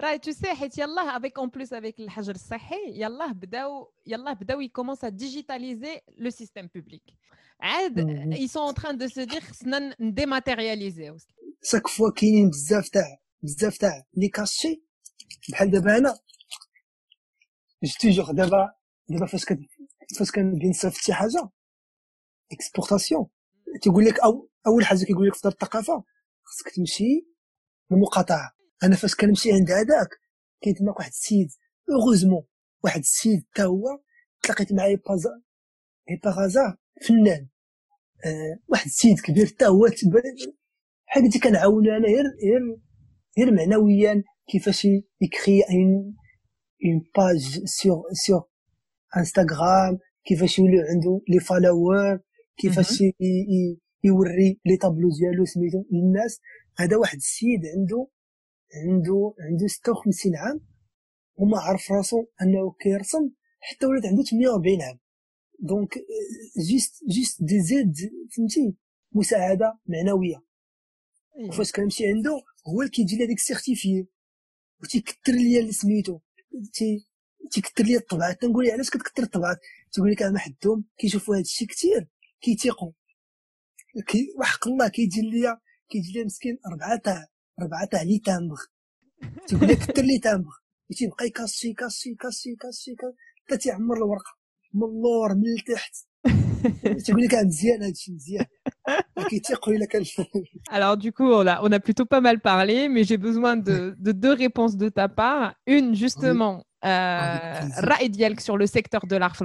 [0.00, 4.60] راه tu sais حيت يلاه avec en plus avec الحجر الصحي يلاه بداو يلاه بداو
[4.60, 7.02] ي commence digitaliser le système public
[7.60, 7.98] عاد
[8.32, 11.16] ils sont en train de se dire خصنا ن dématérialiser و
[11.62, 14.82] chaque fois كاينين بزاف تاع بزاف تاع les cachets
[15.48, 16.18] بحال دابا أنا
[17.82, 18.74] j'ai toujours دابا
[19.08, 19.44] دابا فاش
[20.18, 21.50] فاش كنبغي نصيفط شي حاجة
[22.52, 23.26] exportation
[23.82, 26.04] تيقول لك أو أول حاجة كيقول لك في دار الثقافة
[26.44, 27.26] خصك تمشي
[27.90, 28.59] للمقاطعة.
[28.84, 30.08] أنا فاش كنمشي عند هذاك
[30.62, 31.48] كاين تماك واحد السيد
[31.90, 32.42] heureusement
[32.84, 34.00] واحد السيد حتى هو
[34.42, 35.42] تلاقيت معاه par hasard
[36.24, 36.76] par hasard
[37.08, 37.48] فنان.
[38.24, 39.86] آه واحد السيد كبير حتى هو
[41.06, 42.78] بحال قلتي كنعاونو أنا غير غير
[43.38, 44.84] غير معنويا كيفاش
[45.20, 46.14] ي créer une
[46.84, 48.42] une page sur sur
[49.16, 52.20] انستغرام كيفاش يولي عنده les followers
[52.56, 53.00] كيفاش
[54.04, 56.40] يوري les tableaux ديالو سميتو للناس.
[56.76, 58.06] هذا واحد السيد عنده
[58.74, 60.60] عنده عنده 56 عام
[61.36, 64.98] وما عرف راسو أنه كيرسم حتى ولات عنده 48 عام.
[65.58, 65.94] دونك
[66.68, 67.94] juste juste des aides
[68.36, 68.74] فهمتي؟
[69.12, 70.42] مساعدة معنوية.
[71.48, 74.06] وفاش كنمشي عنده هو اللي كيجي لي هذيك ال certifi
[74.82, 76.18] وتيكثر ليا سميتو
[77.50, 78.40] تيكثر لي الطبعات.
[78.40, 79.58] تنقول لي علاش كتكثر الطبعات؟
[79.92, 82.08] تقول لك أنا حدهم كيشوفوا هذا الشيء كثير
[82.40, 82.92] كيتيقوا.
[84.06, 87.26] كي وحق الله كيجي ليا كيجي ليا مسكين أربعة تاع
[87.61, 88.61] اربعه تاع لي تامبغ
[89.47, 90.51] تقول لك كثر لي تامبغ
[90.97, 92.95] تيبقى يكاسي يكاسي يكاسي يكاسي
[93.45, 94.37] حتى تيعمر الورقه
[94.73, 95.95] من اللور من التحت
[97.05, 98.45] تقول لك مزيان هادشي مزيان
[100.71, 103.95] Alors du coup, on a, on a plutôt pas mal parlé, mais j'ai besoin de,
[103.97, 105.55] de, deux réponses de ta part.
[105.65, 107.61] Une, justement, euh,
[108.39, 109.35] sur le secteur de l'art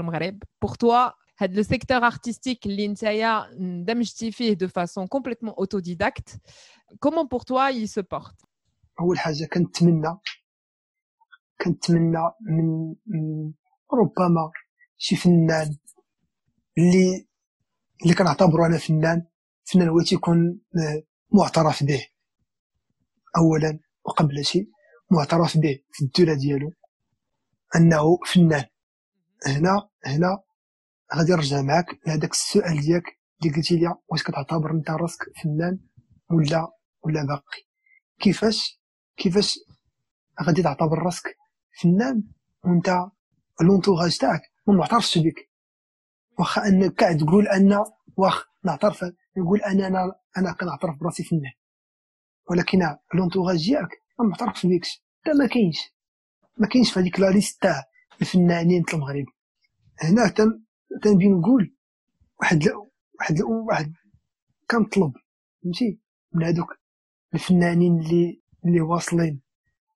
[0.60, 6.37] Pour toi, le secteur artistique, l'Intaya, d'Amjtifi de façon complètement autodidacte,
[6.99, 8.39] comment pour toi il se porte?
[8.99, 10.17] أول حاجة كنتمنى
[11.61, 13.53] كنتمنى من, من
[13.93, 14.51] ربما
[14.97, 15.77] شي فنان
[16.77, 17.27] اللي
[18.03, 19.27] اللي كنعتبرو أنا فنان.
[19.63, 20.61] فنان هو تيكون
[21.31, 22.07] معترف به.
[23.37, 24.69] اولا وقبل شيء
[25.11, 26.71] معترف به في الدولة ديالو.
[27.75, 28.65] أنه فنان.
[29.47, 30.43] هنا هنا
[31.15, 33.03] غادي نرجع معاك لهذاك السؤال ديالك
[33.41, 35.79] اللي قلتي لي واش كتعتبر أنت راسك فنان
[36.31, 36.71] ولا
[37.03, 37.61] ولا باقي؟
[38.19, 38.81] كيفاش
[39.17, 39.59] كيفاش
[40.41, 41.37] غادي تعتبر راسك
[41.81, 42.23] فنان
[42.63, 42.97] وأنت
[43.61, 45.49] لونتوراج تاعك ما معترفش بك
[46.39, 47.83] واخا انك قاعد تقول ان
[48.17, 49.05] واخ نعترف
[49.37, 51.51] نقول أنا أنا أنا كنعترف براسي فنان.
[52.49, 52.79] ولكن
[53.13, 55.77] لونتوراج ديالك ما معترفش بيكش لا ما كاينش.
[56.57, 57.83] ما كاينش في هذيك لا ليست تاع
[58.21, 59.25] الفنانين تاع المغرب.
[60.01, 60.27] هنا
[61.03, 61.75] تنبي نقول
[62.41, 62.63] واحد.
[63.19, 63.41] واحد.
[63.41, 63.93] واحد
[64.71, 65.13] كنطلب
[65.63, 65.99] فهمتي؟
[66.33, 66.67] من هذوك
[67.33, 69.41] الفنانين اللي اللي واصلين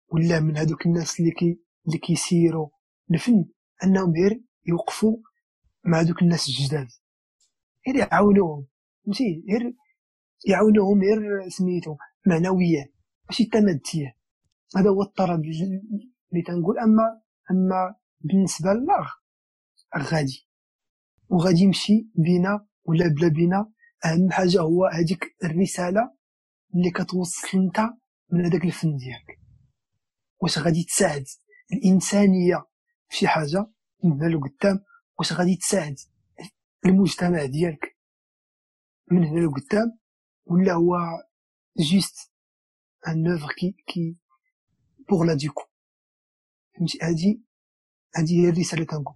[0.08, 2.70] ولا من هذوك الناس اللي كي اللي كيسيروا.
[3.12, 3.46] الفن
[3.84, 5.18] أنهم غير يوقفوا
[5.86, 6.88] مع دوك الناس الجداد.
[7.88, 8.68] غير يعاونوهم
[9.06, 9.74] فهمتي؟ غير
[10.48, 11.96] يعاونوهم غير سميتو
[12.28, 12.90] معنويا
[13.30, 14.14] ماشي تماديا
[14.78, 15.42] هذا هو الطلب
[16.34, 16.80] اللي تنقول.
[16.80, 17.22] اما
[17.52, 19.14] أما بالنسبة لله
[19.98, 20.49] غادي
[21.30, 23.72] وغادي يمشي بينا ولا بلا بينا.
[24.06, 26.14] أهم حاجة هو هذيك الرسالة
[26.76, 27.80] اللي كتوصل أنت
[28.32, 29.40] من هذاك الفن ديالك.
[30.42, 31.26] واش غادي تساعد
[31.74, 32.66] الإنسانية
[33.10, 33.66] في شي حاجة
[34.04, 34.84] من هنا لقدام؟
[35.20, 35.96] واش غادي تساعد
[36.86, 37.98] المجتمع ديالك
[39.12, 40.00] من هنا لقدام؟
[40.46, 40.98] ولا هو
[41.78, 42.32] juste
[43.08, 44.18] une œuvre qui qui
[45.10, 45.64] pour la déco
[46.78, 47.44] فهمتي؟ هادي
[48.16, 49.16] هادي هي الرسالة تنقول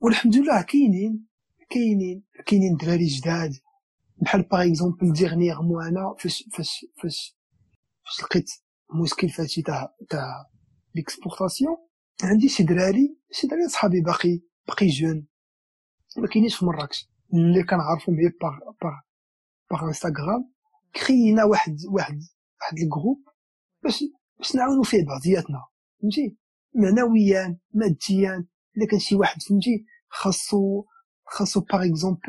[0.00, 1.27] والحمد لله كاينين
[1.70, 3.52] كاينين كاينين دراري جداد.
[4.22, 7.36] بحال par exemple dernièrement أنا فاش فاش فاش
[8.04, 8.50] فاش لقيت
[9.02, 10.46] مشكل فهادشي تاع تاع
[10.94, 11.76] l'exportation
[12.22, 15.26] عندي شي دراري شي دراري صحابي باقي باقي jeunes.
[16.16, 17.08] ما كاينينش في مراكش.
[17.34, 18.92] اللي كنعرفهم غير par par
[19.70, 20.52] par انستغرام
[20.96, 22.20] créé نا واحد واحد
[22.60, 23.24] واحد ال groupe
[23.82, 24.04] باش
[24.38, 25.64] باش نعاونو فيه بعضياتنا.
[26.02, 26.36] فهمتي؟
[26.74, 28.46] معنويا ماديا
[28.76, 30.84] إلا كان شي واحد فهمتي؟ خاصو
[31.30, 32.20] خاصو par exemple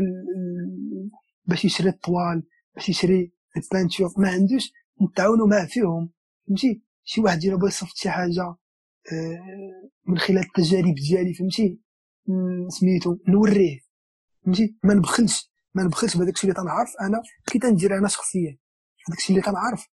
[1.45, 2.43] باش يشري ال toile
[2.75, 4.71] باش يشري ال peinture ما عندوش
[5.01, 6.09] نتعاونوا معاه فيهم.
[6.47, 8.41] فهمتي؟ شي واحد الا بغى يصيفط شي حاجة
[9.11, 9.39] آه،
[10.07, 11.79] من خلال التجارب ديالي فهمتي؟
[12.67, 13.79] سميتو نوريه.
[14.45, 18.57] فهمتي؟ ما نبخلش ما نبخلش بهذاك الشيء اللي تنعرف أنا كي تندير أنا شخصيا.
[19.07, 19.87] هذاك الشيء اللي تنعرف.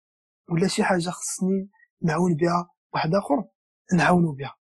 [0.51, 1.71] ولا شي حاجة خصني
[2.03, 3.45] نعاون بها واحد آخر
[3.93, 4.55] نعاونو بها.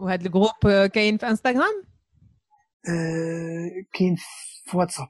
[0.00, 1.97] وهذا ال groupe كاين في انستغرام آه
[3.93, 4.15] كاين
[4.65, 5.07] في واتساب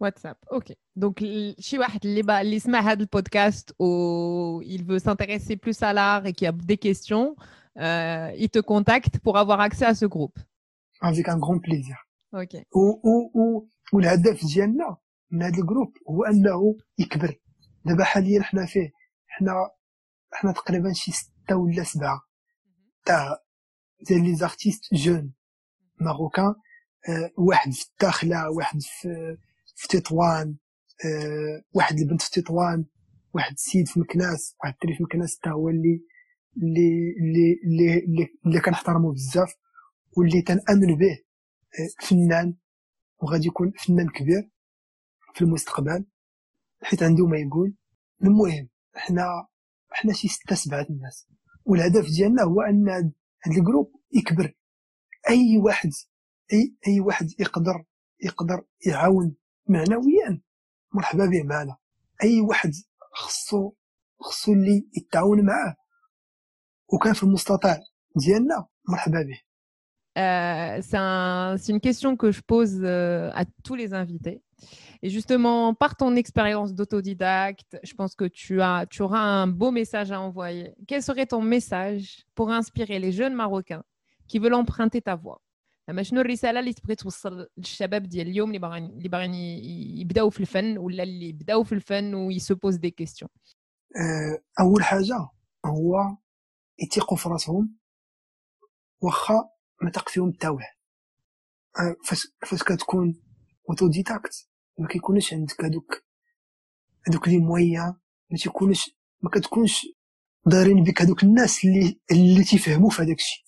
[0.00, 1.18] واتساب اوكي دونك
[1.58, 6.26] شي واحد اللي با اللي سمع هذا البودكاست و il veut s'intéresser plus à l'art
[6.26, 7.36] et qui a des questions
[7.78, 10.38] euh, il te contacte pour avoir accès à ce groupe
[11.02, 11.96] avec un grand plaisir
[12.42, 14.96] ok و و و والهدف ديالنا
[15.30, 17.40] من هذا الجروب هو انه يكبر
[17.84, 18.90] دابا حاليا حنا فيه
[19.26, 19.70] حنا
[20.32, 22.20] حنا تقريبا شي ستة ولا سبعة
[23.04, 23.38] تاع
[24.08, 25.32] ديال لي زارتيست جون
[26.00, 26.65] ماروكان أه
[27.37, 29.37] واحد في الداخلة واحد في
[29.75, 30.55] في تطوان
[31.05, 32.85] أه واحد البنت في تطوان
[33.33, 36.01] واحد السيد في مكناس واحد الدري في مكناس حتى هو اللي
[36.57, 37.53] اللي اللي
[38.03, 39.53] اللي, اللي, كنحترمو بزاف
[40.17, 41.11] واللي تنامن به
[41.79, 42.55] أه فنان
[43.21, 44.49] وغادي يكون فنان كبير
[45.35, 46.05] في المستقبل
[46.83, 47.73] حيت عنده ما يقول.
[48.23, 49.47] المهم حنا
[49.91, 51.27] حنا شي ستة سبعة الناس
[51.65, 54.53] والهدف ديالنا هو أن هاد الجروب يكبر.
[55.29, 55.89] أي واحد
[56.52, 57.84] اي اي واحد يقدر
[58.22, 59.36] يقدر يعاون
[59.68, 60.40] معنويا
[60.92, 61.76] مرحبا به معنا
[62.22, 62.72] اي واحد
[63.12, 63.72] خصو
[64.20, 65.76] خصو اللي يتعاون معاه
[66.92, 67.80] وكان في المستطاع
[68.16, 69.52] ديالنا مرحبا به
[70.18, 74.42] Euh, c'est un, une question que je pose euh, à tous les invités.
[75.02, 79.70] Et justement, par ton expérience d'autodidacte, je pense que tu, as, tu auras un beau
[79.70, 80.74] message à envoyer.
[80.86, 83.84] Quel serait ton message pour inspirer les jeunes Marocains
[84.28, 85.40] qui veulent emprunter ta voie
[85.89, 89.33] لما شنو الرسالة اللي تبغي توصل للشباب ديال اليوم اللي باغيين اللي باغيين
[89.99, 93.29] يبداو في الفن ولا اللي بداو في الفن ويسوبوز دي كيستيون
[94.59, 95.29] أول حاجة
[95.65, 96.17] هو
[96.79, 97.77] يثيقوا في راسهم
[99.01, 99.49] واخا
[99.81, 100.75] ما تق فيهم حتى واحد.
[102.05, 103.21] فاش فاش كتكون
[103.69, 104.47] autodidacte
[104.77, 106.03] ما كيكونش عندك هذوك
[107.09, 107.93] هذوك les moyens
[108.31, 108.91] ما تيكونش
[109.21, 109.85] ما كتكونش
[110.45, 113.45] دايرين بك هذوك الناس اللي اللي تيفهموا في هذاك الشيء.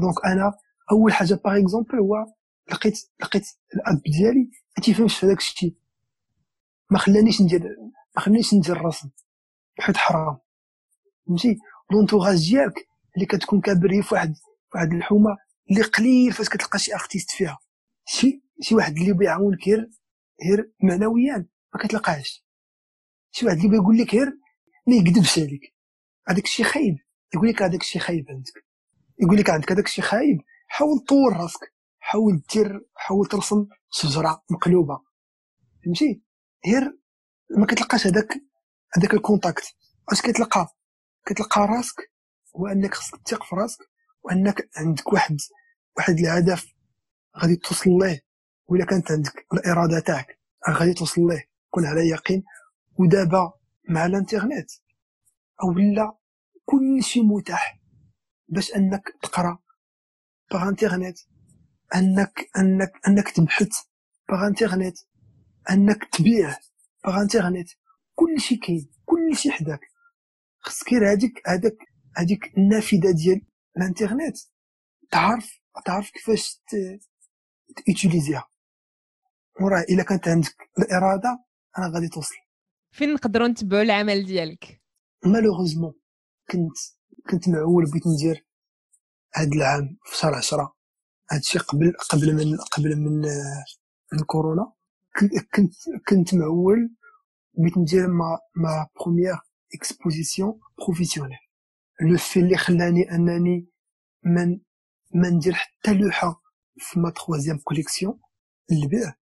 [0.00, 0.52] donc أنا
[0.92, 2.26] أول حاجة par exemple هو
[2.72, 5.76] لقيت لقيت الأب ديالي ما تيفهمش في هذاك الشيء.
[6.90, 7.62] ما خلانيش ندير
[8.16, 9.10] ما خلانيش ندير راسي.
[9.78, 10.38] حيت حرام.
[11.26, 11.58] فهمتي؟
[11.92, 14.34] l'entourage ديالك اللي كتكون كابري في واحد
[14.74, 15.36] واحد الحومة
[15.70, 17.58] اللي قليل فاش كتلقى شي artiste فيها.
[18.06, 19.90] شي شي واحد اللي بيعاونك غير
[20.44, 22.44] غير معنويا ما كتلقاهش
[23.30, 24.38] شي واحد اللي بيقول لك غير
[24.86, 25.74] ما يكذبش عليك.
[26.28, 26.96] هذاك الشيء خايب.
[27.34, 28.64] يقول لك هذاك الشيء خايب عندك.
[29.22, 30.40] يقول لك عندك هذاك الشيء خايب.
[30.72, 35.00] حاول طور راسك حاول دير حاول ترسم شجره مقلوبة.
[35.84, 36.22] فهمتي؟
[36.66, 36.98] غير
[37.56, 38.28] ما كتلقاش هذاك
[38.96, 39.64] هذاك الكونتاكت.
[40.12, 40.68] اش كتلقى؟
[41.26, 42.12] كتلقى راسك
[42.56, 43.78] هو أنك خصك تثق في راسك
[44.22, 45.36] وأنك عندك واحد
[45.96, 46.72] واحد الهدف
[47.38, 48.20] غادي توصل ليه.
[48.68, 50.40] ولا كانت عندك الإرادة تاعك
[50.70, 51.44] غادي توصل ليه.
[51.70, 52.44] كون على يقين.
[52.98, 53.52] ودابا
[53.88, 54.70] مع الإنترنت.
[55.64, 56.18] ولا
[56.64, 57.80] كل شيء متاح.
[58.48, 59.58] باش أنك تقرأ
[60.52, 61.18] باغ انترنت
[61.94, 63.72] انك انك أنك تبحث
[64.28, 64.98] par internet
[65.70, 66.56] أنك تبيع
[67.04, 67.68] par internet
[68.14, 69.80] كلشي كاين كلشي حداك.
[70.60, 71.76] خصك غير هذيك هذاك
[72.16, 73.42] هذيك النافذة ديال
[73.76, 74.36] الإنترنت.
[75.10, 76.62] تعرف تعرف كيفاش
[77.86, 78.48] تيتيليزيها
[79.60, 81.44] وراه إلا كانت عندك الإرادة
[81.78, 82.34] أنا غادي توصل.
[82.92, 84.82] فين نقدروا نتبعوا العمل ديالك؟
[85.24, 85.94] malheureusement
[86.50, 86.76] كنت
[87.30, 88.46] كنت معول بغيت ندير
[89.34, 90.76] هاد العام في شهر 10
[91.32, 93.20] هادشي قبل قبل من قبل من
[94.12, 94.72] من كورونا.
[95.54, 95.72] كنت
[96.08, 96.90] كنت معول
[97.58, 99.38] بغيت ندير ma ma première
[99.74, 101.38] exposition professionnelle
[102.00, 103.68] le fait اللي خلاني أنني
[104.24, 104.60] من
[105.14, 106.42] ما ندير حتى لوحة
[106.78, 108.20] في ma troisième collection
[108.70, 109.14] للبيع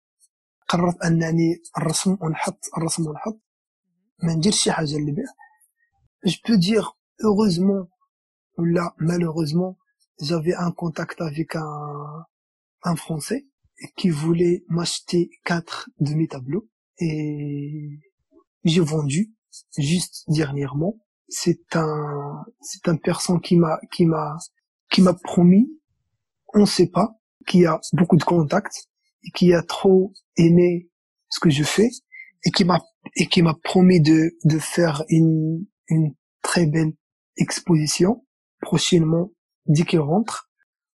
[0.68, 3.40] قررت أنني الرسم ونحط الرسم ونحط.
[4.22, 5.24] ما نديرش شي حاجة للبيع
[6.26, 6.84] جو بو دير
[8.58, 9.76] ou là malheureusement
[10.20, 12.24] j'avais un contact avec un
[12.82, 13.46] un français
[13.96, 16.68] qui voulait m'acheter quatre de mes tableaux
[16.98, 18.00] et
[18.64, 19.32] j'ai vendu
[19.76, 20.98] juste dernièrement.
[21.28, 24.36] C'est un c'est un personne qui m'a qui m'a
[24.90, 25.70] qui m'a promis
[26.54, 28.88] on sait pas qui a beaucoup de contacts
[29.24, 30.88] et qui a trop aimé
[31.30, 31.90] ce que je fais
[32.44, 32.80] et qui m'a
[33.16, 36.92] et qui m'a promis de de faire une une très belle
[37.36, 38.24] exposition
[38.60, 39.30] prochainement
[39.68, 40.50] dès qu'il rentre.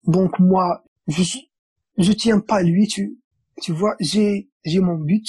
[0.05, 1.23] Donc moi, je
[1.97, 3.17] je tiens pas à lui, tu
[3.61, 5.27] tu vois, j'ai j'ai mon but,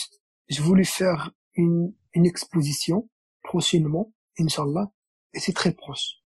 [0.48, 3.08] je voulais faire une une exposition
[3.42, 4.90] prochainement, inshallah,
[5.34, 6.22] et c'est très proche.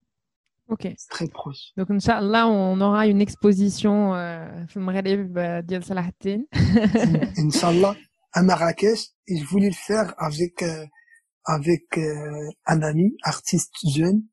[0.68, 0.88] OK.
[1.10, 1.72] Très proche.
[1.76, 4.12] Donc inshallah, on aura une exposition
[4.68, 6.42] film euh, dial Salahatin.
[7.38, 7.94] inshallah
[8.32, 10.84] à Marrakech et je voulais le faire avec euh,
[11.44, 14.24] avec euh, un ami artiste jeune.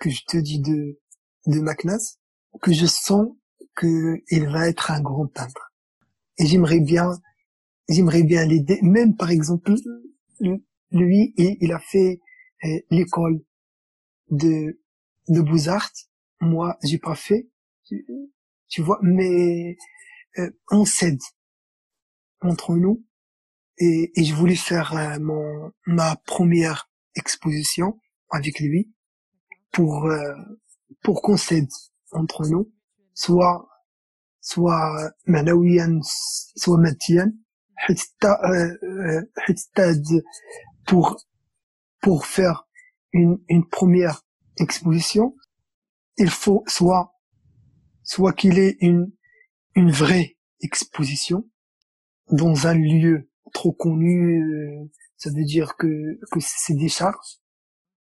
[0.00, 0.98] Que je te dis de
[1.46, 2.18] de Macnas,
[2.62, 3.28] que je sens
[3.74, 5.72] que il va être un grand peintre.
[6.38, 7.10] Et j'aimerais bien,
[7.88, 9.74] j'aimerais bien l'aider, même par exemple,
[10.90, 12.20] lui, il, a fait
[12.64, 13.42] euh, l'école
[14.30, 14.80] de,
[15.28, 15.92] de Beaux-Arts.
[16.40, 17.48] Moi, j'ai pas fait,
[18.68, 19.76] tu, vois, mais
[20.38, 21.20] euh, on s'aide
[22.40, 23.04] entre nous
[23.78, 27.98] et, et je voulais faire euh, mon ma première exposition
[28.30, 28.92] avec lui
[29.72, 30.10] pour
[31.03, 31.69] pour qu'on s'aide
[32.11, 32.71] entre nous
[33.13, 33.67] soit
[34.41, 35.99] soit معنويا
[36.57, 37.33] soit ماديا
[37.75, 40.23] حتى آه، آه، حتى هاد-
[40.89, 41.15] pour
[42.05, 42.67] pour faire
[43.13, 44.17] une une première
[44.57, 45.35] exposition
[46.17, 47.05] il faut soit
[48.03, 49.11] soit qu'il ait une
[49.75, 51.39] une vraie exposition
[52.31, 55.87] dans un lieu trop connu, euh, ça veut dire que,
[56.31, 57.31] que c'est des charges,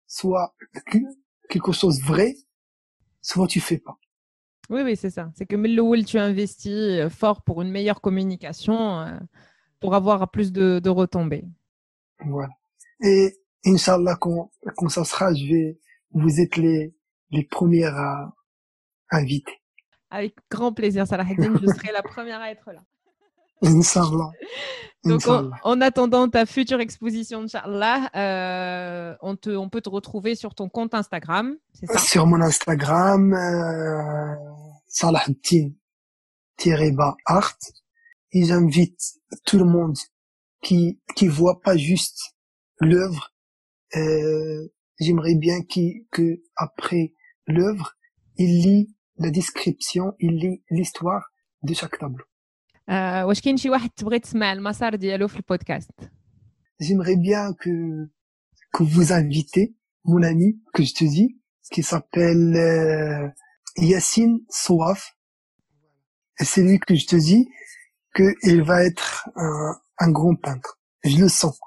[0.06, 0.54] soit
[0.90, 0.98] que-
[1.50, 2.34] quelque chose de vrai,
[3.21, 3.97] souvent tu fais pas.
[4.69, 5.31] Oui, oui, c'est ça.
[5.35, 9.17] C'est que le où tu investis euh, fort pour une meilleure communication, euh,
[9.79, 11.45] pour avoir plus de, de retombées.
[12.25, 12.53] Voilà.
[13.03, 13.35] Et
[13.65, 15.79] Inch'Allah, quand, quand ça sera, je vais,
[16.11, 16.95] vous êtes les,
[17.31, 18.33] les premières à
[19.11, 19.61] inviter.
[20.09, 22.83] Avec grand plaisir, Salaheddin, je serai la première à être là.
[23.63, 24.31] Inch'Allah.
[25.03, 30.53] Donc, en, attendant ta future exposition, Inch'Allah, euh, on, te, on peut te retrouver sur
[30.53, 31.97] ton compte Instagram, c'est ça?
[31.97, 34.35] Sur mon Instagram, euh,
[34.87, 37.57] Salahuddin-art,
[38.33, 39.01] et j'invite
[39.45, 39.97] tout le monde
[40.61, 42.35] qui qui voit pas juste
[42.79, 43.33] l'œuvre.
[43.95, 44.67] Euh,
[45.01, 47.15] J'aimerais bien qu'il que après
[47.47, 47.95] l'œuvre,
[48.37, 51.31] il lit la description, il lit l'histoire
[51.63, 52.23] de chaque tableau.
[52.89, 55.91] آه، واش كاين شي واحد تبغي تسمع المسار ديالو في البودكاست
[58.73, 59.75] que vous invitez
[60.05, 61.39] mon ami que je te dis,
[61.71, 63.27] qui s'appelle euh,
[63.77, 65.15] Yacine Souaf.
[66.39, 67.47] Et c'est lui que je te dis
[68.13, 70.79] que il va être un, un grand peintre.
[71.03, 71.59] Je le sens.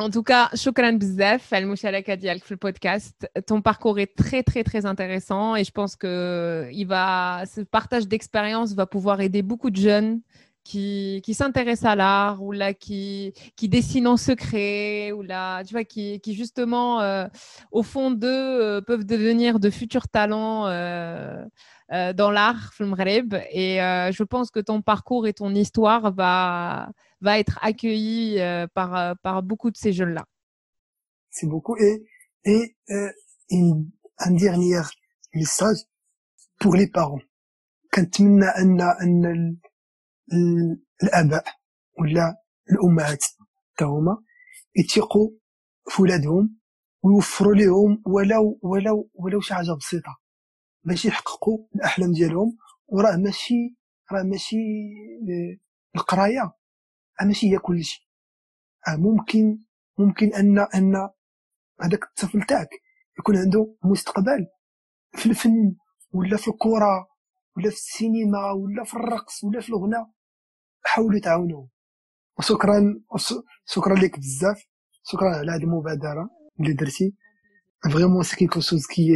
[0.00, 3.28] En tout cas, shukran bzaf, al le podcast.
[3.46, 8.08] Ton parcours est très, très, très intéressant et je pense que il va, ce partage
[8.08, 10.22] d'expérience va pouvoir aider beaucoup de jeunes
[10.64, 15.74] qui, qui s'intéressent à l'art ou là qui, qui dessinent en secret ou là, tu
[15.74, 17.26] vois, qui, justement, euh,
[17.70, 20.66] au fond d'eux, euh, peuvent devenir de futurs talents.
[20.66, 21.44] Euh,
[22.14, 23.78] dans l'art, et
[24.12, 26.88] je pense que ton parcours et ton histoire va,
[27.20, 30.24] va être accueilli euh, par, euh, par beaucoup de ces jeunes-là.
[31.30, 31.76] C'est beaucoup.
[31.76, 32.04] Et,
[32.44, 33.10] et euh,
[33.50, 34.80] une, un dernier
[35.34, 35.78] message
[36.60, 37.20] pour les parents.
[37.94, 39.56] كنتمنى ان ان ال-
[40.32, 41.44] ال- الاباء
[41.98, 42.36] ولا
[42.70, 44.22] الامهات حتى هما
[44.76, 45.30] يثيقوا
[45.88, 46.58] في ولادهم
[47.02, 50.18] ويوفروا لهم ولو ولو ولو شي حاجة بسيطه
[50.84, 52.56] باش يحققوا الاحلام ديالهم
[52.88, 53.76] وراه ماشي
[54.12, 54.56] راه ماشي
[55.96, 56.52] القرايه
[57.26, 58.08] ماشي هي كلشي
[58.88, 59.58] آه ممكن
[59.98, 61.10] ممكن أن أن
[61.82, 62.68] هذاك الطفل تاعك
[63.18, 64.46] يكون عنده مستقبل
[65.16, 65.76] في الفن
[66.12, 67.08] ولا في الكرة
[67.56, 70.10] ولا في السينما ولا في الرقص ولا في الغناء
[70.84, 71.68] حاولوا تعاونوه.
[72.38, 73.02] وشكرا
[73.66, 74.64] شكرا لك بزاف.
[75.02, 76.30] شكرا على هذه المبادرة
[76.60, 77.14] اللي درتي.
[77.92, 79.12] فريمون سي كيكو شوز كي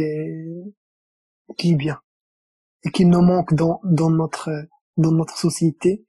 [1.57, 1.97] كي بيان
[2.85, 4.49] et qui nous manque dans, dans notre
[4.97, 6.05] dans notre société.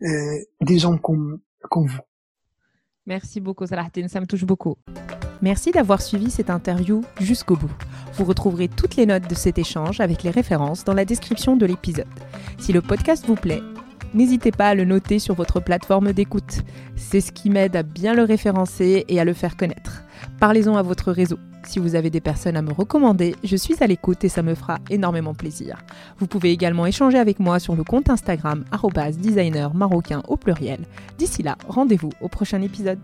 [0.00, 1.40] Des gens comme
[1.72, 2.00] vous.
[3.06, 4.76] Merci beaucoup Salahatine, ça me touche beaucoup.
[5.42, 7.72] Merci d'avoir suivi cette interview jusqu'au bout.
[8.14, 11.64] Vous retrouverez toutes les notes de cet échange avec les références dans la description de
[11.64, 12.06] l'épisode.
[12.58, 13.62] Si le podcast vous plaît,
[14.12, 16.60] n'hésitez pas à le noter sur votre plateforme d'écoute.
[16.94, 20.04] C'est ce qui m'aide à bien le référencer et à le faire connaître.
[20.38, 21.38] Parlez-en à votre réseau.
[21.64, 24.54] Si vous avez des personnes à me recommander, je suis à l'écoute et ça me
[24.54, 25.78] fera énormément plaisir.
[26.18, 28.64] Vous pouvez également échanger avec moi sur le compte Instagram
[29.18, 30.80] designer marocain au pluriel.
[31.18, 32.98] D'ici là, rendez-vous au prochain épisode.